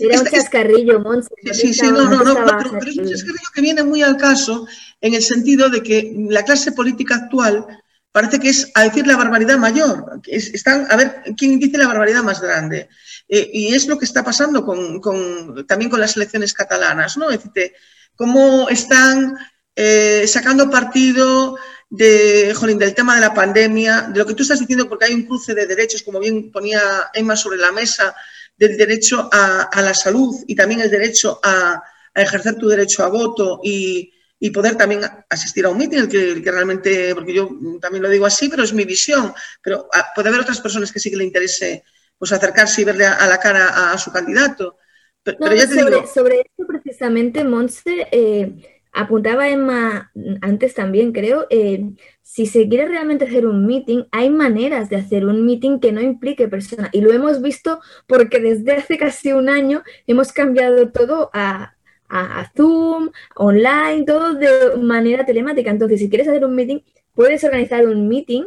Era 0.00 0.20
un 0.20 0.26
chascarrillo, 0.26 1.00
Monse. 1.00 1.30
Sí, 1.52 1.72
sí, 1.72 1.86
no, 1.86 2.10
no, 2.10 2.22
no, 2.22 2.34
pero, 2.34 2.90
es 2.90 2.98
un 2.98 3.08
chascarrillo 3.08 3.50
que 3.54 3.60
viene 3.62 3.82
muy 3.82 4.02
al 4.02 4.16
caso 4.16 4.66
en 5.00 5.14
el 5.14 5.22
sentido 5.22 5.70
de 5.70 5.82
que 5.82 6.12
la 6.28 6.44
clase 6.44 6.72
política 6.72 7.14
actual 7.14 7.64
parece 8.12 8.40
que 8.40 8.48
es 8.48 8.70
a 8.74 8.82
decir 8.82 9.06
la 9.06 9.16
barbaridad 9.16 9.56
mayor. 9.56 10.20
están 10.26 10.90
a 10.90 10.96
ver 10.96 11.22
quién 11.36 11.58
dice 11.58 11.78
la 11.78 11.86
barbaridad 11.86 12.22
más 12.22 12.40
grande. 12.40 12.88
Eh, 13.28 13.50
y 13.52 13.74
es 13.74 13.86
lo 13.86 13.98
que 13.98 14.04
está 14.04 14.24
pasando 14.24 14.64
con, 14.64 15.64
también 15.66 15.90
con 15.90 16.00
las 16.00 16.16
elecciones 16.16 16.52
catalanas, 16.52 17.16
¿no? 17.16 17.30
Es 17.30 17.44
decir, 17.44 17.72
cómo 18.16 18.68
están 18.68 19.36
eh, 19.76 20.24
sacando 20.26 20.68
partido 20.68 21.56
de, 21.90 22.54
del 22.78 22.94
tema 22.94 23.14
de 23.14 23.20
la 23.20 23.34
pandemia, 23.34 24.02
de 24.02 24.18
lo 24.18 24.26
que 24.26 24.34
tú 24.34 24.42
estás 24.42 24.60
diciendo, 24.60 24.88
porque 24.88 25.06
hay 25.06 25.14
un 25.14 25.26
cruce 25.26 25.54
de 25.54 25.66
derechos, 25.66 26.02
como 26.02 26.20
bien 26.20 26.50
ponía 26.50 27.10
Emma 27.14 27.36
sobre 27.36 27.58
la 27.58 27.72
mesa, 27.72 28.14
del 28.56 28.76
derecho 28.76 29.28
a, 29.32 29.70
la 29.80 29.94
salud 29.94 30.34
y 30.46 30.54
también 30.54 30.80
el 30.80 30.90
derecho 30.90 31.40
a, 31.42 31.82
ejercer 32.14 32.56
tu 32.56 32.68
derecho 32.68 33.04
a 33.04 33.08
voto 33.08 33.60
y, 33.62 34.12
poder 34.52 34.76
también 34.76 35.02
asistir 35.28 35.64
a 35.66 35.68
un 35.68 35.78
mitin, 35.78 36.08
que, 36.08 36.42
que, 36.42 36.50
realmente, 36.50 37.14
porque 37.14 37.32
yo 37.32 37.48
también 37.80 38.02
lo 38.02 38.08
digo 38.08 38.26
así, 38.26 38.48
pero 38.48 38.62
es 38.64 38.72
mi 38.72 38.84
visión, 38.84 39.32
pero 39.62 39.88
ah, 39.92 40.08
puede 40.14 40.28
haber 40.28 40.40
otras 40.40 40.60
personas 40.60 40.92
que 40.92 41.00
sí 41.00 41.10
que 41.10 41.16
le 41.16 41.24
interese 41.24 41.84
pues 42.18 42.32
acercarse 42.32 42.82
y 42.82 42.84
verle 42.84 43.06
a, 43.06 43.26
la 43.26 43.38
cara 43.38 43.92
a, 43.92 43.98
su 43.98 44.10
candidato. 44.10 44.76
Pero, 45.22 45.54
ya 45.54 45.68
te 45.68 45.78
sobre, 45.78 45.94
digo... 45.94 46.06
sobre 46.06 46.40
esto 46.40 46.66
precisamente, 46.66 47.44
Monse, 47.44 48.08
eh, 48.10 48.77
apuntaba 48.92 49.48
Emma 49.48 50.10
antes 50.40 50.74
también, 50.74 51.12
creo, 51.12 51.46
eh, 51.50 51.90
si 52.22 52.46
se 52.46 52.68
quiere 52.68 52.86
realmente 52.86 53.24
hacer 53.24 53.46
un 53.46 53.66
meeting, 53.66 54.04
hay 54.10 54.30
maneras 54.30 54.90
de 54.90 54.96
hacer 54.96 55.24
un 55.24 55.44
meeting 55.44 55.80
que 55.80 55.92
no 55.92 56.00
implique 56.00 56.48
persona. 56.48 56.90
Y 56.92 57.00
lo 57.00 57.12
hemos 57.12 57.40
visto 57.42 57.80
porque 58.06 58.40
desde 58.40 58.72
hace 58.72 58.98
casi 58.98 59.32
un 59.32 59.48
año 59.48 59.82
hemos 60.06 60.32
cambiado 60.32 60.90
todo 60.90 61.30
a, 61.32 61.74
a, 62.08 62.50
Zoom, 62.56 63.10
online, 63.36 64.04
todo 64.04 64.34
de 64.34 64.76
manera 64.76 65.24
telemática. 65.24 65.70
Entonces, 65.70 66.00
si 66.00 66.08
quieres 66.08 66.28
hacer 66.28 66.44
un 66.44 66.54
meeting, 66.54 66.80
puedes 67.14 67.42
organizar 67.44 67.86
un 67.86 68.08
meeting 68.08 68.44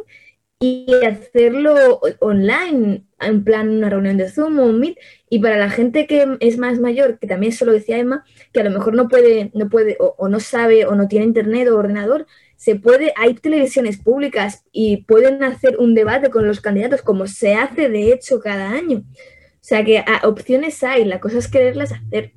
y 0.62 0.86
hacerlo 1.04 2.00
online, 2.20 3.02
en 3.20 3.42
plan 3.42 3.68
una 3.68 3.90
reunión 3.90 4.16
de 4.16 4.30
Zoom 4.30 4.60
o 4.60 4.66
un 4.66 4.78
Meet. 4.78 4.96
Y 5.28 5.40
para 5.40 5.58
la 5.58 5.68
gente 5.68 6.06
que 6.06 6.36
es 6.38 6.56
más 6.56 6.78
mayor, 6.78 7.18
que 7.18 7.26
también 7.26 7.52
eso 7.52 7.64
lo 7.64 7.72
decía 7.72 7.98
Emma, 7.98 8.24
que 8.52 8.60
a 8.60 8.64
lo 8.64 8.70
mejor 8.70 8.94
no 8.94 9.08
puede, 9.08 9.50
no 9.54 9.68
puede, 9.68 9.96
o, 9.98 10.28
no 10.28 10.38
sabe, 10.38 10.86
o 10.86 10.94
no 10.94 11.08
tiene 11.08 11.26
internet 11.26 11.66
o 11.68 11.76
ordenador, 11.76 12.26
se 12.54 12.76
puede, 12.76 13.12
hay 13.16 13.34
televisiones 13.34 13.98
públicas 13.98 14.64
y 14.70 14.98
pueden 14.98 15.42
hacer 15.42 15.78
un 15.78 15.94
debate 15.94 16.30
con 16.30 16.46
los 16.46 16.60
candidatos, 16.60 17.02
como 17.02 17.26
se 17.26 17.54
hace 17.54 17.88
de 17.88 18.12
hecho 18.12 18.38
cada 18.38 18.70
año. 18.70 18.98
O 18.98 19.64
sea 19.64 19.84
que 19.84 19.98
ah, 19.98 20.20
opciones 20.28 20.84
hay, 20.84 21.04
la 21.04 21.18
cosa 21.18 21.38
es 21.38 21.48
quererlas 21.48 21.90
hacer. 21.90 22.34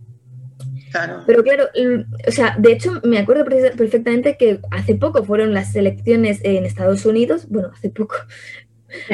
Pero 1.26 1.44
claro, 1.44 1.66
o 2.28 2.32
sea, 2.32 2.56
de 2.58 2.72
hecho 2.72 3.02
me 3.04 3.18
acuerdo 3.18 3.46
perfectamente 3.46 4.38
que 4.38 4.60
hace 4.72 4.96
poco 4.96 5.24
fueron 5.24 5.54
las 5.54 5.76
elecciones 5.76 6.40
en 6.44 6.66
Estados 6.66 7.06
Unidos, 7.06 7.48
bueno, 7.50 7.72
hace 7.74 7.90
poco. 7.90 8.16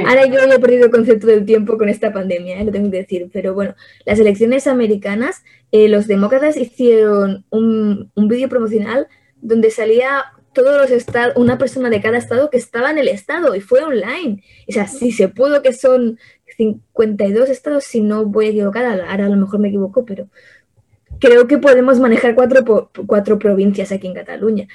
Ahora 0.06 0.28
yo 0.28 0.40
he 0.40 0.60
perdido 0.60 0.86
el 0.86 0.92
concepto 0.92 1.28
del 1.28 1.46
tiempo 1.46 1.78
con 1.78 1.90
esta 1.90 2.14
pandemia, 2.14 2.60
¿eh? 2.60 2.66
lo 2.66 2.72
tengo 2.72 2.92
que 2.92 2.98
decir, 2.98 3.30
pero 3.34 3.54
bueno, 3.54 3.76
las 4.06 4.20
elecciones 4.20 4.68
americanas, 4.68 5.44
eh, 5.72 5.90
los 5.90 6.08
demócratas 6.08 6.56
hicieron 6.56 7.46
un, 7.50 8.12
un 8.14 8.28
vídeo 8.28 8.48
promocional 8.48 9.08
donde 9.42 9.72
salía 9.72 10.26
todos 10.54 10.80
los 10.80 10.92
estados, 10.92 11.34
una 11.36 11.58
persona 11.58 11.90
de 11.90 12.02
cada 12.02 12.18
estado 12.18 12.50
que 12.50 12.58
estaba 12.58 12.92
en 12.92 12.98
el 12.98 13.08
estado 13.08 13.56
y 13.56 13.62
fue 13.62 13.82
online. 13.84 14.44
O 14.68 14.72
sea, 14.72 14.88
si 14.88 15.12
se 15.12 15.30
pudo 15.30 15.62
que 15.62 15.74
son 15.74 16.20
52 16.58 17.50
estados, 17.50 17.84
si 17.86 18.02
no 18.02 18.26
voy 18.26 18.48
equivocada, 18.48 18.92
ahora 19.10 19.26
a 19.26 19.30
lo 19.30 19.38
mejor 19.38 19.60
me 19.60 19.70
equivoco, 19.70 20.06
pero 20.06 20.28
creo 21.22 21.48
que 21.48 21.60
podemos 21.60 22.00
manejar 22.00 22.36
cuatro, 22.36 22.92
cuatro 23.06 23.40
provincias 23.40 23.92
aquí 23.94 24.08
en 24.08 24.16
Cataluña. 24.16 24.68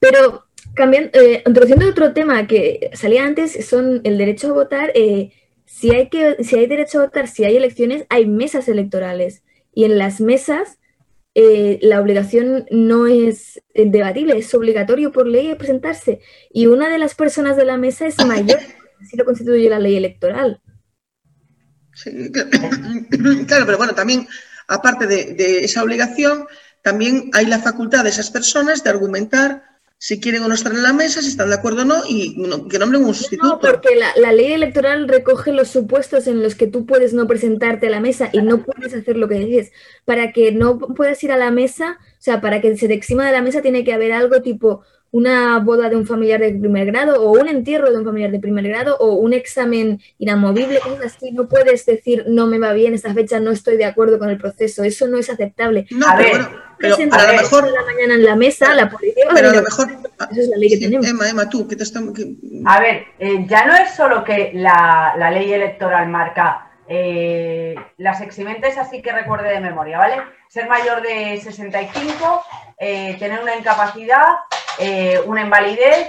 Pero 0.00 0.46
cambiando, 0.74 1.10
eh, 1.20 1.44
introduciendo 1.46 1.88
otro 1.88 2.12
tema 2.12 2.46
que 2.48 2.90
salía 2.94 3.24
antes, 3.24 3.64
son 3.66 4.00
el 4.02 4.18
derecho 4.18 4.48
a 4.48 4.52
votar. 4.54 4.90
Eh, 4.94 5.32
si, 5.64 5.94
hay 5.94 6.08
que, 6.08 6.42
si 6.42 6.56
hay 6.56 6.66
derecho 6.66 6.98
a 6.98 7.04
votar, 7.04 7.28
si 7.28 7.44
hay 7.44 7.56
elecciones, 7.56 8.06
hay 8.08 8.26
mesas 8.26 8.68
electorales. 8.68 9.44
Y 9.74 9.84
en 9.84 9.98
las 9.98 10.20
mesas 10.20 10.78
eh, 11.34 11.78
la 11.82 12.00
obligación 12.00 12.66
no 12.70 13.06
es 13.06 13.62
debatible, 13.74 14.36
es 14.36 14.52
obligatorio 14.54 15.12
por 15.12 15.26
ley 15.26 15.54
presentarse. 15.54 16.20
Y 16.50 16.66
una 16.66 16.88
de 16.88 16.98
las 16.98 17.14
personas 17.14 17.56
de 17.56 17.66
la 17.66 17.76
mesa 17.76 18.06
es 18.06 18.24
mayor, 18.24 18.58
así 19.00 19.16
lo 19.16 19.24
constituye 19.24 19.68
la 19.68 19.78
ley 19.78 19.96
electoral. 19.96 20.60
Sí, 21.94 22.10
claro, 23.46 23.66
pero 23.66 23.76
bueno, 23.76 23.94
también 23.94 24.26
aparte 24.72 25.06
de, 25.06 25.64
esa 25.64 25.82
obligación, 25.82 26.46
también 26.82 27.30
hay 27.32 27.46
la 27.46 27.58
facultad 27.58 28.04
de 28.04 28.10
esas 28.10 28.30
personas 28.30 28.82
de 28.82 28.90
argumentar 28.90 29.64
si 29.98 30.18
quieren 30.18 30.42
o 30.42 30.48
no 30.48 30.54
estar 30.54 30.72
en 30.72 30.82
la 30.82 30.92
mesa, 30.92 31.22
si 31.22 31.28
están 31.28 31.48
de 31.48 31.54
acuerdo 31.54 31.82
o 31.82 31.84
no, 31.84 32.02
y 32.08 32.34
que 32.68 32.78
nombren 32.80 33.04
un 33.04 33.14
sustituto. 33.14 33.46
No, 33.46 33.60
porque 33.60 33.90
la, 33.94 34.32
ley 34.32 34.52
electoral 34.52 35.06
recoge 35.06 35.52
los 35.52 35.68
supuestos 35.68 36.26
en 36.26 36.42
los 36.42 36.56
que 36.56 36.66
tú 36.66 36.86
puedes 36.86 37.12
no 37.12 37.28
presentarte 37.28 37.86
a 37.86 37.90
la 37.90 38.00
mesa 38.00 38.28
y 38.32 38.42
no 38.42 38.64
puedes 38.64 38.92
hacer 38.94 39.16
lo 39.16 39.28
que 39.28 39.36
dices. 39.36 39.70
Para 40.04 40.32
que 40.32 40.50
no 40.50 40.76
puedas 40.76 41.22
ir 41.22 41.30
a 41.30 41.36
la 41.36 41.52
mesa, 41.52 41.98
o 42.00 42.16
sea, 42.18 42.40
para 42.40 42.60
que 42.60 42.76
se 42.76 42.88
te 42.88 42.94
exima 42.94 43.24
de 43.24 43.30
la 43.30 43.42
mesa 43.42 43.62
tiene 43.62 43.84
que 43.84 43.92
haber 43.92 44.12
algo 44.12 44.42
tipo 44.42 44.82
una 45.12 45.58
boda 45.58 45.90
de 45.90 45.96
un 45.96 46.06
familiar 46.06 46.40
de 46.40 46.52
primer 46.52 46.86
grado 46.86 47.22
o 47.22 47.32
un 47.38 47.46
entierro 47.46 47.90
de 47.90 47.98
un 47.98 48.04
familiar 48.04 48.30
de 48.30 48.40
primer 48.40 48.66
grado 48.66 48.96
o 48.98 49.12
un 49.12 49.34
examen 49.34 50.00
inamovible, 50.18 50.80
cosas 50.80 51.14
así. 51.14 51.30
No 51.32 51.48
puedes 51.48 51.84
decir, 51.84 52.24
no 52.28 52.46
me 52.46 52.58
va 52.58 52.72
bien 52.72 52.94
esta 52.94 53.12
fecha, 53.12 53.38
no 53.38 53.50
estoy 53.50 53.76
de 53.76 53.84
acuerdo 53.84 54.18
con 54.18 54.30
el 54.30 54.38
proceso. 54.38 54.82
Eso 54.82 55.06
no 55.06 55.18
es 55.18 55.28
aceptable. 55.28 55.86
No, 55.90 56.06
pero 56.16 56.30
bueno, 56.30 56.48
pero 56.78 56.96
a 56.96 57.26
lo 57.26 57.32
mejor... 57.34 57.70
la 57.70 57.82
mañana 57.82 58.14
en 58.14 58.24
la 58.24 58.36
mesa, 58.36 58.74
la 58.74 58.88
policía... 58.88 59.26
Pero 59.34 59.50
a 59.50 59.54
lo 59.54 59.62
mejor... 59.62 59.88
Esa 60.30 60.40
es 60.40 60.48
la 60.48 60.56
ley 60.56 60.68
que 60.70 60.78
tenemos. 60.78 61.06
Emma, 61.06 61.28
Emma, 61.28 61.48
tú, 61.48 61.68
¿qué 61.68 61.76
te 61.76 61.82
estamos...? 61.82 62.14
A 62.64 62.80
ver, 62.80 63.04
eh, 63.18 63.44
ya 63.46 63.66
no 63.66 63.76
es 63.76 63.94
solo 63.94 64.24
que 64.24 64.52
la, 64.54 65.14
la 65.18 65.30
ley 65.30 65.52
electoral 65.52 66.08
marca 66.08 66.70
eh, 66.88 67.74
las 67.98 68.20
eximentes, 68.22 68.78
así 68.78 69.02
que 69.02 69.12
recuerde 69.12 69.50
de 69.50 69.60
memoria, 69.60 69.98
¿vale? 69.98 70.22
Ser 70.48 70.68
mayor 70.68 71.02
de 71.02 71.40
65, 71.40 72.44
eh, 72.78 73.16
tener 73.18 73.42
una 73.42 73.56
incapacidad 73.56 74.26
eh, 74.78 75.20
una 75.26 75.42
invalidez, 75.42 76.08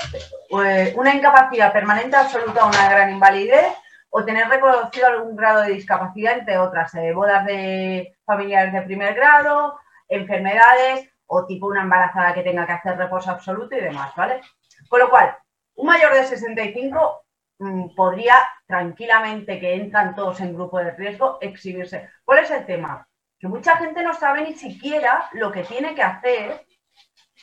eh, 0.49 0.93
una 0.95 1.13
incapacidad 1.13 1.71
permanente 1.71 2.15
absoluta 2.15 2.65
una 2.65 2.89
gran 2.89 3.11
invalidez, 3.11 3.73
o 4.15 4.23
tener 4.23 4.47
reconocido 4.47 5.07
algún 5.07 5.35
grado 5.35 5.61
de 5.61 5.73
discapacidad, 5.73 6.37
entre 6.37 6.59
otras, 6.59 6.93
eh, 6.93 7.13
bodas 7.13 7.45
de 7.45 8.15
familiares 8.23 8.71
de 8.71 8.83
primer 8.83 9.15
grado, 9.15 9.79
enfermedades 10.07 11.09
o 11.25 11.47
tipo 11.47 11.65
una 11.65 11.81
embarazada 11.81 12.33
que 12.33 12.43
tenga 12.43 12.67
que 12.67 12.73
hacer 12.73 12.95
reposo 12.95 13.31
absoluto 13.31 13.75
y 13.75 13.81
demás, 13.81 14.13
¿vale? 14.15 14.41
Con 14.87 14.99
lo 14.99 15.09
cual, 15.09 15.35
un 15.75 15.87
mayor 15.87 16.13
de 16.13 16.25
65 16.25 17.25
mm, 17.57 17.95
podría 17.95 18.35
tranquilamente, 18.67 19.59
que 19.59 19.73
entran 19.73 20.13
todos 20.13 20.39
en 20.41 20.53
grupo 20.53 20.77
de 20.77 20.91
riesgo, 20.91 21.39
exhibirse. 21.41 22.09
¿Cuál 22.23 22.39
es 22.43 22.51
el 22.51 22.67
tema? 22.67 23.07
Que 23.39 23.47
mucha 23.47 23.77
gente 23.77 24.03
no 24.03 24.13
sabe 24.13 24.43
ni 24.43 24.53
siquiera 24.53 25.27
lo 25.33 25.51
que 25.51 25.63
tiene 25.63 25.95
que 25.95 26.03
hacer 26.03 26.65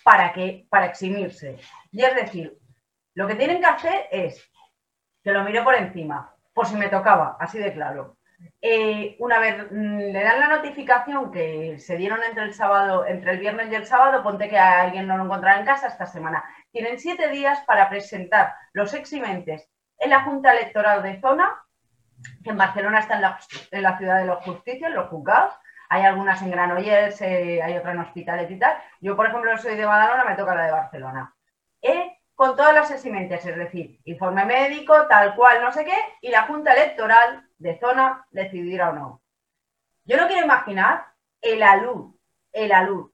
para, 0.03 0.33
que, 0.33 0.67
para 0.69 0.87
eximirse. 0.87 1.59
Y 1.91 2.05
es 2.05 2.15
decir, 2.15 2.59
lo 3.15 3.27
que 3.27 3.35
tienen 3.35 3.61
que 3.61 3.67
hacer 3.67 4.09
es, 4.11 4.51
que 5.23 5.33
lo 5.33 5.45
miro 5.45 5.65
por 5.65 5.75
encima, 5.75 6.35
por 6.53 6.67
si 6.67 6.77
me 6.77 6.89
tocaba, 6.89 7.37
así 7.41 7.59
de 7.59 7.73
claro. 7.73 8.17
Eh, 8.63 9.17
una 9.19 9.39
vez 9.39 9.71
mm, 9.71 9.99
le 10.13 10.23
dan 10.23 10.41
la 10.41 10.49
notificación 10.49 11.31
que 11.31 11.79
se 11.79 11.97
dieron 11.97 12.23
entre 12.23 12.45
el 12.45 12.55
sábado, 12.55 13.07
entre 13.07 13.33
el 13.33 13.39
viernes 13.39 13.71
y 13.71 13.75
el 13.75 13.87
sábado, 13.87 14.23
ponte 14.23 14.49
que 14.49 14.59
a 14.59 14.83
alguien 14.83 15.07
no 15.07 15.17
lo 15.17 15.25
encontrará 15.25 15.59
en 15.59 15.67
casa 15.67 15.89
esta 15.89 16.07
semana. 16.07 16.43
Tienen 16.71 16.99
siete 16.99 17.29
días 17.29 17.61
para 17.67 17.89
presentar 17.91 18.55
los 18.73 18.95
eximentes 18.95 19.69
en 19.99 20.11
la 20.11 20.23
Junta 20.23 20.53
Electoral 20.53 21.03
de 21.03 21.21
Zona, 21.21 21.63
que 22.43 22.51
en 22.51 22.57
Barcelona 22.57 23.01
está 23.01 23.17
en 23.17 23.23
la, 23.23 23.39
en 23.71 23.83
la 23.83 23.99
ciudad 23.99 24.19
de 24.19 24.27
los 24.27 24.43
justicios, 24.45 24.89
en 24.89 24.95
los 24.95 25.09
juzgados, 25.09 25.55
hay 25.91 26.05
algunas 26.05 26.41
en 26.41 26.53
Granollers, 26.53 27.21
eh, 27.21 27.61
hay 27.61 27.77
otras 27.77 27.95
en 27.95 28.01
Hospitalet 28.01 28.49
y 28.49 28.59
tal. 28.59 28.77
Yo, 29.01 29.17
por 29.17 29.27
ejemplo, 29.27 29.59
soy 29.59 29.75
de 29.75 29.85
Badalona, 29.85 30.25
me 30.25 30.37
toca 30.37 30.55
la 30.55 30.67
de 30.67 30.71
Barcelona. 30.71 31.35
Eh, 31.83 32.17
con 32.37 32.55
todas 32.57 32.73
las 32.73 32.91
eximencias, 32.93 33.45
es 33.45 33.57
decir, 33.57 33.99
informe 34.05 34.45
médico, 34.45 34.95
tal 35.09 35.35
cual, 35.35 35.61
no 35.61 35.73
sé 35.73 35.85
qué, 35.85 35.97
y 36.21 36.31
la 36.31 36.43
Junta 36.43 36.75
Electoral 36.75 37.45
de 37.59 37.77
zona 37.81 38.25
decidirá 38.31 38.91
o 38.91 38.93
no. 38.93 39.23
Yo 40.05 40.17
no 40.17 40.29
quiero 40.29 40.45
imaginar 40.45 41.07
el 41.41 41.61
alud, 41.61 42.15
el 42.53 42.71
alud 42.71 43.11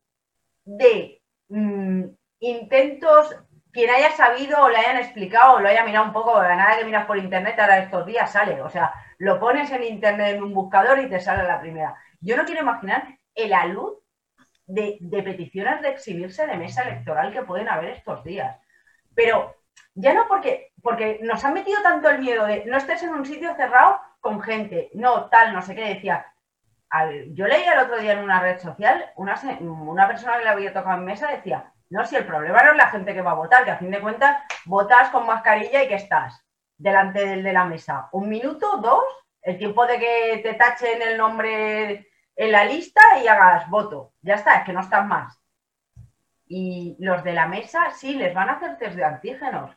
de 0.65 1.23
mm, 1.49 2.05
intentos, 2.41 3.37
quien 3.73 3.89
haya 3.89 4.11
sabido 4.13 4.63
o 4.63 4.69
le 4.69 4.77
hayan 4.77 4.99
explicado 4.99 5.55
o 5.55 5.61
lo 5.61 5.69
haya 5.69 5.85
mirado 5.85 6.07
un 6.07 6.13
poco, 6.13 6.43
nada 6.43 6.77
que 6.79 6.85
miras 6.85 7.07
por 7.07 7.17
internet, 7.17 7.59
ahora 7.59 7.79
estos 7.79 8.05
días 8.05 8.31
sale, 8.31 8.61
o 8.61 8.69
sea, 8.69 8.93
lo 9.19 9.41
pones 9.41 9.71
en 9.71 9.83
internet 9.83 10.37
en 10.37 10.43
un 10.43 10.53
buscador 10.53 10.99
y 10.99 11.09
te 11.09 11.21
sale 11.21 11.43
la 11.45 11.61
primera. 11.61 11.97
Yo 12.21 12.37
no 12.37 12.45
quiero 12.45 12.63
imaginar 12.63 13.19
el 13.35 13.53
alud 13.53 13.95
de, 14.67 14.99
peticiones 15.25 15.81
de 15.83 15.91
exhibirse 15.91 16.47
de 16.47 16.57
mesa 16.57 16.83
electoral 16.83 17.33
que 17.33 17.43
pueden 17.43 17.69
haber 17.69 17.91
estos 17.91 18.25
días. 18.25 18.57
Pero 19.15 19.57
ya 19.95 20.13
no 20.15 20.27
porque, 20.29 20.73
porque 20.83 21.21
nos 21.23 21.45
han 21.45 21.55
metido 21.55 21.81
tanto 21.83 22.09
el 22.09 22.21
miedo 22.21 22.47
de 22.47 22.65
no 22.67 22.77
estés 22.77 23.03
en 23.03 23.11
un 23.11 23.25
sitio 23.25 23.55
cerrado 23.55 24.01
con 24.21 24.41
gente, 24.41 24.91
no, 24.95 25.27
tal, 25.27 25.53
no 25.53 25.63
sé 25.63 25.75
qué, 25.75 25.95
decía. 25.95 26.27
yo 27.31 27.47
leía 27.47 27.75
el 27.75 27.81
otro 27.81 27.99
día 27.99 28.13
en 28.13 28.25
una 28.25 28.41
red 28.41 28.59
social, 28.59 29.13
una, 29.17 29.41
una 29.61 30.07
persona 30.07 30.39
que 30.39 30.45
le 30.45 30.51
había 30.51 30.73
tocado 30.73 30.99
en 30.99 31.05
mesa 31.05 31.31
decía, 31.31 31.73
no, 31.89 32.05
si 32.05 32.17
el 32.17 32.27
problema 32.27 32.63
no 32.65 32.73
es 32.73 32.77
la 32.77 32.89
gente 32.89 33.15
que 33.15 33.23
va 33.23 33.31
a 33.33 33.35
votar, 33.35 33.65
que 33.65 33.71
a 33.71 33.79
fin 33.79 33.91
de 33.91 34.01
cuentas 34.01 34.43
votas 34.65 35.11
con 35.11 35.27
mascarilla 35.27 35.85
y 35.85 35.89
que 35.89 35.95
estás 35.95 36.45
delante 36.77 37.25
del 37.25 37.43
de 37.43 37.53
la 37.53 37.65
mesa. 37.65 38.09
Un 38.13 38.29
minuto, 38.29 38.79
dos, 38.79 39.05
el 39.43 39.57
tiempo 39.57 39.87
de 39.87 39.99
que 39.99 40.41
te 40.43 40.55
tachen 40.55 41.01
el 41.01 41.17
nombre 41.17 42.06
en 42.37 42.53
la 42.53 42.65
lista 42.65 43.01
y 43.23 43.27
hagas 43.27 43.69
voto. 43.69 44.13
Ya 44.23 44.35
está, 44.35 44.59
es 44.59 44.65
que 44.65 44.73
no 44.73 44.81
están 44.81 45.09
más. 45.09 45.41
Y 46.47 46.97
los 47.01 47.25
de 47.25 47.33
la 47.33 47.49
mesa 47.49 47.91
sí, 47.91 48.15
les 48.15 48.33
van 48.35 48.49
a 48.49 48.53
hacer 48.53 48.79
test 48.79 48.95
de 48.95 49.05
antígenos. 49.05 49.77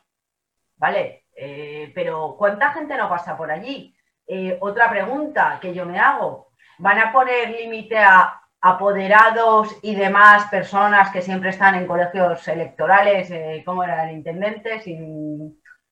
¿Vale? 0.76 1.24
Eh, 1.34 1.90
pero 1.94 2.36
¿cuánta 2.38 2.72
gente 2.72 2.96
no 2.96 3.08
pasa 3.08 3.36
por 3.36 3.50
allí? 3.50 3.94
Eh, 4.26 4.56
otra 4.60 4.88
pregunta 4.90 5.58
que 5.60 5.74
yo 5.74 5.84
me 5.84 5.98
hago. 5.98 6.52
¿Van 6.78 6.98
a 6.98 7.12
poner 7.12 7.50
límite 7.50 7.98
a 7.98 8.40
apoderados 8.60 9.76
y 9.82 9.94
demás 9.94 10.46
personas 10.50 11.10
que 11.10 11.22
siempre 11.22 11.50
están 11.50 11.74
en 11.74 11.86
colegios 11.86 12.46
electorales, 12.46 13.30
eh, 13.30 13.62
como 13.64 13.82
era 13.82 14.04
el 14.04 14.16
intendente, 14.16 14.82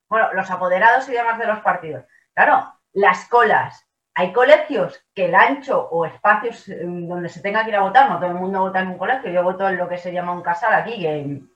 bueno, 0.09 0.33
los 0.35 0.50
apoderados 0.50 1.09
y 1.09 1.12
demás 1.12 1.38
de 1.38 1.46
los 1.46 1.61
partidos. 1.61 2.04
Claro, 2.35 2.74
las 2.92 3.26
colas. 3.28 3.88
Hay 4.18 4.33
colegios 4.33 5.00
que 5.14 5.26
el 5.26 5.35
ancho 5.37 5.81
o 5.92 6.04
espacios 6.04 6.68
eh, 6.68 6.81
donde 6.83 7.28
se 7.28 7.40
tenga 7.40 7.62
que 7.62 7.70
ir 7.70 7.76
a 7.76 7.83
votar, 7.83 8.11
no 8.11 8.18
todo 8.18 8.31
el 8.31 8.35
mundo 8.35 8.59
vota 8.59 8.81
en 8.81 8.88
un 8.88 8.98
colegio, 8.98 9.31
yo 9.31 9.44
voto 9.44 9.68
en 9.68 9.76
lo 9.76 9.88
que 9.88 9.96
se 9.96 10.12
llama 10.12 10.33
un 10.33 10.42
casal 10.42 10.74
aquí, 10.74 10.98
que 10.98 11.20
en 11.20 11.52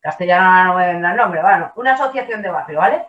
castellano 0.00 0.66
no 0.66 0.74
me 0.76 1.00
da 1.00 1.10
el 1.10 1.16
nombre, 1.16 1.42
bueno, 1.42 1.72
una 1.74 1.94
asociación 1.94 2.42
de 2.42 2.50
barrio, 2.50 2.78
¿vale? 2.78 3.06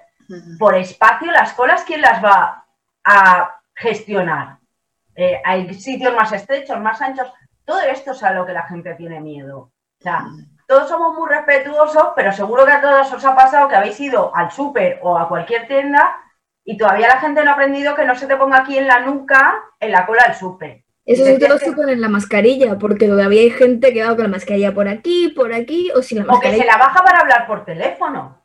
Por 0.58 0.74
espacio, 0.74 1.32
las 1.32 1.54
colas, 1.54 1.84
¿quién 1.84 2.02
las 2.02 2.24
va 2.26 2.66
a 3.04 3.60
gestionar? 3.76 4.58
Eh, 5.14 5.44
hay 5.46 5.72
sitios 5.76 6.16
más 6.16 6.32
estrechos, 6.32 6.80
más 6.80 7.00
anchos. 7.00 7.32
Todo 7.66 7.82
esto 7.82 8.14
es 8.14 8.24
a 8.24 8.32
lo 8.32 8.48
que 8.48 8.54
la 8.54 8.64
gente 8.64 8.96
tiene 8.96 9.20
miedo. 9.20 9.60
O 9.60 10.02
sea, 10.02 10.26
todos 10.68 10.90
somos 10.90 11.16
muy 11.16 11.30
respetuosos, 11.30 12.14
pero 12.16 12.32
seguro 12.32 12.66
que 12.66 12.72
a 12.72 12.82
todos 12.82 13.14
os 13.14 13.24
ha 13.24 13.36
pasado 13.36 13.68
que 13.68 13.76
habéis 13.76 14.00
ido 14.00 14.36
al 14.36 14.50
súper 14.50 15.00
o 15.04 15.20
a 15.20 15.30
cualquier 15.30 15.68
tienda 15.68 16.16
y 16.70 16.78
todavía 16.78 17.08
la 17.08 17.22
gente 17.22 17.46
no 17.46 17.52
ha 17.52 17.54
aprendido 17.54 17.96
que 17.96 18.04
no 18.04 18.14
se 18.14 18.28
te 18.28 18.36
ponga 18.36 18.58
aquí 18.58 18.78
en 18.78 18.88
la 18.88 19.00
nuca 19.00 19.56
en 19.80 19.92
la 19.94 20.06
cola 20.06 20.26
del 20.26 20.36
súper. 20.36 20.84
Eso 21.06 21.24
sí 21.24 21.40
te 21.40 21.48
lo 21.48 21.58
suponen 21.58 21.96
en 21.96 22.02
la 22.02 22.10
mascarilla, 22.10 22.78
porque 22.78 23.08
todavía 23.08 23.40
hay 23.40 23.52
gente 23.52 23.94
que 23.94 24.04
va 24.04 24.14
con 24.14 24.24
la 24.24 24.28
mascarilla 24.28 24.74
por 24.74 24.90
aquí, 24.90 25.30
por 25.30 25.54
aquí, 25.54 25.90
o 25.96 26.02
sin 26.02 26.18
la 26.18 26.26
mascarilla. 26.26 26.58
O 26.58 26.58
que 26.58 26.64
se 26.66 26.70
la 26.70 26.78
baja 26.78 27.02
para 27.02 27.20
hablar 27.20 27.48
por 27.48 27.64
teléfono. 27.64 28.44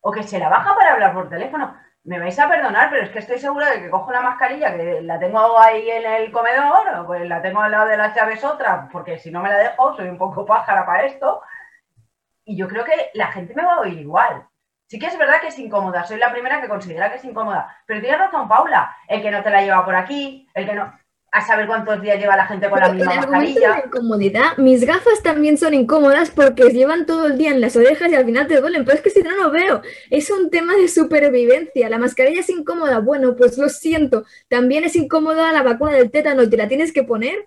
O 0.00 0.10
que 0.10 0.24
se 0.24 0.40
la 0.40 0.48
baja 0.48 0.74
para 0.74 0.94
hablar 0.94 1.14
por 1.14 1.30
teléfono 1.30 1.72
me 2.02 2.18
vais 2.18 2.38
a 2.38 2.48
perdonar, 2.48 2.88
pero 2.90 3.04
es 3.04 3.10
que 3.10 3.18
estoy 3.18 3.38
segura 3.38 3.70
de 3.70 3.82
que 3.82 3.90
cojo 3.90 4.10
la 4.10 4.22
mascarilla, 4.22 4.74
que 4.74 5.02
la 5.02 5.18
tengo 5.18 5.58
ahí 5.58 5.88
en 5.90 6.06
el 6.06 6.32
comedor, 6.32 7.06
pues 7.06 7.28
la 7.28 7.42
tengo 7.42 7.60
al 7.60 7.70
lado 7.70 7.88
de 7.88 7.96
las 7.96 8.16
llaves 8.16 8.42
otra, 8.42 8.88
porque 8.90 9.18
si 9.18 9.30
no 9.30 9.42
me 9.42 9.50
la 9.50 9.58
dejo, 9.58 9.94
soy 9.94 10.08
un 10.08 10.18
poco 10.18 10.46
pájara 10.46 10.86
para 10.86 11.04
esto. 11.04 11.42
Y 12.44 12.56
yo 12.56 12.66
creo 12.66 12.84
que 12.84 13.10
la 13.14 13.28
gente 13.28 13.54
me 13.54 13.64
va 13.64 13.74
a 13.74 13.80
oír 13.80 14.00
igual. 14.00 14.44
Sí 14.90 14.98
que 14.98 15.06
es 15.06 15.16
verdad 15.16 15.40
que 15.40 15.46
es 15.46 15.58
incómoda, 15.60 16.04
soy 16.04 16.18
la 16.18 16.32
primera 16.32 16.60
que 16.60 16.68
considera 16.68 17.12
que 17.12 17.18
es 17.18 17.24
incómoda, 17.24 17.78
pero 17.86 18.00
tienes 18.00 18.18
razón, 18.18 18.48
Paula, 18.48 18.92
el 19.06 19.22
que 19.22 19.30
no 19.30 19.40
te 19.40 19.48
la 19.48 19.62
lleva 19.62 19.84
por 19.84 19.94
aquí, 19.94 20.48
el 20.52 20.66
que 20.66 20.74
no 20.74 20.92
a 21.32 21.46
saber 21.46 21.68
cuántos 21.68 22.02
días 22.02 22.18
lleva 22.18 22.36
la 22.36 22.46
gente 22.46 22.68
con 22.68 22.80
la 22.80 22.92
misma 22.92 23.14
mascarilla. 23.14 23.84
incomodidad, 23.86 24.56
mis 24.56 24.84
gafas 24.84 25.22
también 25.22 25.56
son 25.58 25.74
incómodas 25.74 26.30
porque 26.32 26.70
llevan 26.70 27.06
todo 27.06 27.26
el 27.26 27.38
día 27.38 27.50
en 27.50 27.60
las 27.60 27.76
orejas 27.76 28.10
y 28.10 28.16
al 28.16 28.24
final 28.24 28.48
te 28.48 28.60
duelen, 28.60 28.84
pero 28.84 28.96
es 28.96 29.02
que 29.02 29.10
si 29.10 29.22
no, 29.22 29.36
no 29.36 29.52
veo. 29.52 29.80
Es 30.10 30.28
un 30.30 30.50
tema 30.50 30.74
de 30.74 30.88
supervivencia. 30.88 31.88
La 31.88 31.98
mascarilla 31.98 32.40
es 32.40 32.50
incómoda. 32.50 32.98
Bueno, 32.98 33.36
pues 33.36 33.58
lo 33.58 33.68
siento. 33.68 34.24
También 34.48 34.82
es 34.82 34.96
incómoda 34.96 35.52
la 35.52 35.62
vacuna 35.62 35.92
del 35.92 36.10
tétano 36.10 36.42
y 36.42 36.50
te 36.50 36.56
la 36.56 36.66
tienes 36.66 36.92
que 36.92 37.04
poner. 37.04 37.46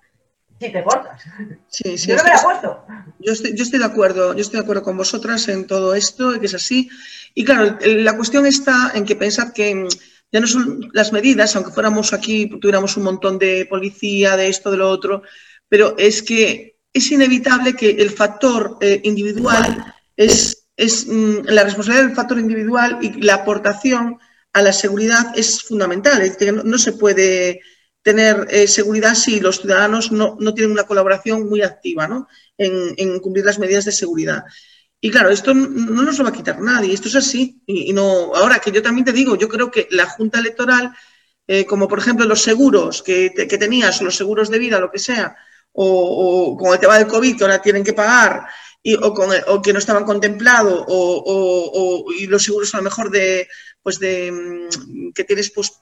Si 0.59 0.71
te 0.71 0.83
cortas. 0.83 1.21
Sí, 1.67 1.97
sí, 1.97 2.09
yo 2.09 2.17
no 2.17 2.23
me 2.23 2.29
la 2.29 2.41
puesto. 2.41 2.85
Yo 3.19 3.33
estoy, 3.33 3.55
yo 3.55 3.63
estoy 3.63 3.79
de 3.79 3.85
acuerdo, 3.85 4.33
yo 4.33 4.41
estoy 4.41 4.59
de 4.59 4.63
acuerdo 4.63 4.83
con 4.83 4.97
vosotras 4.97 5.47
en 5.47 5.67
todo 5.67 5.93
esto, 5.95 6.39
que 6.39 6.45
es 6.45 6.53
así. 6.53 6.89
Y 7.33 7.43
claro, 7.43 7.77
la 7.81 8.15
cuestión 8.15 8.45
está 8.45 8.91
en 8.93 9.05
que 9.05 9.15
pensad 9.15 9.51
que 9.53 9.87
ya 10.31 10.39
no 10.39 10.47
son 10.47 10.89
las 10.93 11.11
medidas, 11.11 11.55
aunque 11.55 11.71
fuéramos 11.71 12.13
aquí, 12.13 12.47
tuviéramos 12.59 12.97
un 12.97 13.03
montón 13.03 13.37
de 13.37 13.67
policía, 13.69 14.35
de 14.35 14.47
esto, 14.47 14.71
de 14.71 14.77
lo 14.77 14.89
otro, 14.89 15.21
pero 15.69 15.95
es 15.97 16.23
que 16.23 16.77
es 16.93 17.11
inevitable 17.11 17.75
que 17.75 17.89
el 17.89 18.11
factor 18.11 18.77
eh, 18.81 18.99
individual 19.03 19.93
es, 20.15 20.67
es 20.77 21.07
mm, 21.07 21.45
la 21.45 21.63
responsabilidad 21.63 22.07
del 22.07 22.15
factor 22.15 22.39
individual 22.39 22.99
y 23.01 23.21
la 23.21 23.35
aportación 23.35 24.19
a 24.53 24.61
la 24.61 24.71
seguridad 24.71 25.33
es 25.35 25.63
fundamental. 25.63 26.21
Es 26.21 26.37
que 26.37 26.51
no, 26.51 26.77
se 26.77 26.93
puede 26.93 27.61
tener 28.03 28.45
eh, 28.49 28.67
seguridad 28.67 29.15
si 29.15 29.39
los 29.39 29.61
ciudadanos 29.61 30.11
no, 30.11 30.37
tienen 30.53 30.71
una 30.71 30.83
colaboración 30.83 31.49
muy 31.49 31.61
activa 31.61 32.27
en, 32.57 32.93
en 32.97 33.19
cumplir 33.19 33.45
las 33.45 33.57
medidas 33.57 33.85
de 33.85 33.91
seguridad. 33.91 34.43
Y 35.05 35.11
claro, 35.11 35.31
esto 35.31 35.53
no 35.53 36.03
nos 36.03 36.17
lo 36.17 36.23
va 36.23 36.29
a 36.29 36.33
quitar 36.33 36.61
nadie, 36.61 36.93
esto 36.93 37.09
es 37.09 37.15
así. 37.15 37.61
Y, 37.65 37.91
no, 37.91 38.33
ahora 38.35 38.59
que 38.59 38.71
yo 38.71 38.81
también 38.81 39.03
te 39.03 39.11
digo, 39.11 39.35
yo 39.35 39.49
creo 39.49 39.69
que 39.69 39.85
la 39.91 40.05
Junta 40.05 40.39
Electoral, 40.39 40.93
eh, 41.45 41.65
como 41.65 41.89
por 41.89 41.99
ejemplo 41.99 42.25
los 42.25 42.41
seguros 42.41 43.03
que, 43.03 43.31
tenías, 43.59 43.99
o 43.99 44.05
los 44.05 44.15
seguros 44.15 44.49
de 44.49 44.59
vida, 44.59 44.79
lo 44.79 44.89
que 44.89 44.99
sea, 44.99 45.35
o, 45.73 46.55
con 46.57 46.71
el 46.71 46.79
tema 46.79 46.97
del 46.97 47.07
COVID 47.07 47.35
que 47.35 47.43
ahora 47.43 47.61
tienen 47.61 47.83
que 47.83 47.91
pagar, 47.91 48.45
y, 48.81 48.95
o, 48.95 49.13
con 49.13 49.29
o 49.47 49.61
que 49.61 49.73
no 49.73 49.79
estaban 49.79 50.05
contemplados, 50.05 50.85
o, 50.87 52.05
y 52.17 52.25
los 52.27 52.41
seguros 52.41 52.73
a 52.73 52.77
lo 52.77 52.83
mejor 52.83 53.11
de, 53.11 53.49
pues 53.83 53.99
de 53.99 54.31
mm, 54.31 55.11
que 55.13 55.23
tienes 55.23 55.51
pues, 55.51 55.73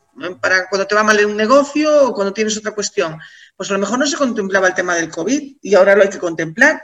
para 0.41 0.67
cuando 0.67 0.87
te 0.87 0.95
va 0.95 1.03
mal 1.03 1.19
en 1.19 1.27
un 1.27 1.37
negocio 1.37 2.07
o 2.07 2.13
cuando 2.13 2.33
tienes 2.33 2.57
otra 2.57 2.73
cuestión. 2.73 3.17
Pues 3.55 3.69
a 3.69 3.73
lo 3.73 3.79
mejor 3.79 3.99
no 3.99 4.07
se 4.07 4.17
contemplaba 4.17 4.67
el 4.67 4.73
tema 4.73 4.95
del 4.95 5.09
COVID 5.09 5.57
y 5.61 5.75
ahora 5.75 5.95
lo 5.95 6.01
hay 6.01 6.09
que 6.09 6.19
contemplar. 6.19 6.81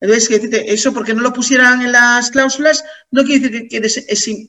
Entonces, 0.00 0.28
eso 0.66 0.92
porque 0.92 1.14
no 1.14 1.22
lo 1.22 1.32
pusieran 1.32 1.80
en 1.80 1.92
las 1.92 2.30
cláusulas 2.30 2.84
no 3.10 3.24
quiere 3.24 3.48
decir 3.48 3.68
que 3.68 3.76
eres 3.76 3.96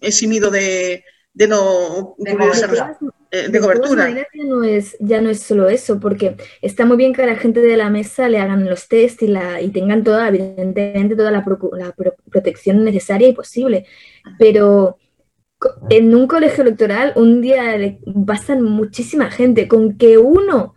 eximido 0.01 0.49
de, 0.49 1.03
no 1.33 2.15
de 2.17 2.35
cobertura. 2.35 2.97
Eh, 3.31 3.49
de, 3.49 3.59
cobertura. 3.59 4.09
Ya 4.09 4.25
no, 4.45 4.63
es, 4.63 4.95
ya 4.99 5.21
no 5.21 5.29
es 5.29 5.41
solo 5.41 5.69
eso, 5.69 5.99
porque 5.99 6.35
está 6.61 6.85
muy 6.85 6.97
bien 6.97 7.13
que 7.13 7.23
a 7.23 7.25
la 7.25 7.35
gente 7.35 7.59
de 7.59 7.77
la 7.77 7.89
mesa 7.89 8.29
le 8.29 8.39
hagan 8.39 8.65
los 8.65 8.87
test 8.87 9.21
y, 9.23 9.27
la, 9.27 9.61
y 9.61 9.69
tengan 9.69 10.03
toda, 10.03 10.27
evidentemente, 10.27 11.15
toda 11.15 11.31
la, 11.31 11.45
protección 12.29 12.83
necesaria 12.83 13.27
y 13.27 13.33
posible, 13.33 13.85
pero 14.39 14.97
en 15.89 16.13
un 16.13 16.27
colegio 16.27 16.63
electoral 16.63 17.13
un 17.15 17.41
día 17.41 17.97
pasan 18.25 18.61
muchísima 18.61 19.29
gente, 19.31 19.67
con 19.67 19.97
que 19.97 20.17
uno 20.17 20.75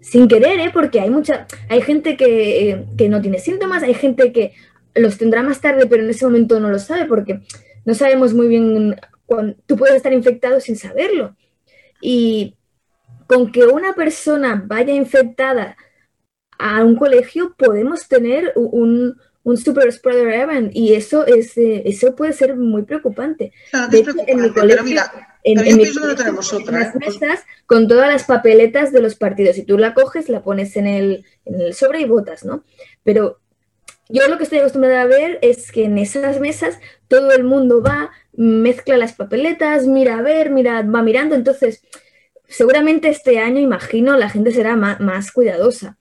sin 0.00 0.28
querer, 0.28 0.58
¿eh? 0.60 0.70
porque 0.72 1.00
hay 1.00 1.10
mucha, 1.10 1.46
hay 1.68 1.82
gente 1.82 2.16
que, 2.16 2.86
que, 2.96 3.08
no 3.08 3.20
tiene 3.20 3.38
síntomas, 3.38 3.82
hay 3.82 3.94
gente 3.94 4.32
que 4.32 4.54
los 4.94 5.18
tendrá 5.18 5.42
más 5.42 5.60
tarde, 5.60 5.86
pero 5.86 6.02
en 6.02 6.10
ese 6.10 6.24
momento 6.24 6.60
no 6.60 6.70
lo 6.70 6.78
sabe, 6.78 7.04
porque 7.04 7.40
no 7.84 7.94
sabemos 7.94 8.32
muy 8.32 8.48
bien 8.48 8.96
cuando 9.26 9.56
tú 9.66 9.76
puedes 9.76 9.96
estar 9.96 10.12
infectado 10.12 10.60
sin 10.60 10.76
saberlo. 10.76 11.36
Y 12.00 12.56
con 13.26 13.52
que 13.52 13.66
una 13.66 13.92
persona 13.92 14.62
vaya 14.66 14.94
infectada 14.94 15.76
a 16.58 16.82
un 16.84 16.96
colegio, 16.96 17.54
podemos 17.56 18.08
tener 18.08 18.52
un, 18.56 19.16
un 19.42 19.56
super 19.56 19.90
spreader 19.92 20.28
event 20.28 20.70
y 20.74 20.94
eso 20.94 21.26
es 21.26 21.56
eh, 21.56 21.82
eso 21.86 22.14
puede 22.14 22.32
ser 22.32 22.56
muy 22.56 22.82
preocupante. 22.82 23.52
de 23.90 23.98
hecho, 23.98 24.12
en 24.26 24.42
mi 24.42 24.50
colegio, 24.50 25.00
en, 25.44 25.58
en, 25.58 26.16
tenemos 26.16 26.52
otra, 26.52 26.80
las 26.80 26.94
¿eh? 26.94 26.98
mesas 26.98 27.40
con 27.66 27.88
todas 27.88 28.08
las 28.08 28.24
papeletas 28.24 28.92
de 28.92 29.00
los 29.00 29.14
partidos. 29.14 29.56
Si 29.56 29.62
tú 29.62 29.78
la 29.78 29.94
coges, 29.94 30.28
la 30.28 30.42
pones 30.42 30.76
en 30.76 30.86
el, 30.86 31.24
en 31.44 31.60
el 31.60 31.74
sobre 31.74 32.00
y 32.00 32.04
votas, 32.04 32.44
¿no? 32.44 32.64
Pero 33.04 33.40
yo 34.08 34.26
lo 34.28 34.36
que 34.36 34.44
estoy 34.44 34.58
acostumbrada 34.58 35.02
a 35.02 35.06
ver 35.06 35.38
es 35.42 35.70
que 35.70 35.84
en 35.84 35.98
esas 35.98 36.40
mesas 36.40 36.78
todo 37.08 37.32
el 37.32 37.44
mundo 37.44 37.82
va, 37.82 38.10
mezcla 38.32 38.96
las 38.96 39.12
papeletas, 39.12 39.86
mira 39.86 40.18
a 40.18 40.22
ver, 40.22 40.50
mira, 40.50 40.82
va 40.82 41.02
mirando. 41.02 41.34
Entonces, 41.34 41.82
seguramente 42.46 43.08
este 43.08 43.38
año, 43.38 43.60
imagino, 43.60 44.16
la 44.16 44.30
gente 44.30 44.50
será 44.50 44.76
más, 44.76 45.00
más 45.00 45.30
cuidadosa. 45.30 45.98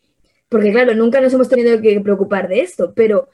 Porque 0.49 0.71
claro, 0.71 0.95
nunca 0.95 1.21
nos 1.21 1.33
hemos 1.33 1.49
tenido 1.49 1.81
que 1.81 1.99
preocupar 1.99 2.47
de 2.47 2.62
esto, 2.62 2.93
pero 2.95 3.29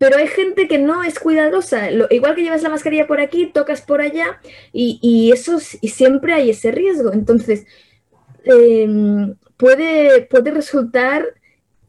pero 0.00 0.16
hay 0.16 0.28
gente 0.28 0.66
que 0.66 0.78
no 0.78 1.02
es 1.02 1.18
cuidadosa. 1.18 1.90
igual 1.90 2.34
que 2.34 2.42
llevas 2.42 2.62
la 2.62 2.70
mascarilla 2.70 3.06
por 3.06 3.20
aquí, 3.20 3.50
tocas 3.52 3.82
por 3.82 4.00
allá 4.00 4.40
y, 4.72 5.30
eso 5.30 5.58
y 5.82 5.88
siempre 5.88 6.32
hay 6.32 6.48
ese 6.50 6.72
riesgo. 6.72 7.12
Entonces, 7.12 7.66
em, 8.44 9.36
puede, 9.58 10.22
puede 10.22 10.52
resultar, 10.52 11.26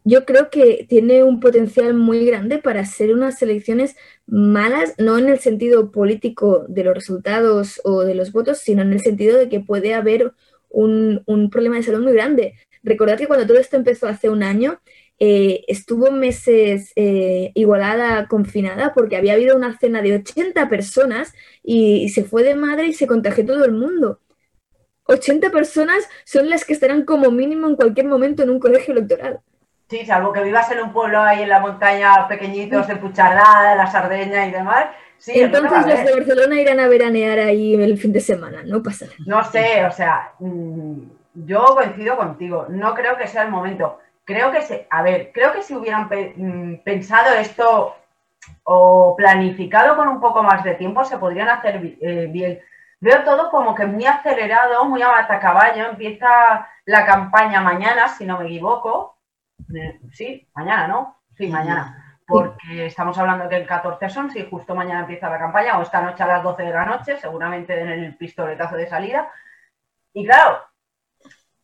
yo 0.04 0.26
creo 0.26 0.50
que 0.50 0.86
tiene 0.89 1.24
un 1.24 1.39
potencial 1.39 1.93
muy 1.93 2.26
grande 2.26 2.58
para 2.58 2.86
ser 2.86 3.13
unas 3.13 3.41
elecciones 3.41 3.95
malas, 4.28 4.93
no 4.97 5.17
en 5.17 5.30
el 5.30 5.39
sentido 5.39 5.91
político 5.91 6.65
de 6.67 6.84
los 6.84 6.95
resultados 6.95 7.80
o 7.86 8.04
de 8.04 8.15
los 8.15 8.34
votos, 8.34 8.58
sino 8.60 8.82
en 8.82 8.91
el 8.91 9.00
sentido 9.00 9.38
de 9.38 9.47
que 9.47 9.62
puede 9.62 9.93
haber 9.93 10.34
un, 10.69 11.24
un 11.28 11.50
problema 11.50 11.78
de 11.78 11.84
salud 11.84 12.04
muy 12.04 12.13
grande. 12.13 12.56
Recordad 12.84 13.17
que 13.17 13.28
cuando 13.28 13.46
todo 13.46 13.58
esto 13.58 13.78
empezó 13.78 14.08
hace 14.08 14.30
un 14.30 14.44
año, 14.44 14.80
eh, 15.20 15.65
estuvo 15.67 16.10
meses 16.10 16.94
eh, 16.96 17.52
igualada, 17.54 18.28
confinada, 18.28 18.91
porque 18.94 19.17
había 19.17 19.34
habido 19.34 19.56
una 19.56 19.78
cena 19.78 20.02
de 20.02 20.15
80 20.15 20.67
personas 20.67 21.34
y, 21.62 22.10
se 22.10 22.24
fue 22.24 22.41
de 22.41 22.56
madre 22.56 22.88
y 22.88 22.94
se 22.94 23.06
contagió 23.06 23.46
todo 23.46 23.63
el 23.63 23.74
mundo. 23.74 24.20
80 25.04 25.52
personas 25.52 26.10
son 26.26 26.50
las 26.50 26.65
que 26.65 26.74
estarán 26.74 27.06
como 27.06 27.30
mínimo 27.30 27.67
en 27.67 27.76
cualquier 27.76 28.08
momento 28.08 28.41
en 28.41 28.50
un 28.50 28.60
colegio 28.60 28.94
electoral. 28.94 29.41
Sí, 29.89 30.06
salvo 30.06 30.34
que 30.34 30.41
vivas 30.41 30.72
en 30.72 30.80
un 30.80 30.91
pueblo 30.91 31.20
ahí 31.20 31.44
en 31.44 31.50
la 31.50 31.60
montaña 31.60 32.28
pequeñitos 32.28 32.88
de 32.88 32.96
Puchardá, 32.96 33.76
la 33.76 33.86
Sardeña 33.86 34.48
y 34.48 34.52
demás. 34.52 34.88
Sí, 35.20 35.34
Entonces 35.36 35.86
los 35.86 36.04
de 36.04 36.13
Barcelona 36.13 36.60
irán 36.60 36.80
a 36.80 36.88
veranear 36.88 37.38
ahí 37.38 37.76
el 37.76 38.00
fin 38.00 38.12
de 38.12 38.22
semana, 38.22 38.63
no 38.65 38.82
pasa 38.82 39.06
nada. 39.06 39.17
No 39.28 39.44
sé, 39.44 39.86
o 39.86 39.91
sea, 39.91 40.32
mm, 40.39 41.02
yo 41.34 41.65
coincido 41.76 42.17
contigo, 42.17 42.65
no 42.70 42.94
creo 42.94 43.17
que 43.17 43.28
sea 43.28 43.44
el 43.44 43.52
momento. 43.52 44.00
Creo 44.26 44.52
que 44.52 44.62
se, 44.62 44.88
a 44.89 45.02
ver, 45.02 45.32
creo 45.34 45.52
que 45.52 45.63
si 45.63 45.76
hubieran 45.76 46.08
mm, 46.08 46.84
pensado 46.84 47.34
esto 47.36 47.96
o 48.63 49.15
planificado 49.15 49.96
con 49.96 50.08
un 50.08 50.20
poco 50.20 50.44
más 50.44 50.63
de 50.63 50.76
tiempo, 50.76 51.04
se 51.04 51.17
podrían 51.17 51.50
hacer 51.50 51.98
eh, 52.02 52.28
bien. 52.30 52.60
Veo 53.00 53.24
todo 53.24 53.50
como 53.50 53.74
que 53.74 53.86
muy 53.86 54.06
acelerado, 54.06 54.86
muy 54.86 55.02
a 55.02 55.28
caballo. 55.39 55.89
Empieza 55.89 56.67
la 56.86 57.06
campaña 57.06 57.62
mañana, 57.62 58.08
si 58.08 58.26
no 58.26 58.38
me 58.38 58.46
equivoco. 58.46 59.17
Eh, 59.74 60.00
sí, 60.12 60.48
mañana, 60.54 60.88
¿no? 60.88 61.17
Sí, 61.36 61.48
mañana. 61.48 62.20
Porque 62.28 62.86
estamos 62.86 63.17
hablando 63.17 63.50
que 63.50 63.58
el 63.58 63.67
14 63.67 64.10
son, 64.10 64.32
si 64.32 64.46
justo 64.46 64.76
mañana 64.76 65.02
empieza 65.02 65.30
la 65.30 65.39
campaña, 65.39 65.78
o 65.80 65.82
esta 65.82 66.02
noche 66.02 66.24
a 66.24 66.28
las 66.28 66.44
12 66.44 66.63
de 66.63 66.72
la 66.72 66.86
noche, 66.86 67.17
seguramente 67.17 67.80
en 67.80 67.89
el 67.89 68.15
pistoletazo 68.15 68.76
de 68.76 68.88
salida. 68.88 69.32
Y 70.13 70.26
claro, 70.26 70.60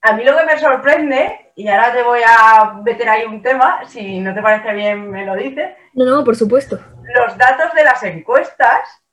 a 0.01 0.13
mí 0.13 0.23
lo 0.23 0.38
que 0.38 0.45
me 0.45 0.60
sorprende, 0.60 1.51
y 1.55 1.67
ahora 1.67 1.93
te 1.93 2.03
voy 2.03 2.21
a 2.25 2.73
meter 2.83 3.10
ahí 3.10 3.25
un 3.25 3.41
tema, 3.41 3.83
si 3.86 4.19
no 4.19 4.33
te 4.33 4.41
parece 4.41 4.73
bien 4.73 5.10
me 5.10 5.25
lo 5.25 5.36
dices. 5.36 5.75
No, 5.93 6.05
no, 6.05 6.23
por 6.23 6.36
supuesto. 6.36 6.79
Los 7.15 7.38
datos 7.38 7.73
de 7.73 7.83
las 7.83 8.03
encuestas 8.03 9.03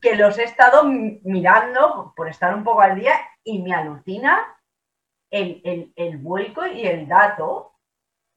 que 0.00 0.16
los 0.16 0.38
he 0.38 0.44
estado 0.44 0.84
mirando 0.84 2.12
por 2.16 2.28
estar 2.28 2.54
un 2.54 2.64
poco 2.64 2.80
al 2.80 2.98
día 2.98 3.14
y 3.44 3.62
me 3.62 3.74
alucina 3.74 4.56
el, 5.30 5.92
el, 5.96 6.18
vuelco 6.18 6.66
y 6.66 6.86
el 6.86 7.06
dato 7.06 7.74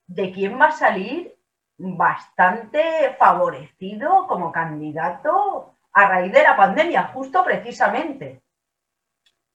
de 0.07 0.31
quién 0.31 0.59
va 0.59 0.67
a 0.67 0.71
salir 0.71 1.35
bastante 1.77 3.15
favorecido 3.17 4.27
como 4.27 4.51
candidato 4.51 5.75
a 5.91 6.07
raíz 6.07 6.31
de 6.31 6.43
la 6.43 6.55
pandemia, 6.55 7.03
justo 7.13 7.43
precisamente, 7.43 8.41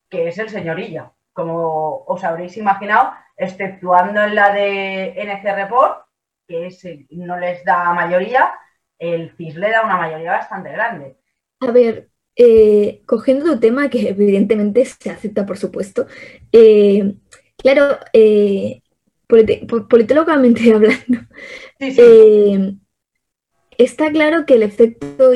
que 0.09 0.29
es 0.29 0.38
el 0.38 0.50
señorilla, 0.50 1.12
como 1.40 2.05
os 2.07 2.22
habréis 2.22 2.57
imaginado, 2.57 3.12
exceptuando 3.37 4.22
en 4.22 4.35
la 4.35 4.53
de 4.53 5.14
NC 5.16 5.44
Report, 5.55 6.05
que 6.46 6.66
es, 6.66 6.83
no 7.11 7.38
les 7.38 7.64
da 7.64 7.94
mayoría, 7.94 8.53
el 8.98 9.35
CIS 9.37 9.57
le 9.57 9.70
da 9.70 9.83
una 9.83 9.96
mayoría 9.96 10.33
bastante 10.33 10.70
grande. 10.70 11.16
A 11.61 11.70
ver, 11.70 12.11
eh, 12.37 13.03
cogiendo 13.07 13.46
tu 13.46 13.59
tema, 13.59 13.88
que 13.88 14.11
evidentemente 14.11 14.85
se 14.85 15.11
acepta, 15.11 15.46
por 15.46 15.57
supuesto, 15.57 16.07
eh, 16.53 17.14
claro, 17.57 17.98
eh, 18.12 18.83
politológicamente 19.26 20.72
hablando, 20.74 21.20
está 23.79 24.11
claro 24.11 24.44
que 24.44 24.55
el 24.55 24.62
efecto 24.62 25.33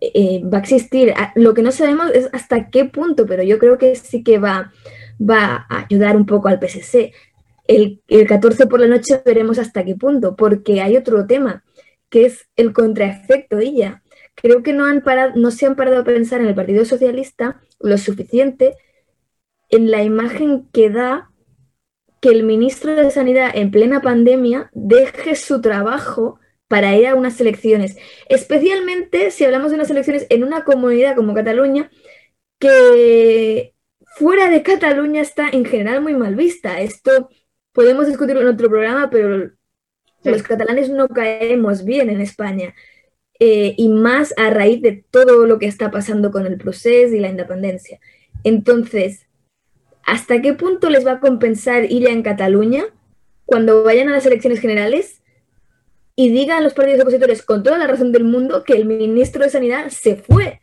IYA 0.00 0.48
va 0.48 0.58
a 0.58 0.60
existir. 0.60 1.12
Ah, 1.16 1.32
lo 1.34 1.54
que 1.54 1.62
no 1.62 1.72
sabemos 1.72 2.10
es 2.12 2.28
hasta 2.32 2.70
qué 2.70 2.84
punto, 2.84 3.26
pero 3.26 3.42
yo 3.42 3.58
creo 3.58 3.78
que 3.78 3.96
sí 3.96 4.22
que 4.22 4.38
va, 4.38 4.72
va 5.20 5.66
a 5.68 5.86
ayudar 5.86 6.16
un 6.16 6.26
poco 6.26 6.48
al 6.48 6.60
PSC. 6.60 7.12
El, 7.66 8.02
el 8.08 8.26
14 8.26 8.66
por 8.66 8.80
la 8.80 8.88
noche 8.88 9.22
veremos 9.24 9.58
hasta 9.58 9.84
qué 9.84 9.94
punto, 9.94 10.36
porque 10.36 10.80
hay 10.80 10.96
otro 10.96 11.26
tema, 11.26 11.64
que 12.08 12.26
es 12.26 12.48
el 12.56 12.72
contraefecto 12.72 13.60
IYA 13.60 14.02
creo 14.34 14.62
que 14.62 14.72
no, 14.72 14.86
han 14.86 15.02
parado, 15.02 15.32
no 15.36 15.50
se 15.50 15.66
han 15.66 15.76
parado 15.76 16.00
a 16.00 16.04
pensar 16.04 16.40
en 16.40 16.48
el 16.48 16.54
Partido 16.54 16.84
Socialista 16.84 17.60
lo 17.80 17.98
suficiente 17.98 18.76
en 19.68 19.90
la 19.90 20.02
imagen 20.02 20.68
que 20.72 20.90
da 20.90 21.30
que 22.20 22.28
el 22.28 22.44
ministro 22.44 22.94
de 22.94 23.10
Sanidad 23.10 23.50
en 23.54 23.70
plena 23.70 24.00
pandemia 24.00 24.70
deje 24.72 25.34
su 25.34 25.60
trabajo 25.60 26.38
para 26.72 26.96
ir 26.96 27.06
a 27.06 27.14
unas 27.14 27.38
elecciones, 27.38 27.98
especialmente 28.30 29.30
si 29.30 29.44
hablamos 29.44 29.70
de 29.70 29.74
unas 29.74 29.90
elecciones 29.90 30.26
en 30.30 30.42
una 30.42 30.64
comunidad 30.64 31.14
como 31.14 31.34
Cataluña, 31.34 31.90
que 32.58 33.74
fuera 34.16 34.48
de 34.48 34.62
Cataluña 34.62 35.20
está 35.20 35.50
en 35.50 35.66
general 35.66 36.00
muy 36.00 36.14
mal 36.14 36.34
vista. 36.34 36.80
Esto 36.80 37.28
podemos 37.72 38.06
discutirlo 38.06 38.40
en 38.40 38.48
otro 38.48 38.70
programa, 38.70 39.10
pero 39.10 39.50
los 40.24 40.42
catalanes 40.42 40.88
no 40.88 41.08
caemos 41.08 41.84
bien 41.84 42.08
en 42.08 42.22
España. 42.22 42.74
Eh, 43.38 43.74
y 43.76 43.90
más 43.90 44.32
a 44.38 44.48
raíz 44.48 44.80
de 44.80 45.04
todo 45.10 45.44
lo 45.44 45.58
que 45.58 45.66
está 45.66 45.90
pasando 45.90 46.30
con 46.30 46.46
el 46.46 46.56
proceso 46.56 47.14
y 47.14 47.20
la 47.20 47.28
independencia. 47.28 48.00
Entonces, 48.44 49.26
¿hasta 50.06 50.40
qué 50.40 50.54
punto 50.54 50.88
les 50.88 51.06
va 51.06 51.12
a 51.12 51.20
compensar 51.20 51.84
ir 51.92 52.08
en 52.08 52.22
Cataluña 52.22 52.84
cuando 53.44 53.82
vayan 53.82 54.08
a 54.08 54.12
las 54.12 54.24
elecciones 54.24 54.60
generales 54.60 55.21
y 56.14 56.30
digan 56.30 56.62
los 56.62 56.74
partidos 56.74 57.00
opositores 57.00 57.42
con 57.42 57.62
toda 57.62 57.78
la 57.78 57.86
razón 57.86 58.12
del 58.12 58.24
mundo 58.24 58.64
que 58.64 58.74
el 58.74 58.84
ministro 58.84 59.42
de 59.42 59.50
Sanidad 59.50 59.88
se 59.88 60.16
fue 60.16 60.60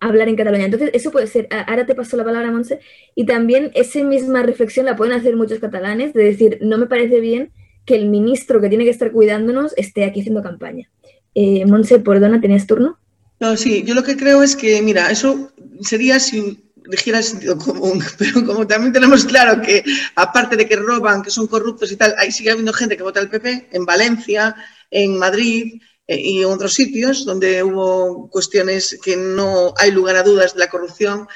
a 0.00 0.08
hablar 0.08 0.28
en 0.28 0.36
Cataluña? 0.36 0.66
Entonces, 0.66 0.90
eso 0.92 1.10
puede 1.10 1.26
ser, 1.26 1.48
ahora 1.50 1.86
te 1.86 1.94
paso 1.94 2.16
la 2.16 2.24
palabra, 2.24 2.50
Monse, 2.50 2.80
y 3.14 3.24
también 3.24 3.70
esa 3.74 4.02
misma 4.02 4.42
reflexión 4.42 4.86
la 4.86 4.96
pueden 4.96 5.14
hacer 5.14 5.36
muchos 5.36 5.58
catalanes, 5.58 6.12
de 6.12 6.24
decir, 6.24 6.58
no 6.60 6.78
me 6.78 6.86
parece 6.86 7.20
bien 7.20 7.50
que 7.84 7.94
el 7.94 8.08
ministro 8.08 8.60
que 8.60 8.68
tiene 8.68 8.84
que 8.84 8.90
estar 8.90 9.10
cuidándonos 9.10 9.72
esté 9.76 10.04
aquí 10.04 10.20
haciendo 10.20 10.42
campaña. 10.42 10.88
Eh, 11.34 11.64
Monse, 11.66 11.98
perdona, 11.98 12.40
¿tenías 12.40 12.66
turno? 12.66 12.98
No, 13.40 13.56
sí, 13.56 13.82
yo 13.84 13.94
lo 13.94 14.04
que 14.04 14.16
creo 14.16 14.42
es 14.42 14.54
que, 14.54 14.80
mira, 14.82 15.10
eso 15.10 15.50
sería 15.80 16.20
si 16.20 16.62
dijera 16.88 17.22
sentido 17.22 17.56
común, 17.58 18.02
pero 18.18 18.44
como 18.44 18.66
también 18.66 18.92
tenemos 18.92 19.24
claro 19.24 19.60
que, 19.62 19.84
aparte 20.14 20.56
de 20.56 20.68
que 20.68 20.76
roban, 20.76 21.22
que 21.22 21.30
son 21.30 21.46
corruptos 21.46 21.92
y 21.92 21.96
tal, 21.96 22.14
ahí 22.18 22.30
sigue 22.32 22.50
habiendo 22.50 22.72
gente 22.72 22.96
que 22.96 23.02
vota 23.02 23.20
al 23.20 23.30
PP, 23.30 23.68
en 23.72 23.84
Valencia, 23.84 24.54
en 24.90 25.18
Madrid 25.18 25.80
eh, 26.06 26.20
y 26.20 26.42
en 26.42 26.48
otros 26.48 26.74
sitios 26.74 27.24
donde 27.24 27.62
hubo 27.62 28.28
cuestiones 28.30 28.98
que 29.02 29.16
no 29.16 29.74
hay 29.76 29.90
lugar 29.90 30.16
a 30.16 30.22
dudas 30.22 30.54
de 30.54 30.60
la 30.60 30.70
corrupción, 30.70 31.28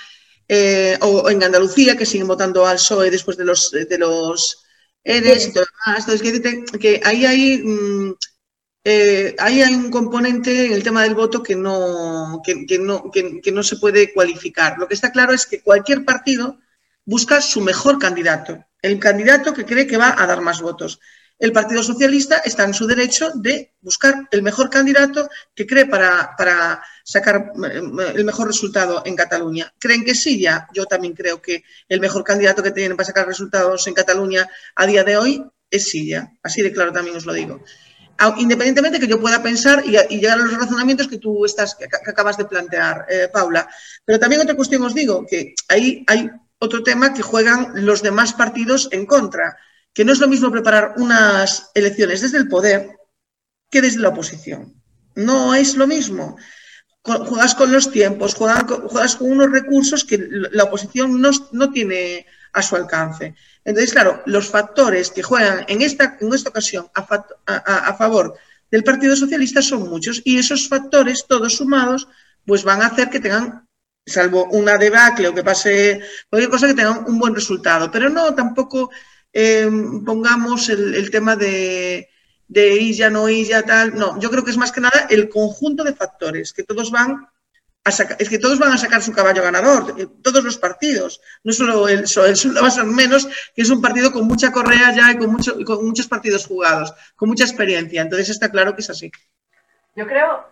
eh, 0.48 0.96
o, 1.00 1.28
en 1.28 1.42
Andalucía, 1.42 1.96
que 1.96 2.06
siguen 2.06 2.28
votando 2.28 2.66
al 2.66 2.76
PSOE 2.76 3.10
después 3.10 3.36
de 3.36 3.44
los, 3.44 3.70
de 3.70 3.98
los 3.98 4.64
ERES 5.02 5.48
y 5.48 5.52
todo 5.52 5.64
lo 5.64 5.86
demás. 5.86 6.08
Entonces, 6.08 6.42
que, 6.72 6.78
que 6.78 7.00
ahí 7.04 7.26
hay... 7.26 7.62
Mm, 7.62 8.14
eh, 8.88 9.34
ahí 9.40 9.62
hay 9.62 9.74
un 9.74 9.90
componente 9.90 10.66
en 10.66 10.72
el 10.72 10.84
tema 10.84 11.02
del 11.02 11.16
voto 11.16 11.42
que 11.42 11.56
no, 11.56 12.40
que, 12.44 12.78
no, 12.78 13.10
que, 13.10 13.50
no 13.50 13.62
se 13.64 13.78
puede 13.78 14.12
cualificar. 14.14 14.78
Lo 14.78 14.86
que 14.86 14.94
está 14.94 15.10
claro 15.10 15.32
es 15.32 15.44
que 15.44 15.60
cualquier 15.60 16.04
partido 16.04 16.60
busca 17.04 17.40
su 17.40 17.60
mejor 17.62 17.98
candidato, 17.98 18.64
el 18.80 19.00
candidato 19.00 19.52
que 19.52 19.64
cree 19.64 19.88
que 19.88 19.96
va 19.96 20.14
a 20.16 20.24
dar 20.28 20.40
más 20.40 20.60
votos. 20.60 21.00
El 21.36 21.50
Partido 21.50 21.82
Socialista 21.82 22.38
está 22.44 22.62
en 22.62 22.74
su 22.74 22.86
derecho 22.86 23.32
de 23.34 23.74
buscar 23.80 24.28
el 24.30 24.42
mejor 24.42 24.70
candidato 24.70 25.28
que 25.52 25.66
cree 25.66 25.86
para, 25.86 26.36
para 26.38 26.80
sacar 27.02 27.54
eh, 27.68 27.82
el 28.14 28.24
mejor 28.24 28.46
resultado 28.46 29.02
en 29.04 29.16
Cataluña. 29.16 29.74
¿Creen 29.80 30.04
que 30.04 30.14
sí? 30.14 30.40
Ya, 30.40 30.68
yo 30.72 30.86
también 30.86 31.12
creo 31.12 31.42
que 31.42 31.64
el 31.88 31.98
mejor 31.98 32.22
candidato 32.22 32.62
que 32.62 32.70
tienen 32.70 32.96
para 32.96 33.08
sacar 33.08 33.26
resultados 33.26 33.84
en 33.88 33.94
Cataluña 33.94 34.48
a 34.76 34.86
día 34.86 35.02
de 35.02 35.16
hoy 35.16 35.44
es 35.68 35.88
Silla. 35.88 36.34
Así 36.40 36.62
de 36.62 36.72
claro 36.72 36.92
también 36.92 37.16
os 37.16 37.26
lo 37.26 37.32
digo 37.32 37.60
independientemente 38.38 39.00
que 39.00 39.06
yo 39.06 39.20
pueda 39.20 39.42
pensar 39.42 39.82
y, 39.84 39.92
llegar 40.16 40.38
a 40.38 40.42
los 40.42 40.58
razonamientos 40.58 41.08
que 41.08 41.18
tú 41.18 41.44
estás, 41.44 41.74
que, 41.74 41.84
acabas 41.84 42.36
de 42.36 42.44
plantear, 42.44 43.06
eh, 43.08 43.28
Paula. 43.32 43.68
Pero 44.04 44.18
también 44.18 44.40
otra 44.40 44.54
cuestión 44.54 44.82
os 44.82 44.94
digo, 44.94 45.26
que 45.26 45.54
ahí 45.68 46.04
hay 46.06 46.30
otro 46.58 46.82
tema 46.82 47.12
que 47.12 47.22
juegan 47.22 47.72
los 47.86 48.02
demás 48.02 48.32
partidos 48.32 48.88
en 48.92 49.06
contra, 49.06 49.56
que 49.92 50.04
no 50.04 50.12
es 50.12 50.18
lo 50.18 50.28
mismo 50.28 50.50
preparar 50.50 50.94
unas 50.96 51.70
elecciones 51.74 52.20
desde 52.20 52.38
el 52.38 52.48
poder 52.48 52.96
que 53.70 53.82
desde 53.82 54.00
la 54.00 54.08
oposición. 54.08 54.82
No 55.14 55.54
es 55.54 55.76
lo 55.76 55.86
mismo. 55.86 56.36
Juegas 57.02 57.54
con 57.54 57.72
los 57.72 57.90
tiempos, 57.90 58.34
juegas, 58.34 59.16
con 59.16 59.30
unos 59.30 59.50
recursos 59.50 60.04
que 60.04 60.18
la 60.28 60.64
oposición 60.64 61.20
no, 61.20 61.30
no 61.52 61.70
tiene 61.70 62.26
a 62.52 62.62
su 62.62 62.74
alcance. 62.74 63.34
Entonces, 63.66 63.92
claro, 63.92 64.22
los 64.26 64.48
factores 64.48 65.10
que 65.10 65.24
juegan 65.24 65.64
en 65.66 65.82
esta, 65.82 66.16
en 66.20 66.32
esta 66.32 66.50
ocasión 66.50 66.86
a, 66.94 67.94
favor 67.94 68.38
del 68.70 68.84
Partido 68.84 69.16
Socialista 69.16 69.60
son 69.60 69.88
muchos 69.88 70.22
y 70.24 70.38
esos 70.38 70.68
factores, 70.68 71.26
todos 71.26 71.56
sumados, 71.56 72.06
pues 72.46 72.62
van 72.62 72.80
a 72.80 72.86
hacer 72.86 73.10
que 73.10 73.18
tengan, 73.18 73.66
salvo 74.06 74.44
una 74.52 74.78
debacle 74.78 75.26
o 75.26 75.34
que 75.34 75.42
pase 75.42 76.00
cualquier 76.30 76.48
cosa, 76.48 76.68
que 76.68 76.74
tengan 76.74 77.04
un 77.08 77.18
buen 77.18 77.34
resultado. 77.34 77.90
Pero 77.90 78.08
no, 78.08 78.36
tampoco 78.36 78.88
eh, 79.32 79.68
pongamos 80.04 80.68
el, 80.68 81.10
tema 81.10 81.34
de, 81.34 82.08
de 82.46 82.92
ya 82.92 83.10
no 83.10 83.28
ya 83.28 83.64
tal. 83.64 83.96
No, 83.96 84.16
yo 84.20 84.30
creo 84.30 84.44
que 84.44 84.52
es 84.52 84.56
más 84.56 84.70
que 84.70 84.80
nada 84.80 85.08
el 85.10 85.28
conjunto 85.28 85.82
de 85.82 85.92
factores, 85.92 86.52
que 86.52 86.62
todos 86.62 86.92
van 86.92 87.26
es 87.86 88.28
que 88.28 88.38
todos 88.38 88.58
van 88.58 88.72
a 88.72 88.78
sacar 88.78 89.00
su 89.02 89.12
caballo 89.12 89.42
ganador, 89.42 89.94
eh, 89.98 90.06
todos 90.22 90.42
los 90.42 90.58
partidos, 90.58 91.20
no 91.44 91.52
solo 91.52 91.88
el 91.88 92.00
el 92.00 92.56
va 92.62 92.66
a 92.66 92.70
ser 92.70 92.84
menos, 92.84 93.28
que 93.54 93.62
es 93.62 93.70
un 93.70 93.80
partido 93.80 94.12
con 94.12 94.26
mucha 94.26 94.50
correa 94.50 94.94
ya 94.94 95.12
y 95.12 95.18
con, 95.18 95.30
mucho, 95.30 95.56
con 95.64 95.84
muchos 95.86 96.08
partidos 96.08 96.46
jugados, 96.46 96.92
con 97.14 97.28
mucha 97.28 97.44
experiencia, 97.44 98.02
entonces 98.02 98.30
está 98.30 98.50
claro 98.50 98.74
que 98.74 98.80
es 98.80 98.90
así. 98.90 99.10
Yo 99.94 100.06
creo, 100.06 100.46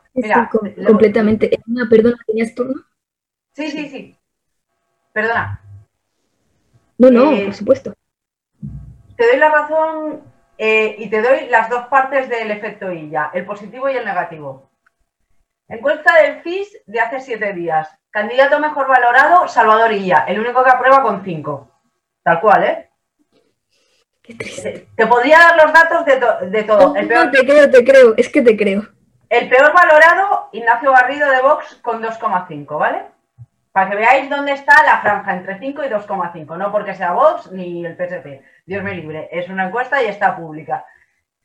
completamente. 0.87 1.51
perdona, 1.91 2.17
¿tenías 2.27 2.55
turno? 2.55 2.83
Sí, 3.53 3.71
sí, 3.71 3.89
sí. 3.89 4.17
Perdona. 5.13 5.61
No, 6.99 7.11
no, 7.11 7.33
eh, 7.33 7.45
por 7.47 7.55
supuesto. 7.55 7.95
Te 9.17 9.27
doy 9.27 9.39
la 9.39 9.51
razón 9.51 10.23
eh, 10.59 10.97
y 10.99 11.11
te 11.11 11.21
doy 11.21 11.49
las 11.49 11.69
dos 11.69 11.87
partes 11.87 12.29
del 12.29 12.51
efecto 12.51 12.93
ILLA, 12.93 13.31
el 13.35 13.45
positivo 13.45 13.89
y 13.89 13.97
el 13.97 14.05
negativo. 14.05 14.71
Encuesta 15.69 16.21
del 16.21 16.43
FIS 16.43 16.83
de 16.87 17.01
hace 17.01 17.21
siete 17.21 17.53
días. 17.55 17.89
Candidato 18.11 18.61
mejor 18.61 18.87
valorado, 18.87 19.49
Salvador 19.49 19.93
Illa, 19.93 20.25
el 20.29 20.39
único 20.39 20.63
que 20.63 20.71
aprueba 20.71 21.03
con 21.03 21.25
cinco. 21.25 21.71
Tal 22.23 22.41
cual, 22.41 22.65
¿eh? 22.65 22.91
Te 24.23 25.07
podría 25.07 25.39
dar 25.39 25.57
los 25.57 25.73
datos 25.73 26.05
de, 26.05 26.63
todo. 26.63 26.95
No, 26.95 27.31
te 27.31 27.47
creo, 27.47 27.71
te 27.71 27.85
creo, 27.85 28.15
es 28.17 28.29
que 28.31 28.41
te 28.41 28.57
creo. 28.57 28.83
El 29.29 29.49
peor 29.49 29.73
valorado, 29.73 30.49
Ignacio 30.53 30.93
Garrido 30.93 31.31
de 31.31 31.43
Vox 31.43 31.77
con 31.83 32.03
2,5, 32.03 32.79
¿vale? 32.79 33.03
Para 33.73 33.91
que 33.91 33.97
veáis 33.97 34.31
dónde 34.31 34.53
está 34.53 34.83
la 34.85 35.01
franja 35.01 35.35
entre 35.35 35.59
5 35.59 35.85
y 35.85 35.89
2,5, 35.89 36.57
no 36.57 36.73
porque 36.73 36.95
sea 36.95 37.13
Vox 37.13 37.51
ni 37.53 37.85
el 37.85 37.97
PSP. 37.97 38.43
Dios 38.65 38.83
me 38.83 38.95
libre, 38.95 39.29
es 39.33 39.49
una 39.49 39.67
encuesta 39.67 40.03
y 40.03 40.07
está 40.07 40.37
pública. 40.37 40.87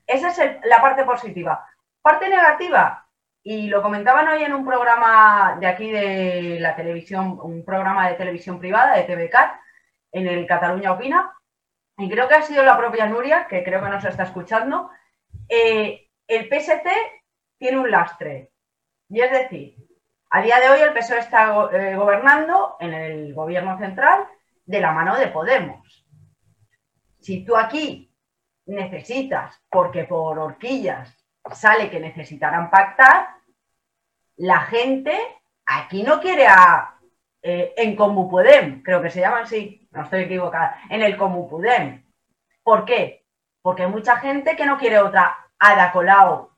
Esa 0.06 0.30
es 0.30 0.58
la 0.64 0.82
parte 0.82 1.04
positiva. 1.04 1.68
Parte 2.02 2.30
negativa, 2.30 3.09
y 3.44 3.68
lo 3.68 3.82
comentaban 3.82 4.28
hoy 4.28 4.44
en 4.44 4.54
un 4.54 4.66
programa 4.66 5.58
de 5.60 5.68
aquí 5.68 5.90
de 5.90 6.58
la 6.60 6.76
televisión, 6.76 7.40
un 7.42 7.64
programa 7.64 8.10
de 8.10 8.16
televisión 8.16 8.60
privada 8.60 8.96
de 8.96 9.04
TVCAT, 9.04 9.56
en 10.12 10.28
el 10.28 10.46
Cataluña 10.48 10.92
Opina, 10.92 11.34
y 11.98 12.10
creo 12.10 12.28
que 12.28 12.36
ha 12.36 12.42
sido 12.42 12.64
la 12.64 12.78
propia 12.78 13.06
Nuria, 13.06 13.48
que 13.48 13.64
creo 13.64 13.84
que 13.84 13.90
nos 13.90 14.06
está 14.06 14.24
escuchando, 14.24 14.90
eh, 15.48 16.10
el 16.28 16.48
PSC 16.48 16.90
tiene 17.58 17.80
un 17.80 17.92
lastre. 17.92 18.52
Y 19.10 19.22
es 19.22 19.32
decir, 19.32 19.76
a 20.30 20.42
día 20.42 20.60
de 20.60 20.70
hoy 20.70 20.80
el 20.82 20.94
PSOE 20.94 21.20
está 21.20 21.70
eh, 21.74 21.96
gobernando 21.96 22.78
en 22.80 22.94
el 22.94 23.34
gobierno 23.34 23.78
central 23.78 24.28
de 24.66 24.80
la 24.80 24.92
mano 24.92 25.18
de 25.18 25.28
Podemos. 25.28 26.06
Si 27.20 27.44
tú 27.44 27.58
aquí 27.58 28.14
necesitas, 28.68 29.62
porque 29.70 30.04
por 30.04 30.38
horquillas 30.38 31.19
sale 31.54 31.90
que 31.90 32.00
necesitarán 32.00 32.70
pactar, 32.70 33.30
la 34.38 34.62
gente 34.62 35.18
aquí 35.66 36.04
no 36.04 36.20
quiere 36.20 36.48
a 36.48 36.96
eh, 37.42 37.74
en 37.78 37.96
Comú 37.96 38.30
Podem, 38.30 38.82
creo 38.84 39.02
que 39.02 39.10
se 39.10 39.22
llama 39.22 39.42
así, 39.42 39.88
no 39.92 40.04
estoy 40.04 40.24
equivocada, 40.24 40.82
en 40.90 41.02
el 41.02 41.18
Comú 41.18 41.50
Podem. 41.50 42.04
¿Por 42.64 42.86
qué? 42.86 43.26
Porque 43.62 43.84
hay 43.84 43.90
mucha 43.90 44.18
gente 44.18 44.56
que 44.56 44.66
no 44.66 44.78
quiere 44.78 45.00
otra 45.00 45.38
Ada 45.58 45.92
Colau 45.92 46.50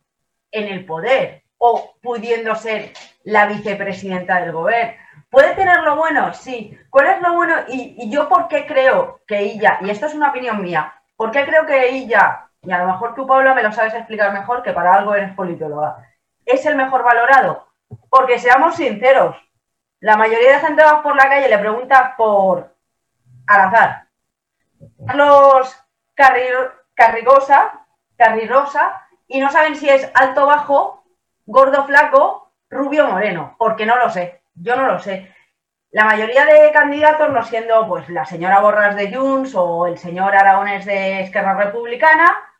en 0.52 0.68
el 0.68 0.86
poder 0.86 1.44
o 1.58 1.96
pudiendo 2.02 2.56
ser 2.56 2.94
la 3.24 3.46
vicepresidenta 3.46 4.42
del 4.42 4.52
gobierno. 4.52 4.94
¿Puede 5.30 5.56
tener 5.56 5.82
lo 5.82 5.96
bueno? 5.96 6.34
Sí. 6.34 6.78
¿Cuál 6.90 7.08
es 7.08 7.22
lo 7.22 7.34
bueno? 7.34 7.56
Y, 7.70 8.10
yo 8.10 8.28
por 8.28 8.48
qué 8.48 8.66
creo 8.66 9.22
que 9.26 9.40
ella, 9.40 9.80
y 9.82 9.90
esto 9.90 10.08
es 10.08 10.14
una 10.14 10.30
opinión 10.30 10.62
mía, 10.62 10.94
¿por 11.16 11.32
qué 11.32 11.46
creo 11.46 11.66
que 11.66 11.90
ella, 11.90 12.50
y 12.64 12.72
a 12.72 12.80
lo 12.80 12.88
mejor 12.88 13.16
tú, 13.16 13.26
Pablo, 13.26 13.56
me 13.56 13.64
lo 13.64 13.72
sabes 13.72 13.94
explicar 13.94 14.32
mejor, 14.34 14.62
que 14.62 14.72
para 14.72 14.94
algo 14.94 15.16
eres 15.16 15.34
politóloga, 15.34 16.08
es 16.46 16.66
el 16.66 16.76
mejor 16.76 17.04
valorado? 17.04 17.68
Porque 18.10 18.38
seamos 18.38 18.76
sinceros, 18.76 19.36
la 20.00 20.16
mayoría 20.18 20.54
de 20.54 20.60
gente 20.60 20.84
va 20.84 21.02
por 21.02 21.16
la 21.16 21.28
calle 21.28 21.48
y 21.48 21.50
le 21.50 21.58
pregunta 21.58 22.16
por 22.18 22.76
al 23.48 23.62
azar. 23.62 24.08
Carlos 25.06 25.78
Carrigosa, 26.94 27.86
Carrirosa, 28.16 29.08
y 29.28 29.40
no 29.40 29.50
saben 29.52 29.76
si 29.76 29.90
es 29.90 30.10
alto 30.14 30.46
bajo, 30.46 31.04
gordo 31.46 31.86
flaco, 31.86 32.52
rubio 32.70 33.08
moreno, 33.08 33.56
porque 33.58 33.86
no 33.86 33.96
lo 33.98 34.10
sé, 34.10 34.42
yo 34.56 34.76
no 34.76 34.88
lo 34.88 35.00
sé. 35.00 35.34
La 35.92 36.06
mayoría 36.06 36.46
de 36.46 36.72
candidatos, 36.72 37.30
no 37.32 37.44
siendo 37.44 37.88
pues 37.88 38.08
la 38.10 38.26
señora 38.26 38.62
Borras 38.62 38.96
de 38.96 39.14
Junts 39.14 39.54
o 39.56 39.88
el 39.88 39.98
señor 39.98 40.36
Aragones 40.36 40.86
de 40.86 41.22
Esquerra 41.22 41.54
Republicana, 41.56 42.51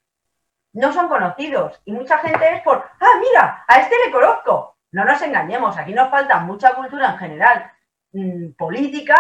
no 0.74 0.94
son 0.94 1.08
conocidos. 1.08 1.82
Y 1.86 1.92
mucha 1.92 2.18
gente 2.20 2.56
es 2.56 2.62
por, 2.64 2.78
ah, 2.78 3.20
mira, 3.20 3.66
a 3.68 3.80
este 3.80 3.96
le 4.06 4.12
conozco. 4.12 4.78
No 4.92 5.06
nos 5.06 5.22
engañemos, 5.22 5.78
aquí 5.78 5.94
nos 5.94 6.10
falta 6.10 6.40
mucha 6.40 6.74
cultura 6.76 7.12
en 7.12 7.18
general, 7.18 7.72
mm, 8.12 8.52
política 8.58 9.16